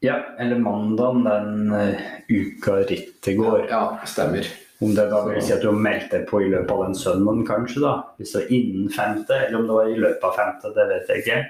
ja 0.00 0.16
eller 0.40 0.62
mandagen 0.62 1.24
den 1.26 1.72
eh, 1.76 2.04
uka 2.30 2.80
rittet 2.86 3.36
går. 3.36 3.66
Ja, 3.68 3.82
stemmer. 4.08 4.46
Om 4.80 4.94
det 4.96 5.06
da 5.10 5.20
vil 5.26 5.42
si 5.44 5.52
at 5.52 5.60
du 5.60 5.68
har 5.68 5.80
meldt 5.84 6.12
deg 6.14 6.22
på 6.28 6.40
i 6.40 6.48
løpet 6.48 6.70
av 6.72 6.86
den 6.86 6.94
søndagen, 6.96 7.42
kanskje? 7.48 7.82
da? 7.84 7.94
Hvis 8.16 8.32
det 8.32 8.40
var 8.40 8.52
innen 8.56 8.92
femte, 8.94 9.36
eller 9.36 9.58
om 9.58 9.66
det 9.68 9.76
var 9.76 9.90
i 9.90 9.98
løpet 10.00 10.24
av 10.24 10.38
femte, 10.38 10.70
det 10.76 10.86
vet 10.88 11.12
jeg 11.12 11.24
ikke. 11.24 11.40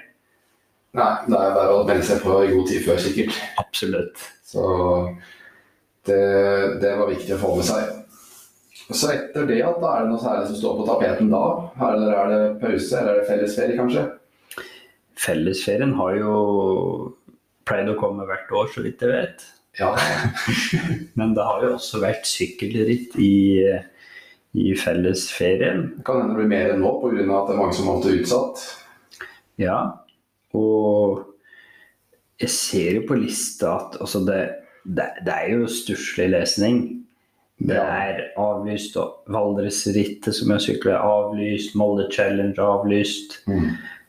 Nei, 0.99 1.11
det 1.31 1.37
er 1.37 1.53
bare 1.55 1.77
å 1.77 1.85
melde 1.87 2.03
seg 2.03 2.19
på 2.25 2.41
i 2.43 2.49
god 2.51 2.67
tid 2.67 2.83
før, 2.83 2.99
sikkert. 2.99 3.37
Absolutt. 3.61 4.25
Så 4.51 4.65
det, 6.09 6.19
det 6.83 6.91
var 6.99 7.11
viktig 7.13 7.37
å 7.37 7.39
få 7.39 7.53
med 7.61 7.69
seg. 7.69 7.97
Så 8.91 9.13
etter 9.13 9.47
det, 9.47 9.61
da 9.63 9.93
er 9.93 10.03
det 10.03 10.11
noe 10.11 10.19
særlig 10.19 10.49
som 10.49 10.59
står 10.59 10.81
på 10.81 10.89
tapeten 10.89 11.31
da? 11.31 11.45
Eller 11.87 12.11
er 12.17 12.33
det 12.33 12.41
pause, 12.59 12.99
eller 12.99 13.13
er 13.13 13.21
det 13.21 13.29
fellesferie, 13.29 13.79
kanskje? 13.79 14.05
Fellesferien 15.21 15.95
har 15.95 16.17
jo 16.19 16.35
pleid 17.69 17.87
å 17.93 17.97
komme 17.99 18.27
hvert 18.27 18.51
år, 18.51 18.71
så 18.73 18.83
vidt 18.83 19.03
jeg 19.05 19.13
vet. 19.13 19.47
Ja. 19.79 19.95
Men 21.19 21.35
det 21.37 21.47
har 21.47 21.63
jo 21.63 21.73
også 21.77 22.01
vært 22.03 22.27
sykkelritt 22.27 23.15
i, 23.21 23.63
i 24.57 24.71
fellesferien. 24.79 25.87
Det 25.97 26.05
kan 26.07 26.23
hende 26.23 26.35
det 26.35 26.41
blir 26.41 26.51
mer 26.51 26.73
enn 26.75 26.83
nå 26.83 26.95
pga. 27.01 27.23
at 27.23 27.49
det 27.49 27.55
er 27.55 27.61
mange 27.61 27.77
som 27.77 27.91
måtte 27.91 28.15
utsatt. 28.15 28.63
Ja. 29.61 29.77
Og 30.57 31.27
jeg 32.41 32.49
ser 32.51 32.97
jo 32.99 33.05
på 33.07 33.19
lista 33.21 33.75
at 33.77 33.99
altså 34.01 34.23
det, 34.27 34.41
det, 34.83 35.07
det 35.25 35.35
er 35.35 35.53
jo 35.55 35.69
stusslig 35.71 36.31
lesning. 36.33 36.81
Det 37.61 37.77
er 37.77 38.23
avlyst, 38.41 38.95
Valdresrittet 39.29 40.33
som 40.33 40.49
jeg 40.55 40.63
sykler 40.65 40.95
er 40.95 41.05
avlyst, 41.05 41.75
Molde 41.77 42.07
Challenge 42.09 42.57
avlyst, 42.57 43.37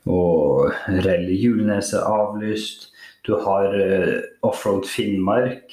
og 0.08 0.72
Rally 1.04 1.36
Juleneset 1.36 2.00
avlyst. 2.00 2.88
Du 3.26 3.34
har 3.38 3.74
eh, 3.78 4.20
Offroad 4.42 4.86
Finnmark. 4.88 5.72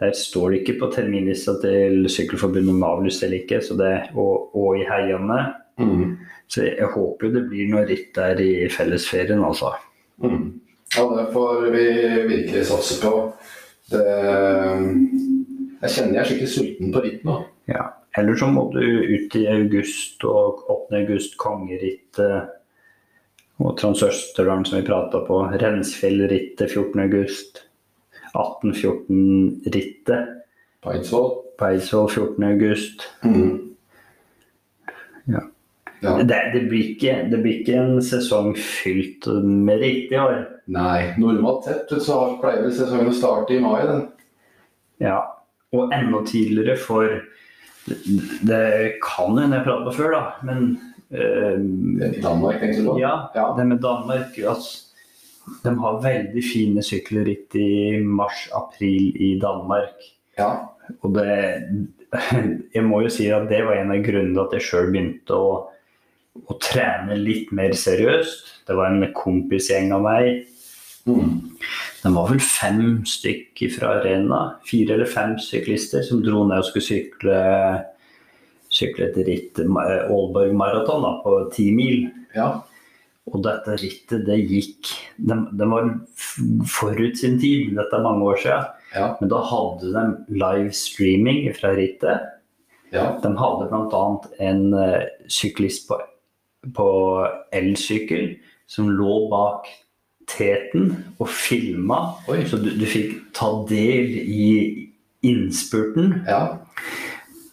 Der 0.00 0.12
står 0.12 0.50
det 0.50 0.60
ikke 0.60 0.78
på 0.80 0.90
terminlista 0.92 1.56
til 1.62 2.04
Sykkelforbundet 2.12 2.74
om 2.74 2.84
avlyst 2.84 3.24
eller 3.24 3.40
ikke, 3.40 3.62
så 3.64 3.76
det, 3.78 3.94
og, 4.14 4.52
og 4.56 4.76
i 4.78 4.84
heiene. 4.84 5.38
Mm. 5.80 6.16
Så 6.48 6.66
jeg 6.68 6.90
håper 6.92 7.32
det 7.32 7.46
blir 7.48 7.70
noe 7.72 7.86
ritt 7.88 8.12
der 8.16 8.40
i 8.44 8.68
fellesferien, 8.72 9.42
altså. 9.44 9.72
Mm. 10.22 10.60
Ja, 10.96 11.06
det 11.16 11.26
får 11.32 11.64
vi 11.72 11.86
virkelig 12.28 12.66
satse 12.68 13.00
på. 13.02 13.12
Det, 13.90 14.04
jeg 15.80 15.90
kjenner 15.94 16.12
jeg 16.12 16.20
er 16.20 16.28
skikkelig 16.28 16.52
sulten 16.52 16.92
på 16.92 17.02
ritt 17.04 17.24
nå. 17.26 17.40
Ja. 17.70 17.88
Eller 18.16 18.38
så 18.38 18.48
må 18.48 18.68
du 18.72 18.80
ut 18.80 19.34
i 19.36 19.44
august 19.52 20.24
og 20.24 20.62
8. 20.72 21.02
august 21.02 21.36
kongerittet 21.40 22.52
og 23.62 23.76
Transøsterdalen 23.80 24.66
som 24.68 24.80
vi 24.80 24.86
prata 24.86 25.22
på. 25.26 25.40
Rensfjellrittet 25.62 26.68
14. 26.70 27.00
august. 27.06 27.62
1814-rittet 28.36 30.32
Peidsvoll. 30.84 31.30
Eidsvoll. 31.56 31.70
Eidsvoll 31.70 32.10
14. 32.10 32.44
august. 32.44 33.06
Mm. 33.24 33.76
Ja. 35.32 35.40
Ja. 36.00 36.16
Det, 36.22 36.50
det, 36.52 36.60
blir 36.68 36.90
ikke, 36.92 37.14
det 37.30 37.38
blir 37.40 37.62
ikke 37.62 37.78
en 37.80 38.02
sesong 38.04 38.52
fylt 38.60 39.26
med 39.40 39.80
ritt 39.80 40.12
i 40.12 40.18
år. 40.20 40.42
Nei, 40.72 41.14
normalt 41.20 41.64
sett 41.64 41.94
så 42.04 42.18
pleier 42.42 42.68
sesongen 42.68 43.08
å 43.08 43.16
starte 43.16 43.56
i 43.56 43.62
mai. 43.64 43.80
den. 43.88 44.04
Ja, 45.02 45.22
og 45.74 45.92
enda 45.94 46.22
tidligere 46.28 46.76
for 46.80 47.08
Det, 47.86 47.96
det 48.42 48.96
kan 48.98 49.36
hende 49.38 49.60
jeg 49.60 49.66
prata 49.68 49.92
før, 49.94 50.10
da, 50.10 50.22
men 50.42 50.72
eh, 51.12 52.20
Danmark, 52.22 52.60
tenker 52.60 52.82
du 52.82 52.90
på? 52.90 52.98
Ja, 53.00 53.30
Ja. 53.34 53.54
det 53.56 53.66
med 53.66 53.78
Danmark 53.82 54.38
altså, 54.38 54.82
De 55.62 55.70
har 55.78 56.00
veldig 56.02 56.42
fine 56.42 56.82
sykkelritt 56.82 57.54
i 57.54 58.00
mars-april 58.02 59.12
i 59.16 59.38
Danmark. 59.38 59.94
ja. 60.38 60.66
Og 61.02 61.14
det 61.14 61.86
Jeg 62.74 62.84
må 62.86 63.00
jo 63.02 63.08
si 63.10 63.26
at 63.34 63.48
det 63.50 63.64
var 63.66 63.74
en 63.80 63.90
av 63.90 64.02
grunnene 64.04 64.34
til 64.34 64.42
at 64.44 64.52
jeg 64.54 64.62
sjøl 64.62 64.90
begynte 64.92 65.34
å, 65.34 65.48
å 66.46 66.58
trene 66.62 67.16
litt 67.18 67.50
mer 67.52 67.74
seriøst. 67.74 68.62
Det 68.66 68.76
var 68.78 68.92
en 68.92 69.12
kompisgjeng 69.12 69.90
av 69.92 70.04
meg. 70.06 70.46
Mm. 71.06 71.56
Det 72.02 72.12
var 72.14 72.30
vel 72.30 72.40
fem 72.40 73.02
stykk 73.06 73.64
fra 73.74 73.96
arena. 74.00 74.40
Fire 74.66 74.94
eller 74.94 75.10
fem 75.10 75.34
syklister 75.42 76.02
som 76.06 76.22
dro 76.22 76.44
ned 76.46 76.62
og 76.62 76.68
skulle 76.70 76.86
sykle, 76.86 77.40
sykle 78.76 79.10
et 79.10 79.18
ritt, 79.26 79.60
eh, 79.60 79.66
Aalborg 80.06 80.54
maraton 80.56 81.04
da, 81.04 81.12
på 81.24 81.36
ti 81.54 81.70
mil. 81.74 82.08
ja. 82.36 82.54
Og 83.26 83.40
dette 83.42 83.72
rittet, 83.80 84.20
det 84.22 84.36
gikk 84.46 84.92
Den, 85.18 85.48
den 85.58 85.72
var 85.72 85.88
forut 86.70 87.18
sin 87.18 87.40
tid, 87.42 87.72
dette 87.74 87.98
er 87.98 88.04
mange 88.04 88.22
år 88.22 88.36
siden. 88.38 88.68
Ja. 88.94 89.06
Men 89.18 89.32
da 89.32 89.40
hadde 89.42 89.90
de 89.96 90.04
livestreaming 90.30 91.48
fra 91.56 91.72
rittet. 91.74 92.28
ja. 92.94 93.08
De 93.22 93.32
hadde 93.40 93.66
bl.a. 93.72 94.04
en 94.46 94.62
eh, 94.78 95.08
syklist 95.26 95.88
på, 95.88 95.98
på 96.76 96.86
elsykkel 97.50 98.36
som 98.70 98.94
lå 98.94 99.26
bak 99.32 99.66
teten 100.30 100.92
og 101.18 101.26
filma. 101.30 102.14
Så 102.46 102.62
du, 102.62 102.70
du 102.78 102.86
fikk 102.86 103.18
ta 103.34 103.50
del 103.68 104.14
i 104.22 104.48
innspurten. 105.26 106.20
Ja. 106.30 106.58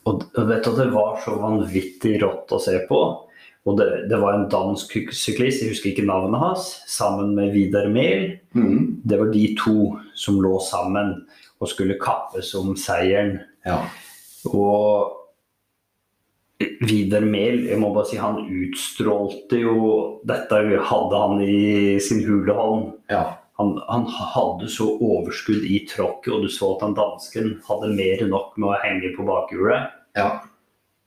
Og, 0.09 0.23
vet 0.35 0.65
du, 0.65 0.71
at 0.73 0.79
det 0.81 0.89
var 0.91 1.21
så 1.23 1.37
vanvittig 1.39 2.17
rått 2.23 2.51
å 2.51 2.59
se 2.61 2.75
på. 2.89 2.99
Og 3.63 3.77
det, 3.79 3.87
det 4.11 4.19
var 4.19 4.35
en 4.35 4.49
dansk 4.51 4.91
syklist, 5.15 5.63
jeg 5.63 5.71
husker 5.71 5.93
ikke 5.93 6.07
navnet 6.07 6.41
hans, 6.41 6.67
sammen 6.91 7.31
med 7.37 7.53
Vidar 7.55 7.87
Mehl. 7.91 8.33
Mm. 8.51 8.99
Det 9.07 9.19
var 9.21 9.31
de 9.31 9.45
to 9.59 9.93
som 10.19 10.41
lå 10.43 10.57
sammen 10.63 11.15
og 11.63 11.71
skulle 11.71 11.99
kappes 12.01 12.51
om 12.59 12.75
seieren. 12.79 13.37
ja. 13.67 13.83
Og 14.51 15.19
Vidar 16.83 17.23
Mehl, 17.27 17.63
jeg 17.69 17.79
må 17.79 17.93
bare 17.95 18.07
si 18.07 18.19
han 18.19 18.37
utstrålte 18.43 19.59
jo 19.59 19.77
Dette 20.27 20.59
hadde 20.87 21.21
han 21.21 21.41
i 21.43 21.99
sin 22.03 22.21
hule 22.27 22.55
hånd. 22.55 22.85
Ja. 23.11 23.23
Han, 23.61 23.75
han 23.85 24.07
hadde 24.09 24.65
så 24.71 24.87
overskudd 24.97 25.61
i 25.69 25.83
tråkket, 25.89 26.33
og 26.33 26.41
du 26.41 26.49
så 26.49 26.71
at 26.75 26.81
han 26.87 26.95
dansken 26.97 27.59
hadde 27.67 27.91
mer 27.93 28.23
enn 28.25 28.33
nok 28.33 28.57
med 28.57 28.69
å 28.71 28.79
henge 28.81 29.11
på 29.13 29.25
bakhjulet. 29.27 29.91
Ja. 30.17 30.29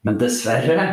Men 0.07 0.21
dessverre 0.21 0.85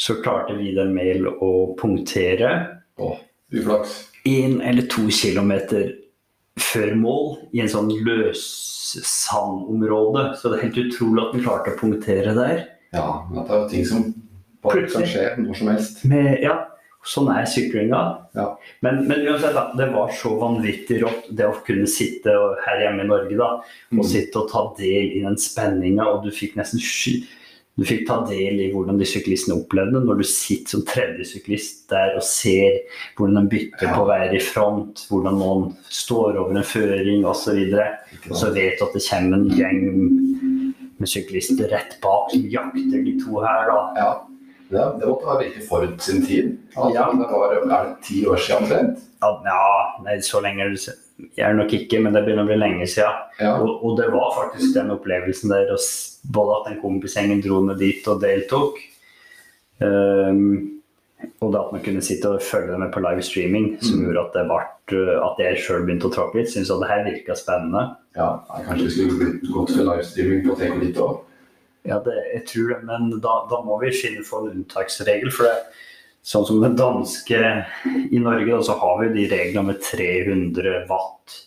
så 0.00 0.16
klarte 0.24 0.56
Vidar 0.56 0.88
Mehl 0.88 1.28
å 1.28 1.76
punktere 1.78 2.54
Åh, 2.98 3.18
uflaks. 3.52 4.08
én 4.24 4.62
eller 4.64 4.82
to 4.88 5.04
kilometer 5.12 5.92
før 6.60 6.94
mål 6.96 7.38
i 7.52 7.60
en 7.62 7.68
sånn 7.72 7.90
løssandområde. 8.06 10.22
Så 10.40 10.48
det 10.48 10.56
er 10.58 10.62
helt 10.66 10.82
utrolig 10.86 11.20
at 11.22 11.32
han 11.36 11.44
klarte 11.44 11.70
å 11.74 11.80
punktere 11.80 12.32
der. 12.36 12.56
Ja, 12.96 13.08
men 13.28 13.38
det 13.44 13.52
er 13.52 13.58
jo 13.62 13.68
ting 13.72 13.86
som 13.88 14.00
bare 14.64 14.82
kan 14.88 15.02
skje 15.08 15.24
når 15.40 15.54
som 15.60 15.68
helst. 15.72 15.94
Med, 16.08 16.28
ja, 16.44 16.54
sånn 17.04 17.28
er 17.34 17.44
syklinga. 17.50 18.00
Ja. 18.38 18.56
Men, 18.82 19.06
men 19.08 19.24
uansett, 19.26 19.54
da, 19.56 19.72
det 19.76 19.88
var 19.92 20.08
så 20.14 20.36
vanvittig 20.38 21.00
rått 21.02 21.30
det 21.34 21.46
å 21.48 21.56
kunne 21.66 21.86
sitte 21.90 22.30
her 22.66 22.80
hjemme 22.84 23.02
i 23.04 23.08
Norge 23.10 23.36
da, 23.36 23.52
og 23.92 24.02
Mm. 24.02 24.08
sitte 24.08 24.36
og 24.38 24.50
ta 24.50 24.74
del 24.78 25.16
i 25.18 25.22
den 25.24 25.36
spenninga, 25.36 26.06
og 26.06 26.24
du 26.24 26.30
fikk 26.30 26.54
nesten 26.56 26.78
sky 26.80 27.24
du 27.78 27.86
fikk 27.88 28.02
ta 28.06 28.18
del 28.28 28.58
i 28.60 28.66
hvordan 28.70 28.98
de 29.00 29.06
syklistene 29.08 29.56
opplevde 29.56 29.94
det, 29.96 30.02
når 30.04 30.18
du 30.20 30.24
sitter 30.28 30.68
som 30.74 30.82
tredje 30.84 31.24
syklist 31.24 31.86
der 31.88 32.16
og 32.18 32.22
ser 32.22 32.82
hvordan 33.16 33.48
de 33.48 33.56
bytter 33.56 33.86
Ja. 33.88 33.94
på 33.96 34.02
å 34.04 34.08
være 34.10 34.34
i 34.36 34.38
front, 34.44 35.06
hvordan 35.08 35.38
noen 35.40 35.76
står 35.88 36.36
over 36.36 36.54
en 36.54 36.62
føring 36.68 37.24
osv. 37.24 37.56
Og 38.28 38.36
så 38.36 38.52
vet 38.52 38.76
du 38.78 38.84
at 38.84 38.92
det 38.92 39.02
kommer 39.08 39.38
en 39.40 39.48
gjeng 39.56 39.80
med 41.00 41.08
syklister 41.08 41.70
rett 41.72 41.96
bak 42.02 42.30
som 42.34 42.44
jakter 42.44 43.04
de 43.04 43.16
to 43.24 43.40
her. 43.40 43.64
da. 43.66 43.80
Ja. 43.96 44.12
Det, 44.72 44.82
det 45.00 45.08
måtte 45.08 45.26
være 45.28 45.42
virkelig 45.44 45.64
forut 45.68 46.02
sin 46.02 46.22
tid. 46.26 46.52
Altså, 46.76 46.92
Ja. 46.96 47.06
Det 47.12 47.28
var 47.30 47.54
er 47.54 47.88
det 47.88 47.96
ti 48.06 48.22
år 48.26 48.36
siden 48.40 48.62
omtrent. 48.64 49.02
Ja, 49.22 49.30
ja, 49.46 50.02
nei, 50.06 50.18
så 50.24 50.40
lenge 50.42 50.70
jeg 51.36 51.44
er 51.46 51.52
nok 51.54 51.70
ikke, 51.76 52.00
men 52.02 52.14
det 52.16 52.24
begynner 52.24 52.42
å 52.42 52.48
bli 52.48 52.56
lenge 52.58 52.86
siden. 52.90 53.18
Ja. 53.38 53.52
Og, 53.62 53.84
og 53.84 53.98
det 54.00 54.08
var 54.10 54.32
faktisk 54.34 54.72
den 54.74 54.90
opplevelsen 54.90 55.52
der, 55.52 55.70
både 56.34 56.56
at 56.56 56.70
den 56.72 56.80
kompisgjengen 56.82 57.42
dro 57.44 57.60
ned 57.62 57.78
dit 57.78 58.08
og 58.10 58.18
deltok, 58.24 58.80
um, 59.84 60.68
og 61.42 61.52
det 61.52 61.60
at 61.60 61.72
man 61.76 61.82
kunne 61.84 62.02
sitte 62.02 62.30
og 62.32 62.42
følge 62.42 62.78
med 62.78 62.90
på 62.94 63.00
livestreaming, 63.04 63.76
som 63.82 63.98
Mm. 64.00 64.06
gjorde 64.08 64.24
at, 64.24 64.32
det 64.34 64.44
ble, 64.50 65.02
at 65.28 65.38
jeg 65.44 65.60
sjøl 65.62 65.84
begynte 65.86 66.08
å 66.10 66.14
tråkke 66.14 66.40
litt, 66.40 66.50
syntes 66.50 66.70
at 66.74 66.80
det 66.82 66.88
her 66.90 67.04
virka 67.06 67.36
spennende. 67.38 67.84
ja. 68.16 68.40
Kanskje 68.66 68.84
vi 68.84 68.90
skulle 68.90 69.52
gått 69.54 69.70
for 69.76 69.84
livestreaming 69.86 70.42
på 70.48 70.56
TK 70.58 70.80
litt 70.82 70.96
òg. 70.98 71.20
Ja, 71.88 71.98
det, 72.04 72.14
jeg 72.34 72.44
tror 72.46 72.74
det, 72.74 72.80
men 72.86 73.08
da, 73.22 73.38
da 73.50 73.62
må 73.66 73.80
vi 73.82 73.90
finne 73.96 74.22
for 74.26 74.46
en 74.46 74.60
unntaksregel. 74.62 75.32
For 75.34 75.48
det, 75.48 75.54
sånn 76.22 76.46
som 76.46 76.60
den 76.62 76.76
danske 76.78 77.40
i 78.14 78.20
Norge, 78.22 78.60
så 78.66 78.76
har 78.78 79.00
vi 79.02 79.14
de 79.16 79.30
reglene 79.32 79.72
med 79.72 79.82
300 79.82 80.84
watt 80.90 81.40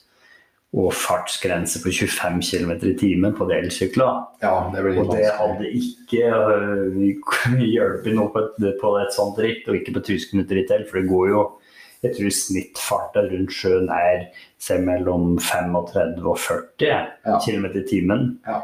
og 0.76 0.90
fartsgrense 0.92 1.80
på 1.80 1.92
25 1.94 2.42
km 2.44 2.72
i 2.84 2.96
timen 3.00 3.36
på 3.38 3.46
delsykler. 3.48 3.62
elsykler. 3.64 4.24
Ja, 4.44 4.56
det 4.74 4.82
blir 4.84 4.98
Og 5.00 5.14
det 5.16 5.30
hadde 5.38 5.70
ikke 5.72 6.26
uh, 6.36 7.62
hjulpet 7.64 8.18
noe 8.18 8.28
på 8.34 8.44
et, 8.44 8.66
på 8.82 8.92
et 9.00 9.16
sånt 9.16 9.40
ritt, 9.40 9.64
og 9.70 9.80
ikke 9.80 9.96
på 9.96 10.04
tysk 10.12 10.36
minutter 10.36 10.60
heller, 10.66 10.84
for 10.90 11.00
det 11.00 11.12
går 11.14 11.32
jo 11.32 11.46
jeg 12.04 12.14
tror 12.20 12.34
snittfarta 12.38 13.24
rundt 13.32 13.54
sjøen 13.56 13.88
er 13.90 14.28
mellom 14.84 15.40
35 15.42 16.20
og 16.28 16.38
40 16.38 16.92
Ja. 16.92 17.40
km 17.42 17.66
i 17.72 17.86
timen. 17.88 18.28
Ja, 18.46 18.60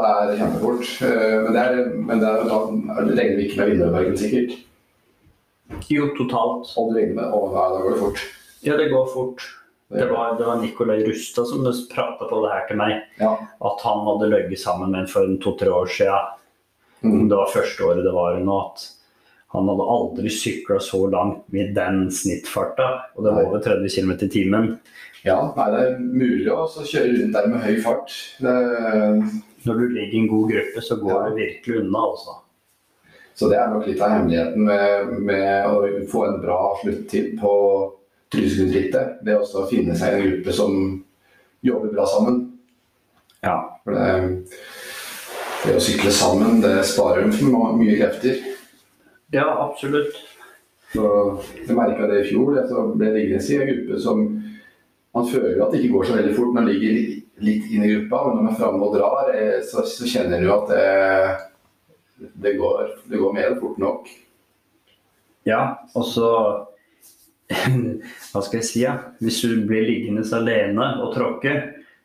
det 0.00 0.10
er 0.10 0.34
kjempefort. 0.40 0.90
Eh, 1.06 1.36
Men 1.44 1.54
det 1.56 1.62
er, 1.62 1.78
men 1.96 2.20
det 2.20 2.28
er, 2.28 2.42
da 2.50 2.58
regner 3.00 3.38
vi 3.38 3.46
ikke 3.46 3.62
med 3.62 3.72
Vinnerbergen, 3.72 4.18
sikkert. 4.20 4.58
Jo, 5.88 6.10
totalt. 6.18 6.72
Og 6.76 6.90
du 6.90 6.98
regner 6.98 7.16
med, 7.16 7.32
å, 7.32 7.46
da, 7.54 7.64
da 7.74 7.80
går 7.84 7.94
det 7.96 8.02
fort. 8.02 8.22
Ja, 8.66 8.76
det 8.76 8.90
går 8.92 9.08
fort. 9.14 9.46
Det 9.90 10.06
var, 10.06 10.36
det 10.38 10.46
var 10.46 10.60
Nikolai 10.60 11.00
Rustad 11.02 11.48
som 11.50 11.64
prata 11.90 12.28
på 12.30 12.44
det 12.44 12.52
her 12.52 12.66
til 12.68 12.78
meg. 12.78 13.00
Ja. 13.18 13.32
At 13.66 13.82
han 13.82 14.04
hadde 14.06 14.28
løyet 14.30 14.60
sammen 14.62 14.92
med 14.92 15.02
en 15.04 15.10
for 15.10 15.32
to-tre 15.42 15.72
år 15.74 15.90
siden. 15.90 16.36
Mm. 17.02 17.28
Det 17.30 17.38
var 17.40 17.50
første 17.50 17.86
året 17.88 18.04
det 18.06 18.12
var 18.14 18.38
nå. 18.44 18.58
At 18.68 18.84
han 19.50 19.66
hadde 19.66 19.88
aldri 19.96 20.30
sykla 20.30 20.78
så 20.84 21.00
langt 21.10 21.42
med 21.50 21.72
den 21.74 22.04
snittfarta. 22.14 22.90
Og 23.16 23.26
det 23.26 23.34
var 23.34 23.48
over 23.48 23.64
30 23.64 23.90
km 23.90 24.12
i 24.14 24.30
timen. 24.30 24.68
ja, 25.26 25.40
nei, 25.56 25.66
det 25.74 25.80
er 25.88 25.98
mulig 26.00 26.52
å 26.54 26.68
kjøre 26.70 27.16
rundt 27.16 27.34
der 27.34 27.48
med 27.50 27.64
høy 27.66 27.80
fart. 27.82 28.14
Det, 28.38 28.54
Når 29.66 29.78
du 29.78 29.88
ligger 29.88 30.14
i 30.16 30.20
en 30.22 30.28
god 30.30 30.52
gruppe, 30.52 30.82
så 30.82 30.96
går 30.96 31.24
det 31.24 31.36
virkelig 31.36 31.80
unna, 31.82 32.04
altså. 32.12 32.36
så 33.34 33.48
det 33.50 33.58
er 33.60 33.72
nok 33.72 33.86
litt 33.88 34.00
av 34.00 34.14
hemmeligheten 34.14 34.64
med, 34.64 35.10
med 35.28 35.66
å 35.68 36.04
få 36.08 36.24
en 36.26 36.38
bra 36.42 36.60
sluttid 36.82 37.34
på 37.40 37.54
Trysilutrittet. 38.30 39.20
Det 39.26 39.34
er 39.34 39.40
også 39.42 39.64
å 39.64 39.68
finne 39.70 39.96
seg 39.98 40.14
en 40.14 40.26
gruppe 40.28 40.54
som 40.54 40.74
jobber 41.66 41.92
bra 41.96 42.06
sammen. 42.06 42.44
Ja. 43.42 43.56
For 43.84 43.96
det, 43.96 44.10
det 45.64 45.76
å 45.76 45.82
sykle 45.82 46.12
sammen, 46.14 46.60
det 46.62 46.76
sparer 46.88 47.26
for 47.34 47.74
mye 47.80 47.96
krefter. 47.98 48.38
ja, 49.34 49.48
absolutt. 49.66 50.14
Så 50.90 51.06
jeg 51.54 51.76
merka 51.76 52.08
det 52.10 52.24
i 52.24 52.28
fjor. 52.32 52.56
Jeg 52.58 52.70
så 52.70 52.86
ble 52.98 53.12
liggende 53.14 53.44
i 53.46 53.58
en 53.58 53.68
gruppe 53.68 53.98
som 54.02 54.24
Man 55.16 55.26
føler 55.26 55.56
jo 55.56 55.66
at 55.66 55.74
det 55.74 55.80
ikke 55.80 55.94
går 55.96 56.08
så 56.08 56.16
veldig 56.20 56.34
fort 56.36 56.54
man 56.54 56.68
ligger 56.70 56.98
litt 57.42 57.70
inn 57.72 57.84
i 57.84 57.92
gruppa, 57.94 58.24
men 58.26 58.36
når 58.36 58.44
man 58.44 58.52
er 58.52 58.58
framme 58.60 58.86
og 58.86 58.96
drar, 58.96 59.30
eh, 59.34 59.58
så, 59.66 59.84
så 59.88 60.08
kjenner 60.08 60.42
du 60.42 60.50
at 60.54 60.70
det, 60.70 62.30
det, 62.44 62.56
går, 62.60 62.92
det 63.10 63.22
går 63.22 63.34
mer 63.36 63.56
fort 63.62 63.80
nok. 63.82 64.10
Ja, 65.48 65.62
og 65.96 66.04
så 66.06 66.30
Hva 68.30 68.42
skal 68.46 68.60
jeg 68.60 68.66
si? 68.68 68.82
Ja? 68.84 68.92
Hvis 69.18 69.40
du 69.42 69.64
blir 69.66 69.88
liggende 69.88 70.22
alene 70.36 70.92
og 71.02 71.14
tråkke, 71.16 71.56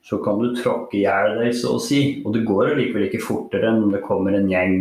så 0.06 0.18
kan 0.22 0.42
du 0.42 0.56
tråkke 0.58 1.00
i 1.00 1.04
hjel 1.04 1.40
deg, 1.40 1.52
så 1.58 1.76
å 1.76 1.82
si. 1.82 2.00
Og 2.26 2.34
det 2.36 2.44
går 2.46 2.72
allikevel 2.72 3.08
ikke 3.08 3.24
fortere 3.26 3.72
enn 3.72 3.84
om 3.88 3.94
det 3.94 4.04
kommer 4.06 4.38
en 4.38 4.50
gjeng 4.50 4.76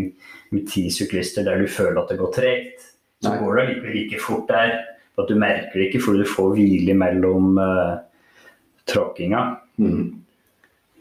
med 0.52 0.66
ti 0.68 0.86
syklister 0.92 1.46
der 1.46 1.60
du 1.60 1.68
føler 1.68 2.02
at 2.02 2.12
det 2.12 2.18
går 2.20 2.32
tregt. 2.34 2.90
Så 3.24 3.32
Nei. 3.32 3.38
går 3.40 3.54
det 3.56 3.62
allikevel 3.64 4.00
ikke 4.02 4.20
fort 4.20 4.50
der. 4.52 4.74
At 5.20 5.30
du 5.30 5.36
merker 5.38 5.78
det 5.78 5.88
ikke 5.88 6.02
fordi 6.04 6.24
du 6.24 6.32
får 6.32 6.56
hvile 6.56 6.96
mellom 6.98 7.60
uh, 7.60 8.03
tråkkinga. 8.86 9.42
Mm. 9.78 10.20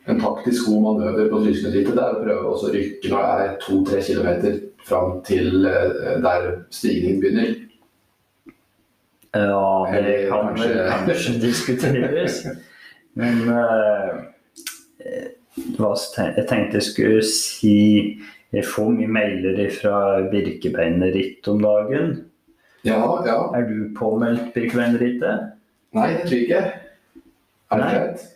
En 0.08 0.20
taktisk 0.20 0.66
god 0.68 0.82
manøver 0.84 1.30
på 1.32 1.40
Trysilutrittet 1.46 1.98
er 1.98 2.16
å 2.18 2.24
prøve 2.24 2.54
å 2.54 2.72
rykke 2.74 3.10
når 3.12 3.22
det 3.28 3.44
er 3.48 3.58
to-tre 3.64 4.02
kilometer 4.04 4.58
fram 4.84 5.22
til 5.24 5.66
eh, 5.66 6.18
der 6.24 6.48
stigningen 6.76 7.22
begynner. 7.24 7.54
Ja, 9.34 9.88
det 9.90 9.98
Eller 9.98 10.30
kan 10.30 10.48
kanskje- 10.50 10.90
kanskje 10.90 11.40
diskuteres. 11.42 12.44
Men 13.16 13.50
s- 15.96 16.14
jeg 16.18 16.46
tenkte 16.50 16.74
jeg 16.80 16.84
skulle 16.84 17.24
si 17.24 18.20
Jeg 18.54 18.66
får 18.70 18.92
mye 18.94 19.08
mailer 19.10 19.70
fra 19.74 20.22
Birkebeinerritt 20.30 21.48
om 21.50 21.62
dagen. 21.64 22.26
Ja, 22.86 23.00
ja. 23.26 23.38
Er 23.58 23.64
du 23.66 23.88
påmeldt 23.98 24.52
Birkebeinerrittet? 24.54 25.54
Nei, 25.94 26.08
det 26.14 26.28
tror 26.28 26.38
jeg 26.38 26.44
ikke. 26.50 26.62
Er 27.74 27.82
det 27.82 27.90
greit? 27.94 28.30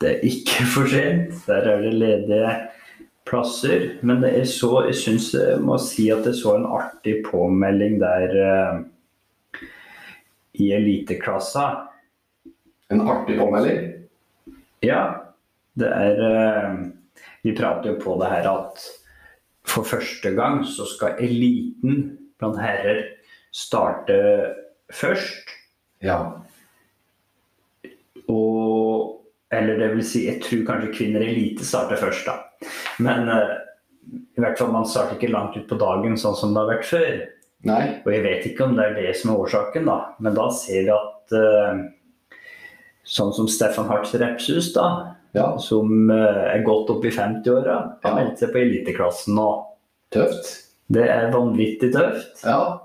Det 0.00 0.10
er 0.10 0.24
ikke 0.30 0.66
for 0.74 0.90
sent. 0.90 1.36
Der 1.48 1.68
er 1.72 1.82
det 1.82 1.94
ledige 1.94 2.54
plasser. 3.28 3.86
Men 4.02 4.22
det 4.22 4.34
er 4.38 4.48
så, 4.48 4.84
jeg 4.88 4.98
syns 5.00 5.30
jeg 5.34 5.60
må 5.64 5.78
si 5.82 6.08
at 6.12 6.26
jeg 6.28 6.38
så 6.38 6.56
en 6.58 6.68
artig 6.76 7.20
påmelding 7.26 7.98
der 8.02 8.36
uh, 8.36 9.62
i 10.60 10.70
eliteklassa. 10.76 11.68
En 12.92 13.06
artig 13.08 13.38
påmelding? 13.40 13.88
Ja, 14.84 15.06
det 15.78 15.88
er 15.88 16.20
uh, 16.20 16.84
Vi 17.44 17.52
prater 17.56 17.92
jo 17.92 17.98
på 18.00 18.18
det 18.20 18.30
her 18.30 18.46
at 18.48 18.84
for 19.68 19.84
første 19.84 20.30
gang 20.36 20.62
så 20.68 20.84
skal 20.88 21.18
eliten 21.24 22.18
blant 22.38 22.60
herrer 22.60 23.02
starte 23.54 24.16
først. 24.92 25.52
Ja. 26.04 26.18
Og 28.28 29.24
Eller 29.52 29.78
det 29.78 29.90
vil 29.94 30.04
si, 30.06 30.24
jeg 30.26 30.40
tror 30.42 30.64
kanskje 30.66 30.92
kvinner 30.96 31.22
i 31.22 31.30
elite 31.34 31.64
starter 31.66 32.00
først, 32.00 32.26
da. 32.26 32.68
Men 33.04 33.28
uh, 33.28 33.54
i 34.36 34.40
hvert 34.42 34.58
fall 34.58 34.72
man 34.72 34.86
starter 34.88 35.16
ikke 35.18 35.32
langt 35.32 35.56
ut 35.56 35.68
på 35.70 35.78
dagen 35.80 36.16
sånn 36.18 36.36
som 36.38 36.54
det 36.54 36.62
har 36.62 36.70
vært 36.72 36.88
før. 36.88 37.18
Nei. 37.64 37.82
Og 38.04 38.10
jeg 38.12 38.24
vet 38.24 38.46
ikke 38.50 38.64
om 38.66 38.74
det 38.76 38.84
er 38.90 38.96
det 38.98 39.12
som 39.16 39.30
er 39.32 39.42
årsaken, 39.44 39.86
da. 39.88 39.98
Men 40.20 40.34
da 40.36 40.48
ser 40.52 40.82
vi 40.88 40.92
at 40.94 41.36
uh, 41.38 41.84
sånn 43.04 43.32
som 43.36 43.48
Stefan 43.50 43.88
Hartz 43.92 44.14
Repshus, 44.20 44.72
da, 44.76 44.88
Ja, 45.34 45.48
som 45.58 46.10
uh, 46.12 46.44
er 46.52 46.60
godt 46.66 46.92
opp 46.94 47.04
i 47.04 47.10
50-åra, 47.10 47.78
har 48.04 48.12
Ja. 48.12 48.14
meldt 48.20 48.38
seg 48.38 48.52
på 48.54 48.60
eliteklassen 48.62 49.34
nå. 49.34 49.48
tøft. 50.14 50.50
Det 50.94 51.02
er 51.10 51.32
vanvittig 51.32 51.88
tøft. 51.94 52.44
Ja, 52.44 52.80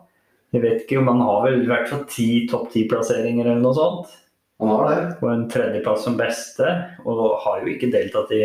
Jeg 0.51 0.62
vet 0.64 0.80
ikke 0.82 0.97
om 0.97 1.07
han 1.12 1.20
har 1.22 1.43
vel 1.45 1.60
i 1.62 1.68
hvert 1.70 1.88
fall 1.91 2.05
ti 2.10 2.47
topp 2.49 2.72
ti-plasseringer 2.74 3.45
eller 3.45 3.60
noe 3.62 3.76
sånt. 3.78 4.16
Han 4.60 4.74
har 4.76 4.89
det. 4.89 4.99
Og 5.22 5.32
en 5.32 5.47
tredjeplass 5.51 6.03
som 6.07 6.18
beste. 6.20 6.68
Og 7.05 7.39
har 7.45 7.64
jo 7.64 7.72
ikke 7.72 7.91
deltatt 7.93 8.34
i 8.36 8.43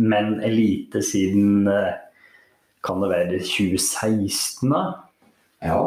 menn 0.00 0.38
elite 0.44 1.02
siden 1.04 1.68
eh, 1.68 1.96
kan 2.84 3.02
det 3.02 3.10
være 3.10 3.40
2016, 3.44 4.70
da? 4.72 4.84
Ja. 5.60 5.80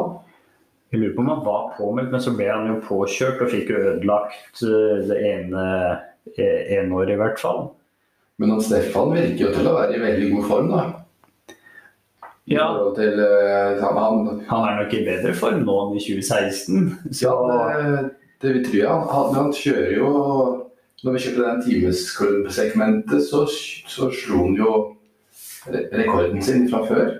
Jeg 0.94 1.00
lurer 1.00 1.14
på 1.16 1.22
om 1.24 1.30
han 1.32 1.46
var 1.46 1.70
påmeldt, 1.74 2.12
men 2.14 2.22
så 2.22 2.34
ble 2.38 2.46
han 2.46 2.68
jo 2.70 2.82
påkjørt 2.86 3.40
og 3.42 3.50
fikk 3.50 3.72
ødelagt 3.74 4.62
eh, 4.62 5.00
det 5.08 5.22
ene 5.32 5.64
enåret, 6.38 7.08
ene 7.10 7.16
i 7.16 7.18
hvert 7.18 7.40
fall. 7.42 7.66
Men 8.38 8.54
han 8.54 8.62
Stefan 8.62 9.14
virker 9.14 9.48
jo 9.48 9.54
til 9.54 9.70
å 9.70 9.74
være 9.76 9.96
i 9.96 10.02
veldig 10.02 10.28
god 10.36 10.46
form, 10.50 10.70
da. 10.74 10.84
Ja, 12.50 12.66
til 12.94 13.20
eh, 13.24 13.82
han, 13.82 14.30
han 14.50 14.68
er 14.68 14.78
nok 14.82 14.94
i 14.94 15.02
bedre 15.06 15.32
form 15.38 15.64
nå 15.64 15.76
enn 15.86 15.98
i 15.98 16.04
2016. 16.04 17.10
Så 17.10 17.26
Ja, 17.26 17.34
det, 17.72 18.02
det 18.44 18.54
vi 18.58 18.62
tror 18.66 18.78
jeg. 18.80 19.08
Han, 19.14 19.34
han, 19.38 19.52
kjører 19.56 19.92
jo 19.96 20.08
Når 21.04 21.16
vi 21.16 21.22
kjørte 21.24 21.44
den 21.44 21.62
timesklubb-segmentet, 21.66 23.26
så, 23.28 23.42
så 23.90 24.08
slo 24.14 24.46
han 24.46 24.54
jo 24.56 24.70
re- 25.68 25.84
rekorden 25.92 26.40
sin 26.44 26.68
fra 26.70 26.84
før. 26.88 27.12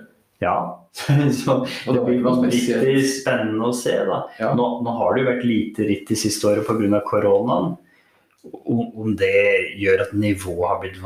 ja. 0.43 0.57
så 1.43 1.57
det 1.91 2.01
blir 2.05 2.21
vanvittig 2.23 3.01
spennende 3.09 3.67
å 3.67 3.73
se, 3.75 3.97
da. 4.07 4.21
Ja. 4.39 4.53
Nå, 4.55 4.67
nå 4.85 4.93
har 4.95 5.11
det 5.11 5.25
jo 5.25 5.27
vært 5.27 5.43
lite 5.43 5.87
ritt 5.89 6.07
de 6.07 6.15
siste 6.15 6.47
året 6.47 6.63
pga. 6.63 7.01
koronaen. 7.03 7.73
Om, 8.45 8.81
om 9.01 9.15
det 9.17 9.75
gjør 9.81 10.05
at 10.05 10.13
nivået 10.15 10.69
har 10.69 10.79
blitt 10.83 10.99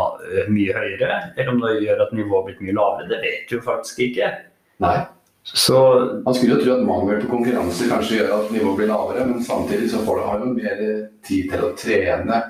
mye 0.51 0.75
høyere, 0.75 1.17
eller 1.33 1.51
om 1.53 1.61
det 1.63 1.71
gjør 1.87 2.03
at 2.05 2.13
nivået 2.13 2.37
har 2.37 2.47
blitt 2.49 2.61
mye 2.67 2.75
lavere, 2.77 3.07
det 3.09 3.21
vet 3.23 3.49
du 3.49 3.55
jo 3.55 3.61
faktisk 3.65 4.03
ikke. 4.11 4.29
Nei. 4.83 4.97
Så 5.43 6.21
Man 6.25 6.33
skulle 6.35 6.55
jo 6.59 6.63
tro 6.63 6.73
at 6.75 6.85
mangel 6.85 7.21
på 7.23 7.29
konkurranse 7.31 7.87
kanskje 7.89 8.19
gjør 8.19 8.33
at 8.35 8.51
nivået 8.53 8.77
blir 8.77 8.87
lavere, 8.91 9.25
men 9.25 9.43
samtidig 9.43 9.89
så 9.91 10.01
får 10.05 10.19
du 10.19 10.25
har 10.27 10.39
jo 10.43 10.53
mer 10.53 10.81
tid 11.25 11.49
til 11.51 11.63
å 11.65 11.71
trene. 11.79 12.41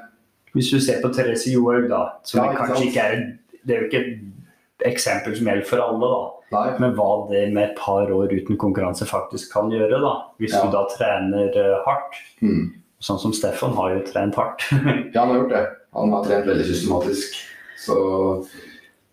hvis 0.53 0.71
du 0.71 0.79
ser 0.81 0.99
på 1.01 1.11
Therese 1.13 1.47
Johaug, 1.53 1.87
da, 1.89 2.01
som 2.23 2.41
Ja, 2.43 2.49
er 2.51 2.57
kanskje 2.57 2.75
sant? 2.75 2.89
ikke 2.89 3.03
er 3.05 3.37
Det 3.65 3.75
er 3.75 3.81
jo 3.81 3.87
ikke 3.87 4.01
et 4.01 4.85
eksempel 4.93 5.35
som 5.37 5.45
gjelder 5.47 5.65
for 5.67 5.77
alle, 5.83 5.99
da. 6.09 6.21
Nei. 6.51 6.79
Men 6.79 6.95
hva 6.97 7.29
det 7.29 7.53
med 7.53 7.69
et 7.69 7.75
par 7.77 8.09
år 8.09 8.31
uten 8.33 8.57
konkurranse 8.57 9.05
faktisk 9.05 9.51
kan 9.53 9.69
gjøre, 9.69 9.99
da. 10.01 10.13
Hvis 10.39 10.53
Ja. 10.53 10.63
du 10.65 10.71
da 10.71 10.85
trener 10.97 11.51
øh, 11.55 11.83
hardt. 11.85 12.15
Mm. 12.41 12.73
Sånn 12.99 13.19
som 13.19 13.31
Stefan 13.33 13.75
har 13.75 13.93
jo 13.93 13.99
trent 14.07 14.35
hardt. 14.35 14.63
Ja, 15.13 15.21
han 15.25 15.29
har 15.29 15.35
gjort 15.43 15.49
det. 15.53 15.65
Han 15.93 16.11
har 16.11 16.23
trent 16.25 16.45
veldig 16.47 16.65
systematisk. 16.65 17.35
Så 17.77 18.47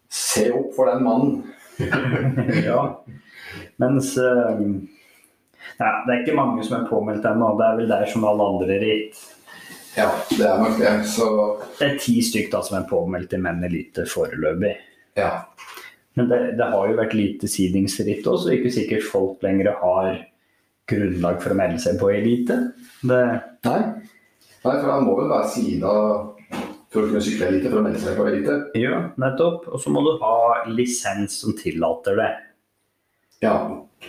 se 0.08 0.50
opp 0.52 0.72
for 0.74 0.86
den 0.86 1.04
mannen. 1.04 1.44
ja. 2.64 2.96
Mens 3.82 4.12
eh, 4.18 4.60
ja, 5.78 5.88
Det 6.06 6.12
er 6.14 6.20
ikke 6.22 6.36
mange 6.38 6.64
som 6.66 6.78
er 6.80 6.88
påmeldt 6.90 7.26
ennå. 7.28 7.54
Det 7.58 7.66
er 7.66 7.80
vel 7.80 7.90
der 7.90 8.06
som 8.12 8.24
alle 8.28 8.46
andre 8.54 8.78
ritt. 8.82 9.18
Ja, 9.96 10.10
det 10.30 10.44
er 10.44 10.60
nok 10.60 10.78
det. 10.80 10.92
Så 11.08 11.26
Det 11.78 11.86
er 11.90 11.98
ti 12.00 12.18
stykk 12.24 12.50
da 12.52 12.62
som 12.64 12.78
er 12.80 12.88
påmeldt 12.90 13.32
i 13.36 13.40
menn 13.40 13.64
elite 13.64 14.06
foreløpig. 14.10 14.76
ja. 15.20 15.34
Men 16.16 16.30
det, 16.30 16.36
det 16.56 16.64
har 16.72 16.86
jo 16.88 16.94
vært 16.96 17.12
lite 17.12 17.44
sidingsritt 17.44 18.24
òg, 18.24 18.38
så 18.40 18.54
ikke 18.54 18.70
sikkert 18.72 19.02
folk 19.04 19.42
lenger 19.44 19.68
har 19.82 20.14
grunnlag 20.88 21.42
for 21.42 21.52
å 21.52 21.56
melde 21.58 21.82
seg 21.82 21.98
på 22.00 22.08
elite. 22.08 22.56
Det, 23.02 23.18
Nei. 23.68 23.80
Nei, 24.64 24.72
for 24.80 24.88
han 24.94 25.04
må 25.04 25.12
vel 25.18 25.28
være 25.28 25.50
sida 25.52 25.90
for 26.88 27.02
å 27.02 27.10
kunne 27.10 27.20
sykle 27.20 27.50
elite 27.50 27.68
for 27.68 27.82
å 27.82 27.84
melde 27.84 28.00
seg 28.00 28.16
på 28.16 28.24
elite. 28.30 28.56
ja, 28.80 29.02
nettopp. 29.20 29.68
Og 29.68 29.82
så 29.82 29.92
må 29.92 30.00
du 30.06 30.14
ha 30.22 30.64
lisens 30.72 31.36
som 31.42 31.52
tillater 31.58 32.16
det. 32.16 32.30
Ja. 33.44 33.56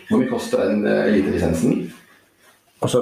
Hvor 0.07 0.19
mye 0.21 0.29
koster 0.31 0.63
den 0.67 0.85
eh, 0.87 1.07
elitelisensen? 1.09 1.87
Altså 2.85 3.01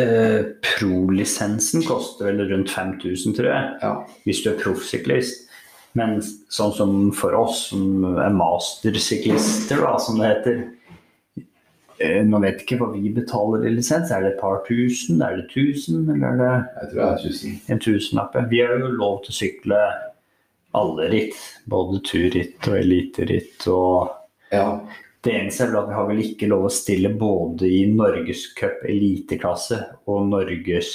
eh, 0.00 0.40
Pro-lisensen 0.64 1.84
koster 1.86 2.30
vel 2.30 2.44
rundt 2.50 2.70
5000, 2.72 3.34
tror 3.36 3.50
jeg. 3.50 3.72
Ja. 3.82 3.92
hvis 4.24 4.42
du 4.44 4.50
er 4.52 4.60
proffsyklist. 4.62 5.42
Men 5.94 6.16
sånn 6.50 6.72
som 6.74 6.94
for 7.14 7.36
oss 7.38 7.68
som 7.70 8.02
er 8.18 8.32
mastersyklister, 8.34 9.78
da, 9.84 9.92
som 10.02 10.18
det 10.18 10.30
heter 10.32 10.56
eh, 12.02 12.24
Nå 12.26 12.40
vet 12.42 12.56
jeg 12.58 12.64
ikke 12.64 12.78
hva 12.80 12.88
vi 12.96 13.12
betaler 13.14 13.68
i 13.68 13.74
lisens. 13.76 14.10
Er 14.10 14.24
det 14.24 14.32
et 14.34 14.40
par 14.40 14.64
tusen? 14.66 15.22
Er 15.22 15.38
det 15.38 15.46
tusen? 15.52 16.02
Eller 16.10 16.32
er 16.32 16.40
det 16.40 16.50
Jeg 16.56 16.90
tror 16.90 16.98
det 16.98 17.06
er 17.12 17.22
tusen. 17.28 17.54
en 17.70 17.84
tusenlapp? 17.86 18.40
Vi 18.50 18.64
har 18.64 18.74
jo 18.82 18.90
lov 18.96 19.20
til 19.26 19.34
å 19.36 19.38
sykle 19.38 19.80
alle 20.74 21.06
ritt. 21.12 21.38
Både 21.70 22.02
turritt 22.08 22.66
og 22.66 22.80
eliteritt. 22.80 23.68
Og 23.70 24.10
Ja. 24.54 24.68
det 25.24 25.32
eneste 25.38 25.64
er 25.64 25.72
vel 25.72 25.80
at 25.82 25.88
vi 25.90 25.96
har 25.98 26.06
vel 26.10 26.22
ikke 26.24 26.48
lov 26.50 26.66
å 26.68 26.72
stille 26.72 27.10
både 27.18 27.68
i 27.70 27.82
Norgescup 27.90 28.84
eliteklasse 28.88 29.80
og 30.10 30.26
Norges. 30.30 30.94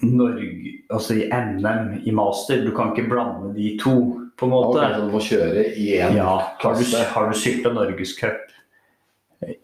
Norge, 0.00 0.70
altså 0.88 1.18
i 1.20 1.26
NM 1.28 2.00
i 2.08 2.12
master. 2.16 2.62
Du 2.64 2.70
kan 2.76 2.94
ikke 2.94 3.10
blande 3.10 3.52
de 3.56 3.74
to, 3.80 3.92
på 4.38 4.48
en 4.48 4.54
måte. 4.54 4.86
Så 4.94 5.04
du 5.04 5.12
må 5.12 5.20
kjøre 5.24 5.64
i 5.76 5.90
én 5.98 6.16
Ja, 6.16 6.38
har 6.62 6.78
du, 6.78 6.84
har 7.14 7.28
du 7.28 7.36
sykla 7.36 7.74
norgescup 7.76 8.46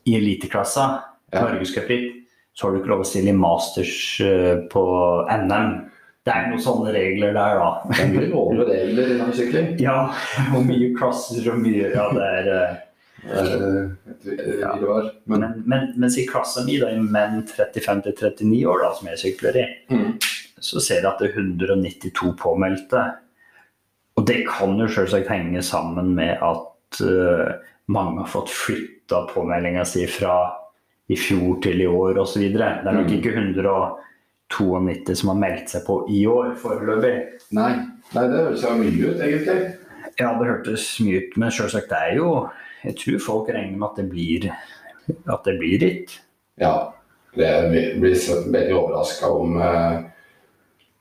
i 0.04 0.16
eliteklassa, 0.18 1.02
Ja. 1.32 1.42
norgescupritt, 1.42 2.24
så 2.54 2.66
har 2.66 2.72
du 2.72 2.80
ikke 2.80 2.92
lov 2.92 3.00
å 3.02 3.08
stille 3.08 3.32
i 3.32 3.36
masters 3.36 4.20
eh, 4.24 4.62
på 4.72 4.82
NM. 5.32 5.72
Det 6.26 6.34
er 6.34 6.48
noen 6.50 6.62
sånne 6.62 6.90
regler 6.94 7.32
der, 7.36 7.60
da. 7.60 7.68
Det 7.92 8.00
er 8.02 8.08
mye 8.10 8.30
lovlige 8.32 8.66
regler 8.72 9.12
innen 9.14 9.32
sykling. 9.36 9.68
Ja, 9.78 9.98
og 10.56 10.64
mye 10.66 10.88
crosser 10.98 11.46
og 11.52 11.60
mye 11.62 11.92
Ja, 11.94 12.08
det 12.16 12.26
er 12.40 12.52
eh, 12.56 12.74
Eh, 13.26 14.60
Ja. 14.60 14.74
Men 15.24 15.40
men, 15.40 15.62
men, 15.66 15.86
Mens 15.96 16.18
i 16.18 16.26
klassa 16.28 16.62
mi, 16.66 16.76
da, 16.78 16.90
i 16.94 16.98
menn 17.00 17.40
35 17.48 18.02
til 18.04 18.12
39 18.30 18.66
år, 18.70 18.82
da, 18.84 18.90
som 18.94 19.08
jeg 19.10 19.18
sykler 19.22 19.56
i, 19.58 19.64
Mm. 19.90 20.12
så 20.60 20.80
ser 20.80 21.00
jeg 21.02 21.06
at 21.06 21.18
det 21.18 21.30
er 21.30 21.40
192 21.40 22.34
påmeldte. 22.38 23.02
Og 24.16 24.26
det 24.26 24.46
kan 24.46 24.78
jo 24.78 24.86
selvsagt 24.88 25.28
henge 25.28 25.62
sammen 25.62 26.14
med 26.14 26.38
at 26.40 27.00
uh, 27.02 27.52
mange 27.88 28.22
har 28.22 28.30
fått 28.30 28.48
flytta 28.50 29.26
påmeldinga 29.34 29.84
si 29.84 30.06
fra 30.06 30.52
i 31.10 31.16
fjor 31.16 31.60
til 31.62 31.82
i 31.82 31.86
år 31.86 32.18
osv. 32.22 32.46
Det 32.52 32.60
er 32.62 32.92
nok 32.92 33.06
Mm. 33.10 33.16
ikke 33.18 33.34
192 34.52 35.16
som 35.20 35.32
har 35.32 35.40
meldt 35.40 35.72
seg 35.72 35.82
på 35.86 35.98
i 36.12 36.22
år 36.30 36.54
foreløpig. 36.60 37.16
nei. 37.56 37.72
nei, 38.14 38.24
det 38.30 38.44
høres 38.44 38.62
jo 38.62 38.76
mye 38.78 39.10
ut, 39.10 39.20
egentlig. 39.20 39.58
Ja, 40.16 40.30
det 40.38 40.48
hørtes 40.48 40.86
mye 41.04 41.20
ut, 41.20 41.36
men 41.36 41.52
selvsagt 41.52 41.90
det 41.92 41.98
er 41.98 42.16
jo 42.20 42.30
Jeg 42.86 42.94
tror 43.00 43.22
folk 43.24 43.48
regner 43.50 43.78
med 43.80 43.88
at 43.88 43.96
det 43.98 44.10
blir 44.12 44.50
at 45.34 45.44
det 45.46 45.56
blir 45.58 45.80
ritt. 45.82 46.20
Ja. 46.60 46.92
jeg 47.36 47.70
blir 48.00 48.14
veldig 48.52 48.76
overraska 48.76 49.28
om, 49.28 49.56
eh, 49.60 49.98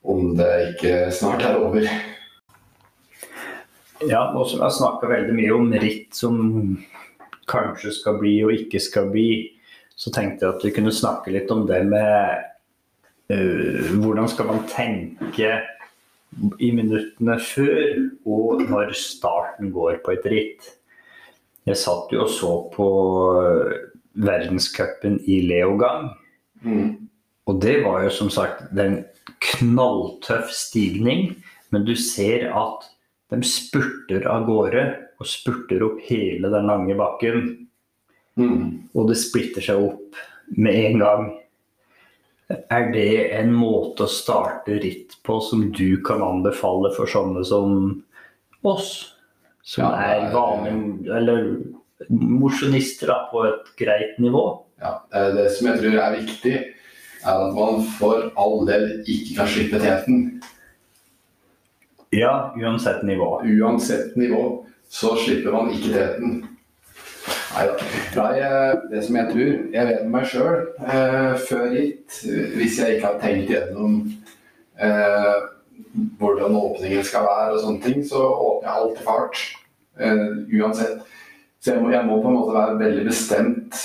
om 0.04 0.36
det 0.38 0.52
ikke 0.74 1.12
snart 1.12 1.46
er 1.46 1.60
over. 1.62 1.88
Ja, 4.06 4.32
nå 4.34 4.44
som 4.44 4.60
jeg 4.60 4.66
har 4.66 4.76
snakka 4.76 5.08
veldig 5.08 5.36
mye 5.38 5.54
om 5.56 5.72
ritt 5.72 6.14
som 6.16 6.36
kanskje 7.48 7.94
skal 7.96 8.20
bli 8.20 8.36
og 8.44 8.52
ikke 8.52 8.82
skal 8.84 9.08
bli, 9.14 9.30
så 9.96 10.12
tenkte 10.12 10.46
jeg 10.46 10.56
at 10.58 10.66
vi 10.66 10.74
kunne 10.76 10.92
snakke 10.92 11.32
litt 11.32 11.52
om 11.54 11.64
det 11.70 11.86
med 11.88 12.44
hvordan 13.28 14.28
skal 14.30 14.46
man 14.52 14.68
tenke 14.70 15.56
i 16.60 16.72
minuttene 16.76 17.38
før 17.42 18.02
og 18.28 18.66
når 18.70 18.94
starten 19.00 19.72
går 19.76 20.02
på 20.06 20.16
et 20.16 20.28
ritt. 20.32 20.68
Jeg 21.66 21.80
satt 21.82 22.12
jo 22.14 22.26
og 22.26 22.32
så 22.32 22.52
på 22.74 22.88
øh, 23.42 23.72
verdenscupen 24.22 25.18
i 25.26 25.40
Leogang. 25.48 26.12
Mm. 26.62 27.08
Og 27.46 27.62
det 27.62 27.80
var 27.86 28.04
jo 28.06 28.12
som 28.14 28.30
sagt 28.34 28.68
en 28.78 29.00
knalltøff 29.42 30.52
stigning, 30.54 31.34
men 31.74 31.86
du 31.88 31.96
ser 31.98 32.52
at 32.54 32.86
de 33.34 33.42
spurter 33.48 34.28
av 34.30 34.46
gårde 34.48 34.86
og 35.20 35.30
spurter 35.30 35.84
opp 35.86 36.04
hele 36.06 36.52
den 36.54 36.70
lange 36.70 36.98
bakken. 37.00 37.48
Mm. 38.36 38.92
Og 38.94 39.10
det 39.10 39.18
splitter 39.22 39.64
seg 39.64 39.82
opp 39.82 40.20
med 40.54 40.78
en 40.78 41.02
gang. 41.02 41.28
Er 42.50 42.92
det 42.94 43.32
en 43.40 43.54
måte 43.58 44.06
å 44.06 44.12
starte 44.12 44.78
ritt 44.82 45.16
på 45.26 45.40
som 45.42 45.64
du 45.74 45.98
kan 46.06 46.22
anbefale 46.22 46.92
for 46.94 47.10
sånne 47.10 47.42
som 47.48 47.80
oss? 48.62 48.92
Som 49.66 49.88
Ja, 49.88 49.90
er 49.98 50.28
vanlige 50.34 51.16
eller 51.18 51.48
mosjonister 52.14 53.10
på 53.32 53.48
et 53.50 53.72
greit 53.80 54.20
nivå? 54.22 54.44
Ja, 54.82 55.00
det, 55.10 55.32
det 55.40 55.48
som 55.56 55.72
jeg 55.72 55.82
tror 55.82 55.98
er 56.04 56.18
viktig, 56.20 56.56
er 57.26 57.46
at 57.48 57.56
man 57.58 57.82
for 57.98 58.30
all 58.38 58.66
del 58.70 58.92
ikke 59.02 59.40
kan 59.40 59.50
slippe 59.50 59.82
teten. 59.82 60.28
Ja, 62.14 62.54
uansett 62.62 63.02
nivå. 63.04 63.42
Uansett 63.42 64.14
nivå 64.16 64.66
så 64.90 65.16
slipper 65.18 65.52
man 65.52 65.74
ikke 65.74 65.96
teten. 65.96 66.45
Nei, 67.56 68.40
eh, 68.40 68.74
det 68.92 69.02
som 69.06 69.16
jeg 69.16 69.32
tror 69.32 69.52
Jeg 69.72 69.88
vet 69.88 70.08
meg 70.12 70.26
sjøl 70.28 70.58
eh, 70.84 71.36
før 71.48 71.68
hit, 71.72 72.18
hvis 72.58 72.80
jeg 72.82 72.98
ikke 72.98 73.12
har 73.12 73.20
tenkt 73.22 73.52
gjennom 73.54 74.00
eh, 74.76 75.46
hvordan 76.20 76.58
åpningen 76.60 77.04
skal 77.08 77.28
være 77.28 77.54
og 77.56 77.62
sånne 77.64 77.84
ting, 77.84 78.02
så 78.08 78.20
åpner 78.20 78.68
jeg 78.68 78.82
alltid 78.82 79.06
fart. 79.06 79.44
Eh, 80.00 80.26
uansett. 80.60 81.06
Så 81.60 81.74
jeg 81.74 81.84
må, 81.84 81.92
jeg 81.94 82.06
må, 82.06 82.20
på 82.22 82.32
en 82.32 82.38
måte 82.40 82.56
være 82.56 82.80
veldig 82.80 83.06
bestemt 83.08 83.80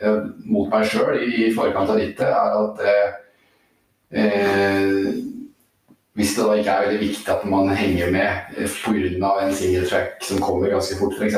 eh, 0.00 0.20
mot 0.46 0.70
meg 0.70 0.86
sjøl 0.86 1.18
i, 1.18 1.32
i, 1.48 1.50
forkant 1.56 1.90
av 1.90 1.98
rittet. 1.98 2.28
er 2.28 2.54
at 2.62 2.76
eh, 4.14 5.10
hvis 6.18 6.34
det 6.34 6.46
da 6.46 6.54
ikke 6.58 6.72
er 6.76 6.86
veldig 6.86 7.02
viktig 7.02 7.34
at 7.34 7.44
man 7.46 7.74
henger 7.78 8.10
med 8.14 8.62
pga. 8.82 9.34
en 9.42 9.54
single 9.54 9.86
track 9.86 10.24
som 10.24 10.40
kommer 10.42 10.70
ganske 10.70 10.96
fort, 10.98 11.18
f.eks., 11.18 11.36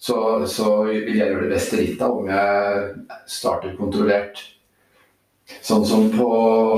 så, 0.00 0.16
så 0.48 0.68
vil 0.88 1.18
jeg 1.18 1.28
gjøre 1.28 1.44
det 1.44 1.52
beste 1.52 1.80
rittet 1.80 2.06
om 2.08 2.30
jeg 2.30 2.86
starter 3.28 3.76
kontrollert. 3.78 4.40
Sånn 5.60 5.84
som 5.86 6.08
på 6.14 6.28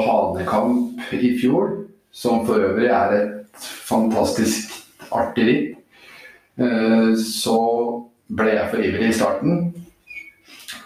Hanekamp 0.02 1.12
i 1.14 1.34
fjor, 1.38 1.76
som 2.12 2.42
for 2.48 2.64
øvrig 2.70 2.88
er 2.90 3.14
et 3.18 3.68
fantastisk 3.86 4.72
artig 5.12 5.46
ritt. 5.48 5.68
Eh, 6.58 7.12
så 7.20 7.58
ble 8.32 8.56
jeg 8.56 8.70
for 8.72 8.84
ivrig 8.84 9.10
i 9.10 9.16
starten 9.16 9.62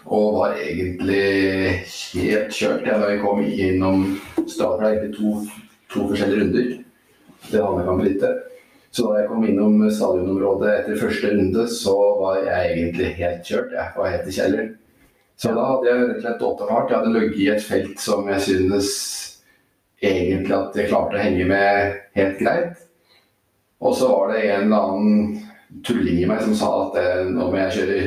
og 0.06 0.36
var 0.36 0.58
egentlig 0.62 1.80
helt 2.14 2.52
kjørt 2.54 2.84
da 2.86 2.98
vi 3.08 3.16
kom 3.22 3.40
innom 3.42 4.04
er 4.38 4.84
egentlig 4.92 5.16
to 5.16 5.32
to 5.90 6.04
forskjellige 6.10 6.42
runder. 6.42 6.68
Det 7.50 7.62
Hanekamp-rittet. 7.62 8.45
Så 8.96 9.04
da 9.10 9.18
jeg 9.20 9.28
kom 9.28 9.42
innom 9.44 9.82
stadionområdet 9.92 10.70
etter 10.72 10.96
første 10.96 11.30
runde, 11.34 11.66
så 11.68 11.94
var 12.16 12.38
jeg 12.46 12.68
egentlig 12.70 13.08
helt 13.18 13.42
kjørt. 13.44 13.74
Jeg 13.76 13.92
var 13.92 14.14
helt 14.14 14.30
i 14.30 14.36
kjeller. 14.38 14.70
Så 15.36 15.52
da 15.52 15.66
hadde 15.68 15.90
jeg 15.90 15.98
rett 15.98 16.14
og 16.14 16.22
slett 16.22 16.44
åpenbart. 16.48 16.88
Jeg 16.88 16.98
hadde 17.02 17.12
ligget 17.12 17.42
i 17.42 17.50
et 17.52 17.66
felt 17.66 18.00
som 18.00 18.30
jeg 18.32 18.44
synes 18.46 18.94
egentlig 20.00 20.56
at 20.56 20.80
jeg 20.80 20.88
klarte 20.88 21.18
å 21.18 21.26
henge 21.26 21.50
med 21.50 22.00
helt 22.16 22.40
greit. 22.40 22.80
Og 23.84 23.92
så 24.00 24.08
var 24.14 24.32
det 24.32 24.46
en 24.46 24.64
eller 24.70 24.88
annen 24.88 25.84
tulling 25.84 26.22
i 26.22 26.32
meg 26.32 26.40
som 26.46 26.56
sa 26.56 26.72
at 26.86 26.98
eh, 27.02 27.22
nå 27.28 27.50
må 27.52 27.60
jeg 27.66 27.76
kjøre, 27.76 28.00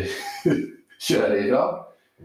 kjøre 1.11 1.39
ifra. 1.43 1.63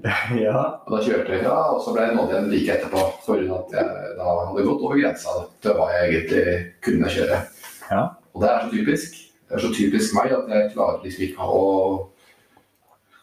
Ja. 0.41 0.59
Og 0.85 0.97
da 0.97 1.05
kjørte 1.05 1.37
jeg 1.37 1.45
ifra, 1.45 1.61
og 1.71 1.85
så 1.85 1.93
ble 1.95 2.09
jeg 2.09 2.17
nådd 2.17 2.33
igjen 2.33 2.51
like 2.51 2.75
etterpå. 2.75 3.05
For 3.29 3.45
at 3.61 3.77
jeg 3.77 4.11
da 4.19 4.33
hadde 4.41 4.65
gått 4.67 4.83
over 4.89 4.99
grensa 4.99 5.37
til 5.61 5.77
hva 5.77 5.93
jeg 5.93 6.09
egentlig 6.09 6.61
kunne 6.89 7.13
kjøre. 7.13 7.47
Ja. 7.93 8.03
Og 8.35 8.43
det 8.43 8.51
er 8.51 8.65
så 8.65 8.71
typisk. 8.73 9.21
Det 9.49 9.57
er 9.57 9.63
så 9.63 9.73
typisk 9.75 10.15
meg 10.17 10.33
at 10.35 10.51
jeg 10.51 10.71
klarer 10.75 11.05
liksom 11.05 11.27
ikke 11.29 11.49
å 11.59 11.67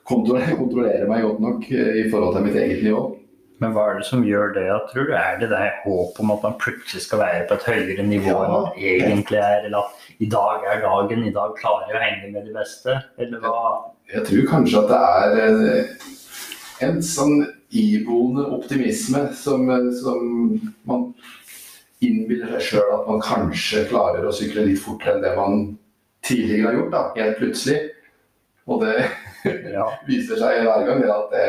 kontrollere, 0.07 0.59
kontrollere 0.62 1.09
meg 1.09 1.26
godt 1.28 1.41
nok 1.43 1.66
i 1.72 2.05
forhold 2.12 2.38
til 2.38 2.47
mitt 2.47 2.62
eget 2.62 2.86
nivå. 2.86 3.09
Men 3.62 3.76
hva 3.76 3.84
er 3.91 3.99
det 3.99 4.07
som 4.07 4.24
gjør 4.26 4.55
det, 4.55 4.68
tror 4.89 5.05
du? 5.05 5.12
Er 5.14 5.36
det 5.38 5.51
det 5.51 5.66
håp 5.84 6.18
om 6.24 6.32
at 6.34 6.45
man 6.47 6.55
plutselig 6.62 7.03
skal 7.03 7.22
være 7.22 7.43
på 7.49 7.59
et 7.59 7.68
høyere 7.70 8.05
nivå 8.07 8.32
ja. 8.32 8.38
enn 8.41 8.55
man 8.55 8.80
egentlig 8.80 9.38
er? 9.38 9.68
Eller 9.68 9.84
at 9.84 10.07
i 10.18 10.30
dag 10.32 10.66
er 10.72 10.82
dagen, 10.82 11.28
i 11.28 11.34
dag 11.36 11.53
klarer 11.59 11.91
jeg 11.91 11.99
å 11.99 12.01
henge 12.01 12.32
med 12.34 12.47
de 12.49 12.55
beste? 12.55 12.95
Eller 13.22 13.43
hva? 13.43 13.59
Jeg, 14.09 14.16
jeg 14.16 14.28
tror 14.32 14.47
kanskje 14.55 14.82
at 14.82 14.89
det 14.89 15.01
er 15.12 15.38
en, 15.43 15.62
en 16.88 17.03
sånn 17.05 17.38
iboende 17.72 18.47
optimisme 18.57 19.28
som, 19.38 19.70
som 20.01 20.26
man 20.89 21.05
innbiller 22.02 22.56
seg 22.56 22.66
sjøl 22.68 22.93
at 22.95 23.08
man 23.10 23.22
kanskje 23.24 23.86
klarer 23.89 24.26
å 24.26 24.34
sykle 24.34 24.66
litt 24.68 24.82
fortere 24.82 25.18
enn 25.18 25.26
det 25.26 25.36
man 25.38 25.62
tidligere 26.26 26.68
har 26.68 26.78
gjort, 26.78 26.93
da, 26.93 27.04
helt 27.18 27.38
plutselig. 27.41 27.78
Og 28.70 28.84
det 28.84 28.97
ja. 29.76 29.86
viser 30.08 30.41
seg 30.41 30.66
hver 30.66 30.88
gang 30.88 31.06
at 31.06 31.34
det, 31.34 31.45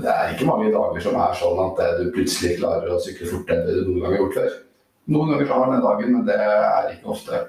det, 0.00 0.10
er 0.12 0.34
ikke 0.34 0.48
mange 0.48 0.72
dager 0.72 1.04
som 1.04 1.20
er 1.20 1.38
sånn 1.38 1.62
at 1.66 1.84
du 2.00 2.10
plutselig 2.14 2.58
klarer 2.60 2.92
å 2.92 3.00
sykle 3.02 3.30
fortere 3.30 3.62
enn 3.62 3.68
det 3.68 3.78
du 3.78 3.86
noen 3.90 4.02
gang 4.04 4.16
har 4.16 4.24
gjort 4.24 4.40
før. 4.40 4.58
Noen 5.10 5.32
ganger 5.32 5.50
har 5.50 5.62
man 5.62 5.72
den 5.74 5.86
dagen, 5.86 6.12
men 6.14 6.26
det 6.28 6.36
er 6.44 6.90
ikke 6.94 7.14
ofte. 7.16 7.44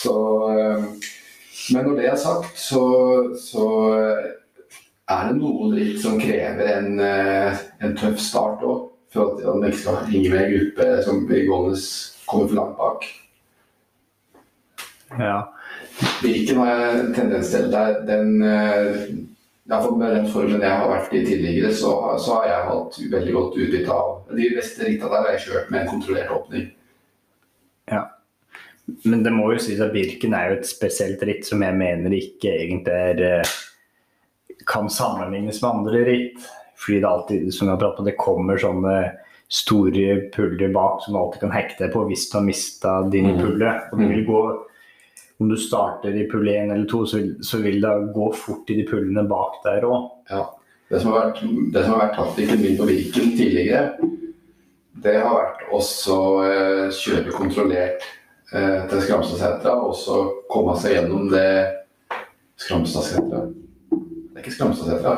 Så, 0.00 0.14
eh, 0.50 0.84
men 1.74 1.86
når 1.86 1.98
det 1.98 2.06
er 2.08 2.20
sagt, 2.20 2.54
så, 2.58 2.84
så 3.36 3.66
er 5.10 5.26
det 5.28 5.36
noe 5.40 5.72
dritt 5.74 5.98
som 6.02 6.18
krever 6.20 6.70
en, 6.76 6.94
eh, 7.04 7.60
en 7.84 7.96
tøff 7.98 8.22
start 8.22 8.62
òg, 8.64 8.89
for 9.12 9.38
at 9.38 9.46
man 9.56 9.68
ikke 9.68 9.82
skal 9.82 10.04
henge 10.10 10.30
med 10.30 10.44
en 10.44 10.52
gruppe 10.54 10.90
som 11.06 11.24
gående 11.26 11.80
kommer 12.30 12.50
for 12.50 12.58
langt 12.58 12.76
bak. 12.78 13.08
Ja. 15.18 15.38
Birken 16.22 16.60
har 16.62 16.70
jeg 16.70 17.00
en 17.00 17.14
tendens 17.14 17.50
til. 17.50 17.66
Der, 17.72 17.98
den, 18.06 18.42
eh, 18.46 19.08
Iallfall 19.70 19.98
med 19.98 20.14
den 20.16 20.28
formen 20.32 20.62
jeg 20.62 20.76
har 20.76 20.88
vært 20.90 21.12
i 21.14 21.24
tidligere, 21.26 21.72
så, 21.74 21.90
så 22.18 22.38
har 22.38 22.46
jeg 22.48 22.68
hatt 22.68 23.00
veldig 23.16 23.34
godt 23.34 23.58
utbytte 23.58 23.96
av 23.96 24.36
De 24.38 24.48
beste 24.54 24.86
ritta 24.86 25.10
der 25.10 25.26
har 25.26 25.34
jeg 25.34 25.44
kjørt 25.48 25.70
med 25.70 25.82
en 25.82 25.90
kontrollert 25.90 26.32
åpning. 26.34 26.70
Ja. 27.90 28.04
Men 29.06 29.22
det 29.26 29.32
må 29.34 29.52
jo 29.52 29.60
sies 29.62 29.82
at 29.82 29.92
Birken 29.94 30.34
er 30.34 30.50
jo 30.50 30.60
et 30.60 30.70
spesielt 30.70 31.22
ritt 31.26 31.46
som 31.46 31.62
jeg 31.62 31.76
mener 31.78 32.14
ikke 32.16 32.54
egentlig 32.54 32.94
er 32.94 33.22
eh, 33.26 33.52
kan 34.70 34.90
sammenlignes 34.92 35.60
med 35.62 35.70
andre 35.70 36.02
ritt. 36.06 36.48
Fordi 36.80 37.00
det 37.00 37.08
alltid, 37.08 37.54
som 37.54 37.68
jeg 37.68 37.74
har 37.74 37.82
pratet 37.82 38.00
om, 38.00 38.08
det 38.08 38.20
kommer 38.20 38.60
sånne 38.60 38.96
store 39.50 40.16
puller 40.34 40.72
bak 40.72 41.02
som 41.04 41.14
du 41.14 41.20
alltid 41.20 41.42
kan 41.42 41.54
hekte 41.54 41.84
deg 41.84 41.94
på 41.94 42.04
hvis 42.06 42.28
du 42.30 42.36
har 42.38 42.46
mista 42.46 42.92
din 43.12 43.32
mm. 43.34 43.40
pulle. 43.42 43.72
Og 43.90 44.00
det 44.00 44.10
vil 44.12 44.26
gå 44.28 44.42
om 45.40 45.48
du 45.48 45.56
starter 45.56 46.16
i 46.16 46.26
pulle 46.28 46.52
1 46.52 46.72
eller 46.74 46.86
2, 46.88 47.02
så 47.08 47.18
vil, 47.18 47.28
så 47.44 47.60
vil 47.64 47.78
det 47.80 47.92
gå 48.14 48.26
fort 48.36 48.70
i 48.70 48.76
de 48.76 48.86
pullene 48.88 49.24
bak 49.28 49.60
der 49.64 49.86
òg. 49.88 50.10
Ja. 50.28 50.44
Det 50.90 51.00
som 51.00 51.12
har 51.14 51.30
vært, 51.30 51.44
det 51.72 51.84
som 51.84 51.94
har 51.94 52.02
vært 52.02 52.16
taktikken 52.18 52.60
min 52.60 52.76
på 52.76 52.88
Viken 52.88 53.30
tidligere, 53.38 54.10
det 55.00 55.14
har 55.22 55.32
vært 55.32 55.62
også 55.72 56.16
eh, 56.44 56.86
kjøre 56.92 57.32
kontrollert 57.32 58.04
eh, 58.52 58.82
til 58.90 59.04
Skramstadsetra 59.06 59.76
og 59.80 59.94
så 59.96 60.18
komme 60.50 60.74
seg 60.82 60.98
gjennom 60.98 61.30
det 61.32 61.46
Skramstadsetra 62.60 63.46
er 64.40 64.44
ikke 64.44 64.56
Skramstadsetra? 64.56 65.14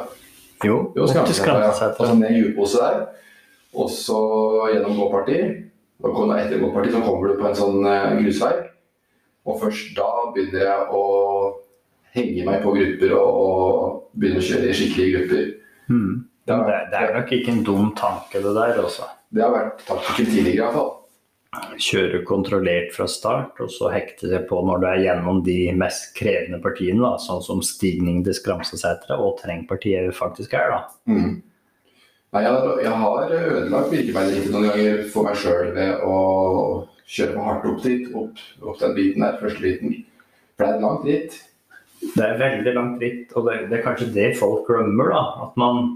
Jo, 0.67 0.79
jo 0.97 1.09
Skramstadsetra. 1.09 1.59
Ja. 1.61 1.91
Altså 1.91 2.15
ned 2.19 2.37
hjulpose 2.37 2.83
der, 2.83 3.03
og 3.75 3.91
så 3.91 4.21
gjennom 4.73 4.99
gåparti. 5.01 5.41
Etter 6.03 6.59
gåparti 6.59 6.93
så 6.93 7.03
kommer 7.05 7.31
du 7.31 7.39
på 7.39 7.49
en 7.49 7.59
sånn 7.59 7.87
eh, 7.87 8.15
grusvei. 8.21 8.53
Og 9.47 9.59
først 9.63 9.93
da 9.97 10.09
begynner 10.35 10.67
jeg 10.67 10.89
å 10.95 11.05
henge 12.15 12.47
meg 12.47 12.63
på 12.63 12.75
grupper 12.77 13.15
og, 13.17 13.43
og 13.43 14.19
begynne 14.19 14.43
å 14.43 14.47
kjøre 14.47 14.71
i 14.71 14.77
skikkelige 14.77 15.19
grupper. 15.19 15.47
Mm. 15.91 16.11
Det, 16.47 16.57
er, 16.57 16.89
det, 16.91 16.99
er 16.99 17.15
nok 17.17 17.33
ikke 17.37 17.55
en 17.55 17.63
dum 17.67 17.93
tanke, 17.99 18.43
det 18.43 18.57
der, 18.59 18.83
også. 18.83 19.07
Det 19.33 19.43
har 19.43 19.55
vært 19.55 19.87
taktikken 19.87 20.29
tidligere, 20.31 20.67
iallfall 20.67 20.91
kjøre 21.53 22.23
kontrollert 22.25 22.95
fra 22.95 23.07
start, 23.11 23.59
og 23.61 23.71
så 23.73 23.91
hekte 23.93 24.31
det 24.31 24.45
på 24.49 24.61
når 24.65 24.81
du 24.81 24.87
er 24.89 25.01
gjennom 25.05 25.43
de 25.45 25.57
mest 25.77 26.15
krevende 26.17 26.63
partiene, 26.65 27.03
da, 27.05 27.19
sånn 27.21 27.43
som 27.45 27.61
stigning 27.67 28.23
til 28.25 28.37
Skramsesetra 28.39 29.19
og 29.21 29.37
terrengpartiet 29.43 30.15
faktisk 30.17 30.57
er. 30.57 30.73
da. 30.73 30.81
Mm. 31.13 31.43
Nei, 32.33 32.43
jeg, 32.47 32.75
jeg, 32.81 32.97
har 33.03 33.35
ødelagt 33.37 33.93
virkemiddelet 33.93 34.53
noen 34.55 34.69
ganger 34.71 35.01
for 35.13 35.29
meg 35.29 35.37
sjøl 35.37 35.73
ved 35.77 36.05
å 36.09 36.19
kjøre 37.05 37.35
for 37.35 37.49
hardt 37.51 37.67
opp 37.69 37.83
dit, 37.85 38.07
opp, 38.17 38.45
opp, 38.63 38.79
den 38.81 38.95
biten 38.97 39.27
der, 39.27 39.41
første 39.43 39.61
biten. 39.61 39.99
For 40.57 40.65
det 40.65 40.71
er 40.71 40.79
et 40.79 40.87
langt 40.87 41.09
ritt. 41.11 41.41
Det 42.03 42.25
er 42.25 42.41
veldig 42.41 42.73
langt 42.79 43.05
ritt, 43.05 43.35
og 43.37 43.51
det, 43.51 43.59
det 43.69 43.79
er 43.79 43.85
kanskje 43.85 44.15
det 44.15 44.31
folk 44.41 44.65
glemmer. 44.71 45.13
da, 45.13 45.27
At 45.45 45.61
man, 45.61 45.91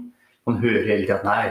man 0.45 0.61
hører 0.61 0.85
hele 0.85 1.07
tida 1.07 1.17
at 1.17 1.25
nei, 1.25 1.47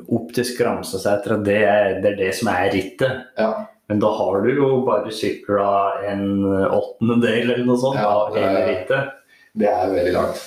opp 0.00 0.32
til 0.32 0.46
Skramsesetra, 0.48 1.36
det, 1.44 1.60
det 2.04 2.14
er 2.14 2.18
det 2.18 2.32
som 2.38 2.48
er 2.52 2.70
rittet. 2.72 3.28
Ja. 3.38 3.50
Men 3.90 4.00
da 4.00 4.08
har 4.16 4.40
du 4.40 4.48
jo 4.54 4.68
bare 4.86 5.12
sykla 5.12 5.68
en 6.08 6.46
åttendedel 6.46 7.50
eller 7.50 7.66
noe 7.68 7.80
sånt 7.80 8.00
ja, 8.00 8.08
av 8.08 8.38
hele 8.38 8.62
rittet. 8.70 9.18
Det 9.52 9.68
er 9.68 9.90
veldig 9.92 10.14
langt. 10.14 10.44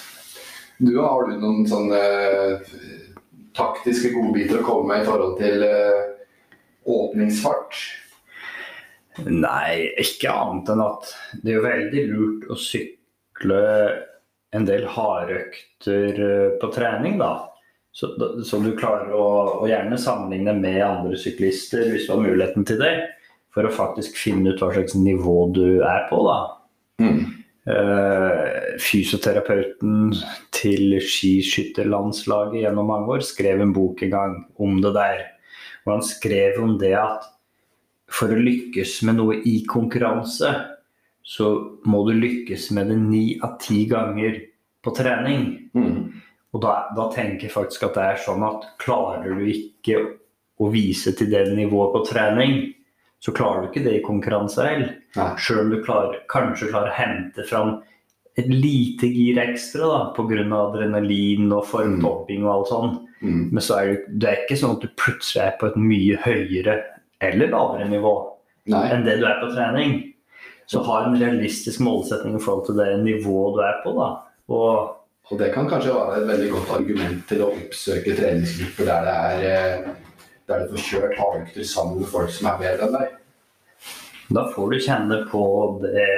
Du, 0.78 0.98
Har 1.00 1.28
du 1.28 1.38
noen 1.40 1.68
sånne 1.70 2.00
uh, 2.02 2.74
taktiske 3.56 4.12
godbiter 4.16 4.60
å 4.60 4.66
komme 4.66 4.90
med 4.92 5.04
i 5.04 5.08
forhold 5.08 5.38
til 5.40 5.64
uh, 5.64 6.10
åpningsfart? 6.92 7.78
Nei, 9.30 9.94
ikke 10.02 10.34
annet 10.34 10.74
enn 10.74 10.84
at 10.84 11.14
det 11.40 11.54
er 11.54 11.60
jo 11.60 11.68
veldig 11.70 12.04
lurt 12.10 12.50
å 12.52 12.60
sykle 12.60 13.62
en 14.56 14.68
del 14.68 14.90
hardøkter 14.98 16.20
uh, 16.20 16.50
på 16.60 16.72
trening, 16.76 17.22
da. 17.22 17.32
Så, 17.96 18.10
så, 18.44 18.60
du 18.60 18.74
klarer 18.76 19.14
å, 19.16 19.26
å, 19.62 19.68
gjerne 19.70 19.96
sammenligne 20.00 20.52
med 20.58 20.82
andre 20.84 21.16
syklister 21.20 21.94
hvis 21.94 22.10
du 22.10 22.12
har 22.12 22.26
muligheten 22.26 22.68
til 22.68 22.82
det, 22.82 22.96
for 23.56 23.64
å 23.64 23.72
faktisk 23.72 24.18
finne 24.20 24.52
ut 24.52 24.60
hva 24.60 24.74
slags 24.76 24.98
nivå 25.00 25.38
du 25.56 25.80
er 25.80 26.04
på. 26.10 26.20
da. 26.28 26.40
Mm. 27.00 27.22
Uh, 27.66 28.76
fysioterapeuten 28.84 30.12
til 30.54 31.00
skiskytterlandslaget 31.02 32.66
gjennom 32.66 32.92
mange 32.92 33.16
år 33.16 33.24
skrev 33.26 33.64
en 33.64 33.72
bok 33.74 34.04
en 34.06 34.12
gang 34.12 34.36
om 34.62 34.76
det 34.84 34.92
der. 35.00 35.24
Og 35.86 35.96
han 35.96 36.06
skrev 36.06 36.60
om 36.62 36.76
det 36.82 36.94
at 37.00 37.32
for 38.12 38.32
å 38.32 38.44
lykkes 38.44 39.00
med 39.08 39.22
noe 39.22 39.40
i 39.48 39.62
konkurranse, 39.72 40.52
så 41.26 41.48
må 41.88 42.04
du 42.06 42.14
lykkes 42.20 42.70
med 42.76 42.92
det 42.92 43.00
ni 43.02 43.24
av 43.40 43.56
ti 43.64 43.86
ganger 43.90 44.38
på 44.86 44.94
trening. 45.00 45.48
Mm. 45.74 46.15
Og 46.56 46.62
da, 46.64 46.76
da 46.96 47.10
tenker 47.12 47.50
jeg 47.50 47.56
faktisk 47.56 47.90
at 47.90 47.98
det 47.98 48.06
er 48.06 48.22
sånn 48.24 48.46
at 48.48 48.70
klarer 48.80 49.36
du 49.36 49.44
ikke 49.52 50.00
å 50.64 50.70
vise 50.72 51.12
til 51.18 51.28
det 51.34 51.50
nivået 51.52 51.92
på 51.92 52.04
trening, 52.08 52.62
så 53.20 53.34
klarer 53.36 53.66
du 53.66 53.72
ikke 53.72 53.84
det 53.84 53.98
i 53.98 54.06
konkurranse 54.06 54.64
heller. 54.64 54.94
Nei. 55.18 55.28
Selv 55.42 55.66
om 55.66 55.74
du 55.74 55.82
klarer, 55.84 56.22
kanskje 56.32 56.70
klarer 56.72 56.94
å 56.94 56.96
hente 56.96 57.44
fram 57.50 57.76
et 58.36 58.48
lite 58.52 59.08
gir 59.08 59.40
ekstra 59.40 59.88
da, 59.88 60.00
pga. 60.16 60.44
adrenalin 60.60 61.52
og 61.56 61.68
formtopping 61.70 62.44
og 62.44 62.52
alt 62.52 62.72
sånn. 62.72 62.98
Mm. 63.22 63.44
Men 63.56 63.64
så 63.64 63.80
er 63.80 63.92
det, 63.92 64.18
det 64.20 64.30
er 64.30 64.42
ikke 64.44 64.60
sånn 64.60 64.76
at 64.76 64.84
du 64.84 65.00
plutselig 65.00 65.44
er 65.46 65.56
på 65.60 65.70
et 65.72 65.80
mye 65.80 66.20
høyere 66.24 66.76
eller 67.24 67.52
lavere 67.52 67.88
nivå 67.90 68.12
Nei. 68.74 68.84
enn 68.92 69.06
det 69.08 69.18
du 69.22 69.26
er 69.28 69.40
på 69.42 69.54
trening. 69.56 69.96
Så 70.72 70.82
ha 70.88 71.02
en 71.06 71.16
realistisk 71.20 71.84
målsetning 71.86 72.36
i 72.38 72.44
forhold 72.44 72.68
til 72.68 72.80
det 72.80 72.92
nivået 73.04 73.56
du 73.56 73.64
er 73.64 73.82
på. 73.84 73.96
da. 73.96 74.12
Og 74.52 74.95
Og 75.32 75.40
det 75.42 75.52
kan 75.56 75.70
kanskje 75.70 75.94
være 75.96 76.20
et 76.22 76.28
veldig 76.30 76.50
godt 76.54 76.74
argument 76.76 77.24
til 77.30 77.42
å 77.42 77.52
oppsøke 77.56 78.14
treningsgrupper 78.18 78.90
der 78.92 79.08
det 79.08 79.16
er 79.16 79.46
eh, 79.50 79.94
der 80.46 80.62
du 80.62 80.76
får 80.76 80.84
kjørt 80.86 81.18
hardøkter 81.18 81.66
sammen 81.66 82.04
med 82.04 82.12
folk 82.12 82.30
som 82.34 82.52
er 82.52 82.60
bedre 82.62 82.86
enn 82.88 82.98
deg. 83.00 83.16
da 84.38 84.44
får 84.54 84.72
du 84.72 84.84
kjenne 84.86 85.18
på 85.32 85.44
det 85.82 86.10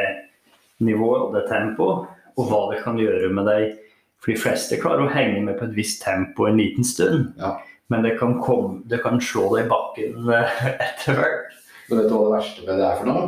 nivået 0.84 1.22
og 1.22 1.36
det 1.36 1.46
tempoet, 1.50 2.10
og 2.38 2.52
hva 2.52 2.60
det 2.74 2.84
kan 2.84 3.00
gjøre 3.00 3.32
med 3.34 3.48
deg. 3.50 3.78
For 4.22 4.34
de 4.34 4.42
fleste 4.42 4.80
klarer 4.82 5.06
å 5.06 5.14
henge 5.14 5.42
med 5.46 5.58
på 5.58 5.66
et 5.70 5.76
visst 5.78 6.04
tempo 6.04 6.48
en 6.48 6.60
liten 6.60 6.86
stund. 6.86 7.32
Ja. 7.40 7.56
Men 7.88 8.04
det 8.04 8.18
kan, 8.20 8.36
komme, 8.44 8.82
det 8.90 9.00
kan 9.02 9.22
slå 9.24 9.48
deg 9.56 9.66
i 9.66 9.72
bakken 9.72 10.30
eh, 10.36 10.62
etter 10.90 11.18
hvert. 11.18 11.58
Men 11.88 12.02
vet 12.02 12.10
du 12.10 12.16
hva 12.18 12.24
det 12.26 12.36
verste 12.36 12.68
med 12.68 12.82
det 12.82 12.88
er 12.90 13.00
for 13.00 13.10
noe? 13.14 13.28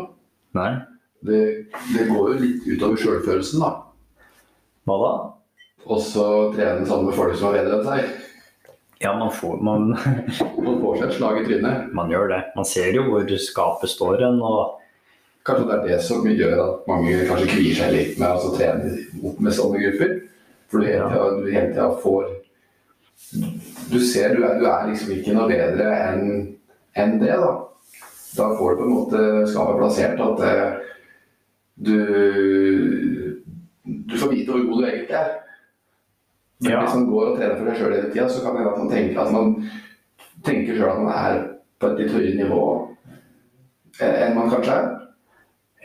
Nei, 0.60 0.72
Det, 1.24 1.42
det 1.94 2.08
går 2.10 2.34
jo 2.34 2.40
litt 2.42 2.68
utover 2.68 3.00
sjølfølelsen, 3.00 3.64
da. 3.64 3.70
hva 4.88 4.96
da? 5.04 5.12
Og 5.88 6.02
så 6.04 6.26
trene 6.56 6.88
sammen 6.88 7.10
med 7.10 7.16
folk 7.18 7.38
som 7.38 7.54
er 7.54 7.62
bedre 7.62 7.80
enn 7.80 7.88
seg. 7.88 8.26
Ja, 9.00 9.14
man, 9.16 9.32
får, 9.32 9.62
man, 9.64 9.94
Man 10.66 10.82
får 10.82 10.98
seg 10.98 11.06
et 11.08 11.16
slag 11.16 11.40
i 11.40 11.46
trynet. 11.46 11.94
man 11.96 12.12
gjør 12.12 12.28
det. 12.34 12.42
Man 12.58 12.68
ser 12.68 12.92
jo 12.98 13.06
hvor 13.08 13.38
skapet 13.40 13.94
står 13.94 14.26
hen. 14.26 14.42
og 14.44 14.76
Kanskje 15.48 15.70
det 15.70 15.78
er 15.78 15.86
det 15.88 16.00
som 16.04 16.28
gjør 16.28 16.60
at 16.66 16.90
mange 16.90 17.14
kanskje 17.30 17.48
kvier 17.54 17.78
seg 17.80 17.94
litt 17.96 18.20
med 18.20 18.44
å 18.44 18.52
trene 18.58 18.92
opp 19.24 19.40
med 19.40 19.56
sånne 19.56 19.80
grupper. 19.86 20.14
For 20.70 20.84
du 20.84 20.90
hele 20.90 21.08
tida, 21.10 21.30
du 21.40 21.48
hele 21.50 21.72
tida 21.72 21.88
får 22.04 22.28
Du 23.90 23.98
ser 24.04 24.36
du 24.36 24.44
er, 24.44 24.60
du 24.60 24.68
er 24.70 24.88
liksom 24.92 25.16
ikke 25.16 25.34
noe 25.38 25.48
bedre 25.50 25.90
enn 25.96 26.22
en 27.00 27.18
det, 27.22 27.34
da. 27.40 27.52
Da 28.36 28.52
får 28.58 28.76
du 28.76 28.82
på 28.82 28.86
en 28.86 28.94
måte 28.94 29.24
skapet 29.50 29.80
plassert 29.80 30.22
at 30.22 30.44
eh, 30.46 30.72
du 31.80 31.98
Du 34.10 34.18
får 34.20 34.34
vite 34.36 34.52
hvor 34.52 34.68
god 34.68 34.84
du 34.84 34.90
egentlig 34.90 35.18
er. 35.18 35.38
Men 36.62 36.72
Ja. 36.72 36.80
hvis 36.84 36.96
man 36.96 37.06
går 37.10 37.26
og 37.26 37.38
trener 37.38 37.56
for 37.58 37.66
seg 37.70 37.78
sjøl 37.80 37.94
hele 37.96 38.12
tida, 38.12 38.30
så 38.30 38.44
kan 38.44 38.56
det 38.56 38.64
hende 38.64 38.72
at 38.74 38.80
man 38.80 38.90
tenker 38.90 39.20
at 39.22 39.32
man 39.32 39.70
tenker 40.44 40.76
sjøl 40.76 40.90
at 40.92 41.04
man 41.04 41.14
er 41.14 41.44
på 41.80 41.88
et 41.92 42.00
litt 42.00 42.12
høyere 42.12 42.36
nivå 42.44 42.64
enn 44.04 44.36
man 44.36 44.50
kanskje 44.52 44.74
er. 44.76 44.90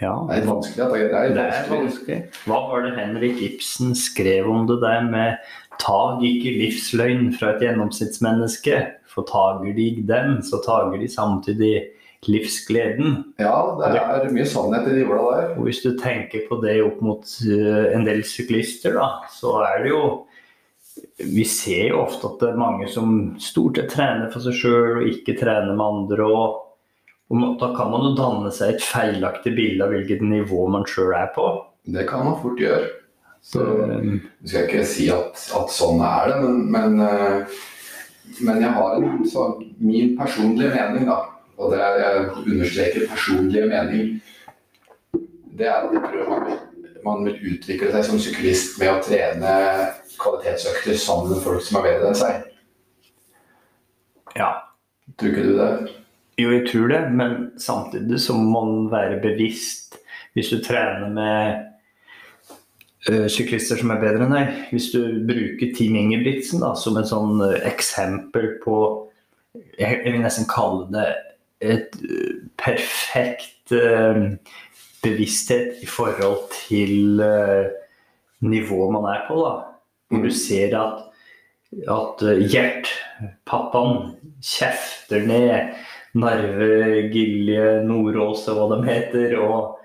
ja, 0.02 0.14
Det 0.26 0.34
er 0.34 0.40
litt 0.40 0.50
vanskelig. 0.50 0.76
Det 0.76 0.84
er 0.84 1.28
litt 1.28 1.36
det 1.36 1.44
er 1.44 1.68
vanskelig. 1.70 2.18
Hva 2.46 2.58
var 2.70 2.82
det 2.82 2.96
Henrik 2.98 3.42
Ibsen 3.42 3.94
skrev 3.94 4.50
om 4.50 4.66
det 4.66 4.80
der 4.82 5.02
med 5.10 5.36
Tag 5.78 6.22
ikke 6.22 6.52
livsløgn 6.54 7.32
fra 7.34 7.48
et 7.50 7.62
gjennomsnittsmenneske, 7.64 8.76
for 9.10 9.26
tager 9.26 9.72
de 9.74 9.86
dem, 10.06 10.36
så 10.42 10.60
tager 10.62 11.00
de 11.00 11.08
samtidig 11.10 11.72
livsgleden. 12.30 13.24
Ja, 13.42 13.74
det 13.80 13.90
er 13.98 14.30
mye 14.32 14.46
sannhet 14.46 14.86
i 14.86 14.94
de 15.00 15.04
orda 15.08 15.24
der. 15.40 15.48
Og 15.58 15.66
hvis 15.66 15.82
du 15.82 15.96
tenker 15.98 16.46
på 16.48 16.60
det 16.62 16.76
opp 16.84 17.02
mot 17.02 17.26
eh, 17.42 17.90
en 17.96 18.06
del 18.06 18.22
syklister, 18.22 18.94
da, 18.94 19.08
så 19.34 19.56
er 19.66 19.82
det 19.82 19.90
jo 19.90 20.04
Vi 21.18 21.44
ser 21.44 21.88
jo 21.90 22.02
ofte 22.04 22.28
at 22.28 22.40
det 22.42 22.50
er 22.52 22.60
mange 22.60 22.88
som 22.90 23.14
stort 23.42 23.78
sett 23.78 23.92
trener 23.94 24.30
for 24.32 24.44
seg 24.44 24.56
sjøl 24.58 25.00
og 25.00 25.10
ikke 25.10 25.36
trener 25.38 25.74
med 25.74 25.84
andre. 25.84 26.26
og, 26.26 26.58
og 27.30 27.44
Da 27.60 27.70
kan 27.76 27.92
man 27.92 28.08
jo 28.08 28.16
danne 28.18 28.52
seg 28.54 28.74
et 28.74 28.84
feilaktig 28.84 29.54
bilde 29.56 29.86
av 29.86 29.94
hvilket 29.94 30.24
nivå 30.26 30.66
man 30.74 30.86
sjøl 30.88 31.14
er 31.18 31.30
på. 31.34 31.48
Det 31.84 32.06
kan 32.08 32.26
man 32.26 32.38
fort 32.42 32.60
gjøre. 32.62 32.90
Så 33.44 33.60
skal 33.60 33.90
jeg 33.92 34.20
skal 34.48 34.68
ikke 34.70 34.84
si 34.88 35.06
at, 35.12 35.40
at 35.58 35.72
sånn 35.72 36.00
er 36.00 36.30
det, 36.30 36.36
men, 36.40 36.60
men, 36.72 36.94
eh, 37.04 37.56
men 38.40 38.62
jeg 38.64 38.72
har 38.72 38.94
en 38.96 39.18
min 39.84 40.14
personlige 40.16 40.70
mening, 40.72 41.10
da. 41.10 41.18
Og 41.60 41.74
det 41.74 41.82
er, 41.84 41.98
jeg 42.00 42.22
understreker 42.54 43.10
personlige 43.10 43.68
mening. 43.68 44.14
Det 45.54 45.68
er 45.68 45.84
at 45.84 45.92
jeg 45.92 46.06
tror 46.08 46.32
man 46.32 46.56
man 47.04 47.24
vil 47.26 47.54
utvikle 47.54 47.90
seg 47.92 48.06
som 48.06 48.20
syklist 48.22 48.78
med 48.80 48.90
å 48.94 49.02
trene 49.04 49.52
kvalitetsøkter 50.20 50.96
sammen 51.00 51.32
med 51.32 51.42
folk 51.44 51.62
som 51.64 51.80
er 51.80 51.88
bedre 51.88 52.10
enn 52.12 52.18
seg. 52.18 52.48
ja, 54.38 54.50
Tror 55.18 55.30
ikke 55.30 55.44
du 55.46 55.58
det? 55.58 55.70
jo, 56.38 56.50
jeg 56.50 56.64
tror 56.70 56.88
det, 56.90 57.02
men 57.12 57.36
samtidig 57.60 58.20
så 58.20 58.34
må 58.34 58.64
man 58.64 58.90
være 58.92 59.20
bevisst 59.22 59.98
hvis 60.34 60.50
du 60.50 60.58
trener 60.64 61.10
med 61.14 61.60
eh, 63.08 63.28
syklister 63.30 63.78
som 63.78 63.92
er 63.94 64.00
bedre 64.02 64.26
enn 64.26 64.34
deg. 64.34 64.48
Hvis 64.74 64.88
du 64.90 65.00
bruker 65.28 65.74
Team 65.76 65.94
Ingebrigtsen 66.00 66.64
da, 66.64 66.72
som 66.78 66.98
et 66.98 67.10
sånn 67.10 67.38
eh, 67.46 67.60
eksempel 67.70 68.56
på 68.64 68.78
jeg, 69.78 70.00
vil 70.02 70.18
nesten 70.24 70.48
kalle 70.50 70.88
det 70.90 71.06
et 71.62 71.94
eh, 72.02 72.40
perfekt 72.58 73.70
bevissthet 75.04 75.78
i 75.84 75.86
forhold 75.88 76.50
til 76.52 77.22
nivået 78.44 78.92
man 78.92 79.06
er 79.08 79.22
på. 79.28 79.38
da. 79.40 79.73
Hvor 80.14 80.22
du 80.24 80.30
ser 80.30 80.74
at, 80.78 81.04
at 81.90 82.22
eh, 82.30 82.44
Gjert, 82.52 82.90
pappaen, 83.48 84.14
kjefter 84.44 85.24
ned 85.26 85.74
Narve, 86.14 87.08
Gilje, 87.10 87.82
Nordås 87.88 88.44
og 88.52 88.58
hva 88.60 88.66
de 88.76 88.84
heter, 88.86 89.32
og, 89.42 89.80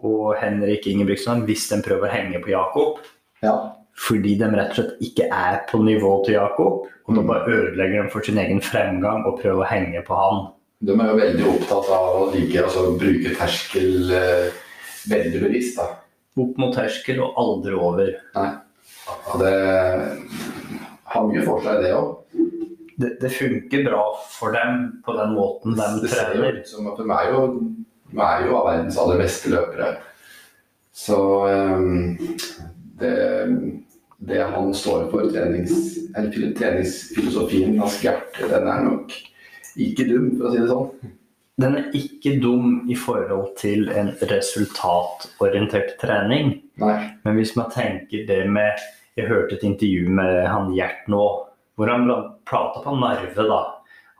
og 0.00 0.30
Henrik 0.40 0.86
Ingebrigtsen 0.88 1.42
hvis 1.48 1.66
de 1.72 1.82
prøver 1.84 2.08
å 2.08 2.12
henge 2.14 2.40
på 2.44 2.54
Jakob. 2.54 3.02
Ja. 3.44 3.56
Fordi 3.98 4.36
de 4.38 4.46
rett 4.54 4.70
og 4.72 4.78
slett 4.78 5.02
ikke 5.04 5.26
er 5.34 5.58
på 5.68 5.80
nivå 5.82 6.12
til 6.24 6.38
Jakob. 6.38 6.86
Og 7.08 7.14
da 7.16 7.20
Mm. 7.22 7.26
bare 7.26 7.50
ødelegger 7.50 8.02
de 8.04 8.10
for 8.12 8.20
sin 8.22 8.38
egen 8.38 8.60
fremgang 8.60 9.24
og 9.26 9.40
prøver 9.40 9.64
å 9.64 9.68
henge 9.68 10.02
på 10.06 10.14
han. 10.14 10.52
De 10.84 10.92
er 10.92 11.08
jo 11.08 11.16
veldig 11.18 11.46
opptatt 11.50 11.88
av 11.90 12.08
å 12.20 12.26
ligge, 12.34 12.62
altså, 12.62 12.98
bruke 13.00 13.32
terskel 13.34 14.12
eh, 14.14 14.50
veldig 15.08 15.40
bevisst. 15.42 15.76
da. 15.80 15.86
Opp 16.38 16.58
mot 16.60 16.74
terskel 16.76 17.18
og 17.24 17.34
aldri 17.40 17.74
over. 17.74 18.12
Og 19.32 19.42
det 19.42 19.54
har 21.08 21.28
mye 21.28 21.44
for 21.46 21.64
seg, 21.64 21.82
det 21.84 21.94
òg. 21.96 22.14
Det, 22.98 23.12
det 23.22 23.30
funker 23.30 23.84
bra 23.86 24.02
for 24.34 24.54
dem 24.56 24.78
på 25.06 25.14
den 25.14 25.34
måten 25.36 25.76
de 25.78 25.86
Det 26.02 26.10
ser 26.10 26.32
jo 26.34 26.48
ut 26.50 26.64
som 26.66 26.88
at 26.90 26.98
de 26.98 27.06
er 27.14 27.28
jo, 27.30 27.42
de 28.10 28.22
er 28.26 28.46
jo 28.48 28.56
av 28.58 28.70
verdens 28.72 28.98
aller 28.98 29.20
beste 29.22 29.52
løpere. 29.52 29.92
Så 30.98 31.18
ehm, 31.46 32.16
det, 32.98 33.14
det 34.18 34.40
han 34.50 34.72
står 34.74 35.06
for, 35.12 35.30
trenings, 35.30 35.76
eller 36.16 36.50
treningsfilosofien 36.58 37.78
hans 37.78 38.00
Gert, 38.02 38.34
den 38.50 38.66
er 38.66 38.82
nok 38.88 39.14
ikke 39.78 40.08
dum, 40.08 40.32
for 40.34 40.48
å 40.48 40.52
si 40.52 40.62
det 40.64 40.72
sånn. 40.72 41.14
Den 41.58 41.76
er 41.78 41.86
ikke 41.98 42.36
dum 42.42 42.82
i 42.90 42.96
forhold 42.98 43.52
til 43.58 43.88
en 43.94 44.10
resultatorientert 44.30 45.96
trening. 46.02 46.56
Nei. 46.78 46.96
Men 47.24 47.38
hvis 47.38 47.56
man 47.58 47.72
tenker 47.74 48.26
det 48.28 48.44
med 48.50 48.78
Jeg 49.18 49.26
hørte 49.26 49.56
et 49.56 49.64
intervju 49.66 50.12
med 50.14 50.44
han 50.46 50.68
Gjert 50.76 51.08
nå, 51.10 51.22
hvor 51.74 51.90
han 51.90 52.10
prata 52.46 52.84
på 52.84 52.92
Narve, 52.94 53.46
da. 53.48 53.62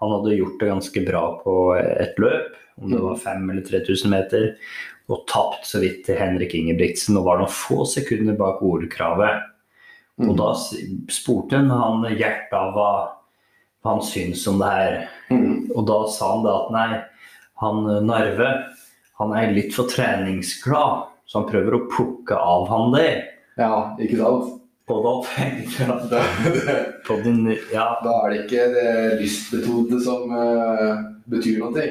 Han 0.03 0.15
hadde 0.17 0.39
gjort 0.39 0.59
det 0.59 0.71
ganske 0.71 1.03
bra 1.07 1.23
på 1.43 1.53
et 1.79 2.19
løp, 2.19 2.57
om 2.83 2.91
det 2.91 3.03
var 3.03 3.21
5000 3.23 3.53
eller 3.53 3.67
3000 3.67 4.11
meter, 4.11 4.49
og 5.11 5.23
tapt 5.31 5.67
så 5.67 5.81
vidt 5.83 6.05
til 6.07 6.19
Henrik 6.19 6.55
Ingebrigtsen 6.55 7.19
og 7.19 7.27
var 7.27 7.39
noen 7.41 7.55
få 7.55 7.87
sekunder 7.87 8.35
bak 8.39 8.59
OL-kravet. 8.63 9.47
Og 10.27 10.35
da 10.39 10.51
spurte 11.15 11.61
han 11.61 11.71
han 11.71 12.07
Gjert 12.19 12.51
da 12.51 12.65
hva, 12.75 12.91
han 13.87 14.03
syns 14.03 14.43
om 14.51 14.59
det 14.59 14.73
her. 14.75 14.99
Mm. 15.31 15.71
Og 15.75 15.87
da 15.87 16.01
sa 16.11 16.33
han 16.35 16.45
da 16.47 16.57
at 16.59 16.75
nei, 16.75 16.89
han 17.63 17.87
Narve 18.07 18.51
han 19.19 19.35
er 19.35 19.51
litt 19.55 19.75
for 19.75 19.91
treningsglad, 19.91 21.09
så 21.29 21.43
han 21.43 21.49
prøver 21.51 21.77
å 21.77 21.85
plukke 21.93 22.39
av 22.41 22.67
han 22.73 22.95
det. 22.97 23.11
Ja, 23.61 23.73
ikke 24.01 24.17
sant? 24.23 24.55
På 24.89 25.03
det 25.05 25.11
din 27.25 27.43
Ja, 27.75 27.89
da 28.01 28.15
er 28.25 28.33
det 28.33 28.39
ikke 28.47 28.69
det 28.73 28.93
lystmetodene 29.21 29.99
som 30.01 30.33
uh, 30.33 31.03
betyr 31.29 31.59
noe. 31.61 31.83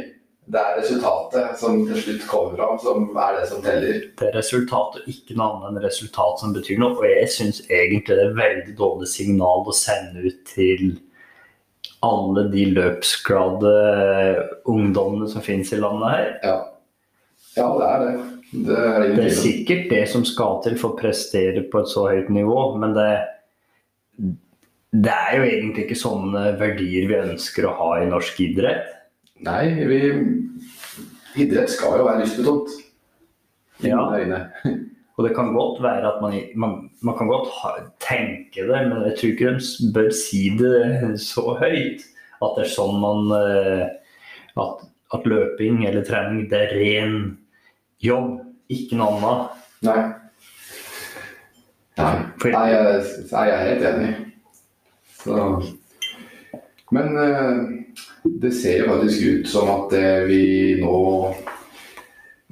Det 0.48 0.62
er 0.62 0.78
resultatet 0.80 1.60
som 1.60 1.84
til 1.86 2.00
slutt 2.02 2.24
kommer 2.30 2.56
fram, 2.56 2.80
som 2.82 3.18
er 3.20 3.36
det 3.38 3.50
som 3.50 3.62
teller. 3.62 4.00
det 4.18 4.30
er 4.30 4.38
resultatet, 4.40 5.04
ikke 5.12 5.36
noe 5.36 5.50
annet 5.52 5.76
enn 5.76 5.84
resultat 5.84 6.42
som 6.42 6.56
betyr 6.56 6.80
noe. 6.82 6.96
Og 6.96 7.06
jeg 7.06 7.28
syns 7.36 7.60
egentlig 7.68 8.16
det 8.16 8.26
er 8.30 8.40
veldig 8.40 8.78
dårlig 8.80 9.10
signal 9.12 9.68
å 9.68 9.76
sende 9.76 10.24
ut 10.24 10.40
til 10.50 10.96
alle 12.08 12.48
de 12.54 12.66
løpsglade 12.72 13.76
ungdommene 14.70 15.30
som 15.30 15.46
finnes 15.46 15.70
i 15.76 15.82
landet 15.84 16.16
her. 16.16 16.34
Ja, 16.48 16.58
ja 17.60 17.70
det 17.78 17.92
er 17.92 18.08
det. 18.08 18.16
Det 18.52 18.76
er 18.80 19.10
det 19.18 19.26
er 19.26 19.34
sikkert 19.36 19.90
det 19.92 20.04
som 20.12 20.24
skal 20.28 20.62
til 20.64 20.78
for 20.80 20.94
å 20.94 21.00
prestere 21.00 21.66
på 21.68 21.82
et 21.82 21.90
så 21.92 22.06
høyt 22.08 22.30
nivå, 22.32 22.60
men 22.80 22.94
det, 22.96 23.10
det 24.96 25.14
er 25.14 25.34
jo 25.36 25.48
egentlig 25.50 25.88
ikke 25.88 26.00
sånne 26.00 26.44
verdier 26.60 27.10
vi 27.10 27.18
ønsker 27.20 27.68
å 27.68 27.76
ha 27.82 27.90
i 28.02 28.10
norsk 28.10 28.40
idrett. 28.46 28.94
Nei, 29.44 29.64
vi, 29.90 30.00
idrett 31.44 31.74
skal 31.74 32.00
jo 32.00 32.08
være 32.08 32.24
lystbetont. 32.24 32.72
Ja. 33.84 34.00
Og 35.18 35.26
det 35.26 35.34
kan 35.34 35.50
godt 35.54 35.82
være 35.82 36.06
at 36.06 36.22
man, 36.22 36.36
man, 36.56 36.76
man 37.02 37.18
kan 37.18 37.30
godt 37.30 37.50
ha, 37.60 37.72
tenke 38.02 38.68
det, 38.70 38.82
men 38.86 39.02
jeg 39.10 39.16
tror 39.18 39.32
ikke 39.34 39.54
de 39.58 39.90
bør 39.96 40.12
si 40.14 40.44
det 40.60 41.18
så 41.22 41.58
høyt. 41.58 42.06
At 42.38 42.54
det 42.54 42.68
er 42.68 42.70
sånn 42.70 43.00
man 43.02 43.32
eh, 43.34 43.88
At, 44.62 44.84
at 45.14 45.26
løping 45.26 45.84
eller 45.90 46.06
trening, 46.06 46.44
det 46.52 46.60
er 46.68 46.76
ren 46.78 47.16
jobb, 48.04 48.40
ikke 48.70 49.00
noe 49.00 49.18
annet. 49.18 49.66
Nei. 49.88 50.00
Nei, 51.98 52.14
Nei 52.54 52.66
jeg, 52.70 53.04
jeg 53.32 53.52
er 53.54 53.66
helt 53.66 53.86
enig. 53.92 54.14
Så. 55.18 55.38
Men 56.94 57.18
eh, 57.20 57.58
det 58.42 58.54
ser 58.56 58.84
jo 58.84 58.92
faktisk 58.94 59.24
ut 59.28 59.50
som 59.52 59.72
at 59.74 59.96
eh, 59.98 60.24
vi 60.30 60.44
nå 60.82 61.00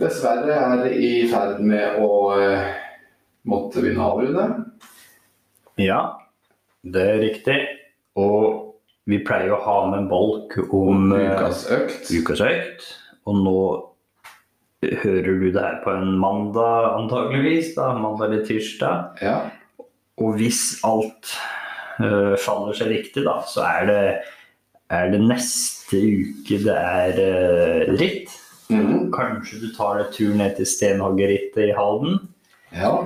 dessverre 0.01 0.57
er 0.57 0.89
i 0.91 1.11
ferd 1.31 1.61
med 1.63 2.01
å 2.03 2.11
eh, 2.35 2.73
måtte 3.47 3.83
begynne 3.83 4.03
å 4.03 4.15
avrunde. 4.15 4.47
Ja, 5.79 6.01
det 6.83 7.07
er 7.13 7.23
riktig. 7.23 7.57
Og 8.19 8.61
vi 9.05 9.21
pleier 9.23 9.53
å 9.53 9.61
ha 9.63 9.79
med 9.91 10.03
en 10.03 10.11
bolk 10.11 10.57
om 10.73 11.11
Ukas 11.13 11.67
økt. 11.71 12.09
ukas 12.11 12.41
økt. 12.43 12.87
Og 13.29 13.39
nå 13.45 13.59
hører 15.01 15.39
du 15.39 15.49
det 15.49 15.61
her 15.61 15.81
på 15.83 15.93
en 15.93 16.15
mandag 16.21 16.91
antageligvis, 16.95 17.73
da, 17.77 17.91
mandag 17.97 18.29
eller 18.29 18.47
tirsdag. 18.47 19.21
Ja. 19.25 19.37
Og 20.21 20.37
hvis 20.39 20.79
alt 20.87 21.33
uh, 21.99 22.35
faller 22.41 22.77
seg 22.77 22.91
riktig, 22.93 23.25
da, 23.27 23.39
så 23.49 23.65
er 23.67 23.89
det, 23.89 24.01
er 24.93 25.11
det 25.13 25.21
neste 25.23 25.99
uke 25.99 26.59
det 26.65 26.75
er 26.75 27.21
uh, 27.21 27.95
ritt. 27.99 28.33
Mhm. 28.73 29.11
Kanskje 29.13 29.61
du 29.61 29.67
tar 29.75 29.99
deg 29.99 30.13
tur 30.15 30.33
ned 30.37 30.55
til 30.57 30.69
Stenhoggerrittet 30.69 31.69
i 31.69 31.75
Halden. 31.77 32.19
ja. 32.75 32.97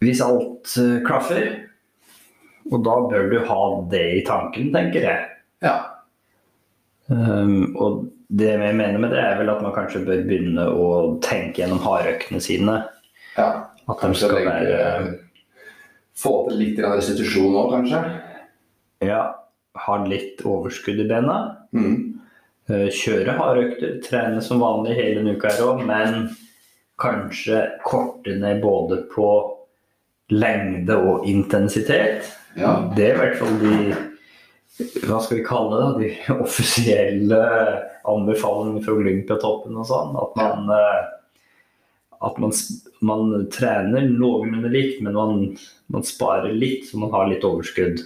Hvis 0.00 0.22
alt 0.24 0.70
uh, 0.80 1.02
klaffer. 1.04 1.50
Og 2.70 2.84
da 2.86 2.94
bør 3.10 3.26
du 3.28 3.36
ha 3.44 3.62
det 3.90 4.06
i 4.20 4.22
tanken, 4.24 4.70
tenker 4.72 5.04
jeg. 5.04 5.26
Ja. 5.64 5.74
Um, 7.10 7.74
og 7.74 8.06
det 8.30 8.52
jeg 8.52 8.76
mener 8.78 8.98
med 9.02 9.10
det, 9.10 9.18
er 9.18 9.38
vel 9.40 9.50
at 9.50 9.62
man 9.64 9.74
kanskje 9.74 10.04
bør 10.06 10.22
begynne 10.28 10.68
å 10.70 10.86
tenke 11.24 11.62
gjennom 11.62 11.82
hardøktene 11.82 12.40
sine. 12.44 12.80
ja. 13.36 13.50
At 13.90 14.04
de 14.04 14.14
skal 14.14 14.36
legge, 14.36 14.52
være 14.54 15.14
få 16.20 16.32
til 16.46 16.60
litt 16.60 16.76
restitusjon 16.84 17.56
òg, 17.58 17.72
kanskje. 17.72 18.02
Ja, 19.02 19.22
ha 19.86 19.96
litt 20.04 20.44
overskudd 20.46 21.00
i 21.02 21.08
bena. 21.10 21.38
Mhm. 21.74 21.96
Eh, 22.70 22.86
Kjøre 22.94 23.34
hardøkter, 23.34 23.96
trene 24.04 24.38
som 24.44 24.60
vanlig 24.62 24.94
hele 24.94 25.16
denne 25.24 25.34
uka 25.34 25.50
her 25.50 25.64
òg, 25.66 25.82
men 25.88 26.28
kanskje 27.02 27.64
korte 27.82 28.36
ned 28.38 28.60
både 28.62 29.00
på 29.10 29.26
lengde 30.30 30.94
og 30.94 31.26
intensitet. 31.26 32.30
Ja. 32.54 32.76
Det 32.94 33.08
er 33.08 33.14
i 33.14 33.18
hvert 33.24 33.38
fall 33.40 33.58
de 33.58 33.96
hva 34.78 35.18
skal 35.20 35.40
vi 35.40 35.46
kalle 35.46 35.80
det, 35.80 36.10
de 36.26 36.34
offisielle 36.44 37.40
anbefalingene 38.08 38.84
fra 38.84 38.94
Olympiatoppen 38.96 39.80
og 39.80 39.88
sånn. 39.88 40.14
At 40.20 40.38
man, 40.38 40.70
eh, 40.76 41.00
at 42.28 42.38
man, 42.42 42.54
man 43.04 43.34
trener 43.52 44.08
noenlunde 44.08 44.70
likt, 44.72 45.02
men 45.04 45.18
man, 45.18 45.42
man 45.92 46.06
sparer 46.06 46.54
litt, 46.54 46.88
så 46.88 47.00
man 47.02 47.12
har 47.14 47.28
litt 47.30 47.44
overskudd. 47.46 48.02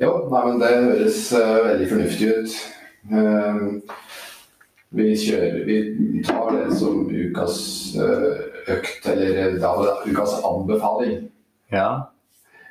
Jo, 0.00 0.14
nei, 0.30 0.40
men 0.48 0.62
det 0.62 0.72
høres 0.72 1.20
uh, 1.34 1.60
veldig 1.68 1.90
fornuftig 1.90 2.30
ut. 2.32 2.56
Uh, 3.12 3.60
vi 4.94 5.10
kjører 5.18 5.64
Vi 5.66 5.76
tar 6.24 6.54
det 6.54 6.78
som 6.78 7.04
ukas 7.10 7.56
uh, 7.98 8.42
økt, 8.74 9.06
eller 9.10 9.58
da, 9.62 9.74
ukas 10.06 10.38
anbefaling. 10.40 11.28
Ja. 11.74 12.13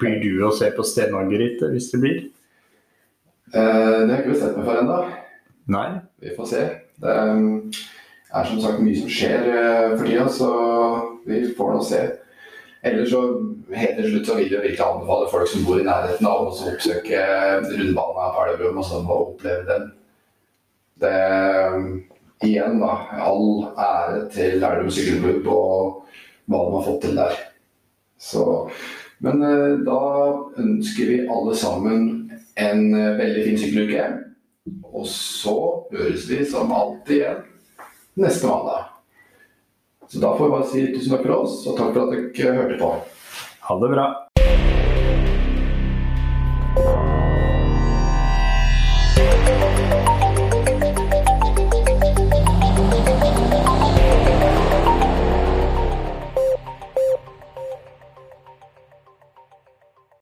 Blir 0.02 0.20
du 0.24 0.44
å 0.46 0.54
se 0.56 0.70
på 0.74 0.86
Stenhagerittet 0.88 1.74
hvis 1.74 1.92
det 1.94 2.00
blir? 2.04 2.22
Eh, 3.54 3.60
det 3.60 4.10
har 4.10 4.16
jeg 4.16 4.24
ikke 4.24 4.34
bestemt 4.34 4.58
meg 4.58 4.68
for 4.68 4.82
ennå. 4.82 5.00
Nei. 5.74 5.88
Vi 6.24 6.36
får 6.38 6.50
se. 6.50 6.64
Det 7.04 7.16
eh, 7.22 7.82
er 8.34 8.50
som 8.50 8.62
sagt 8.64 8.84
mye 8.84 9.00
som 9.00 9.12
skjer 9.14 9.50
eh, 9.54 9.96
for 9.96 10.06
tida, 10.08 10.28
så 10.34 10.52
vi 11.30 11.44
får 11.58 11.76
nå 11.76 11.84
se. 11.88 12.04
Ellers 12.84 13.14
så 13.14 13.22
helt 13.72 14.00
til 14.00 14.10
slutt 14.10 14.28
så 14.28 14.40
vil 14.40 14.50
jeg 14.52 14.64
virkelig 14.64 14.86
anbefale 14.86 15.30
folk 15.32 15.52
som 15.52 15.68
bor 15.68 15.80
i 15.80 15.86
nærheten 15.88 16.28
av 16.28 16.50
oss 16.50 16.64
å 16.66 16.74
oppsøke 16.74 17.22
rundbanen 17.70 18.24
av 18.26 18.42
Elverum 18.44 18.82
og 18.82 18.90
sånn, 18.90 19.06
og 19.08 19.30
oppleve 19.30 19.64
den. 19.70 19.86
Det 21.04 21.14
Igjen, 22.44 22.82
da. 22.82 22.98
All 23.24 23.70
ære 23.80 24.26
til 24.34 24.58
Elverum 24.58 24.90
sykkelklubb 24.92 25.48
og 25.48 26.18
hva 26.52 26.60
de 26.60 26.74
har 26.74 26.86
fått 26.90 27.02
til 27.06 27.16
der. 27.16 27.38
Så, 28.20 28.44
men 29.24 29.44
eh, 29.48 29.78
da 29.88 30.00
ønsker 30.60 31.10
vi 31.10 31.22
alle 31.32 31.56
sammen 31.56 32.08
en 32.60 32.84
eh, 32.94 33.14
veldig 33.20 33.46
fin 33.48 33.60
sykkeluke. 33.62 34.10
Og 34.94 35.08
så 35.10 35.56
høres 35.94 36.28
vi 36.30 36.44
som 36.48 36.72
alltid 36.76 37.16
igjen 37.22 37.42
neste 38.20 38.48
mandag. 38.48 38.92
Så 40.08 40.20
da 40.22 40.36
får 40.38 40.46
vi 40.46 40.54
bare 40.58 40.70
si 40.70 40.86
tusen 40.94 41.16
takk 41.16 41.26
for 41.26 41.38
oss, 41.40 41.64
og 41.66 41.80
takk 41.80 41.96
for 41.96 42.06
at 42.06 42.36
dere 42.38 42.60
hørte 42.60 42.80
på. 42.84 42.94
Ha 43.64 43.80
det 43.82 43.92
bra. 43.96 44.08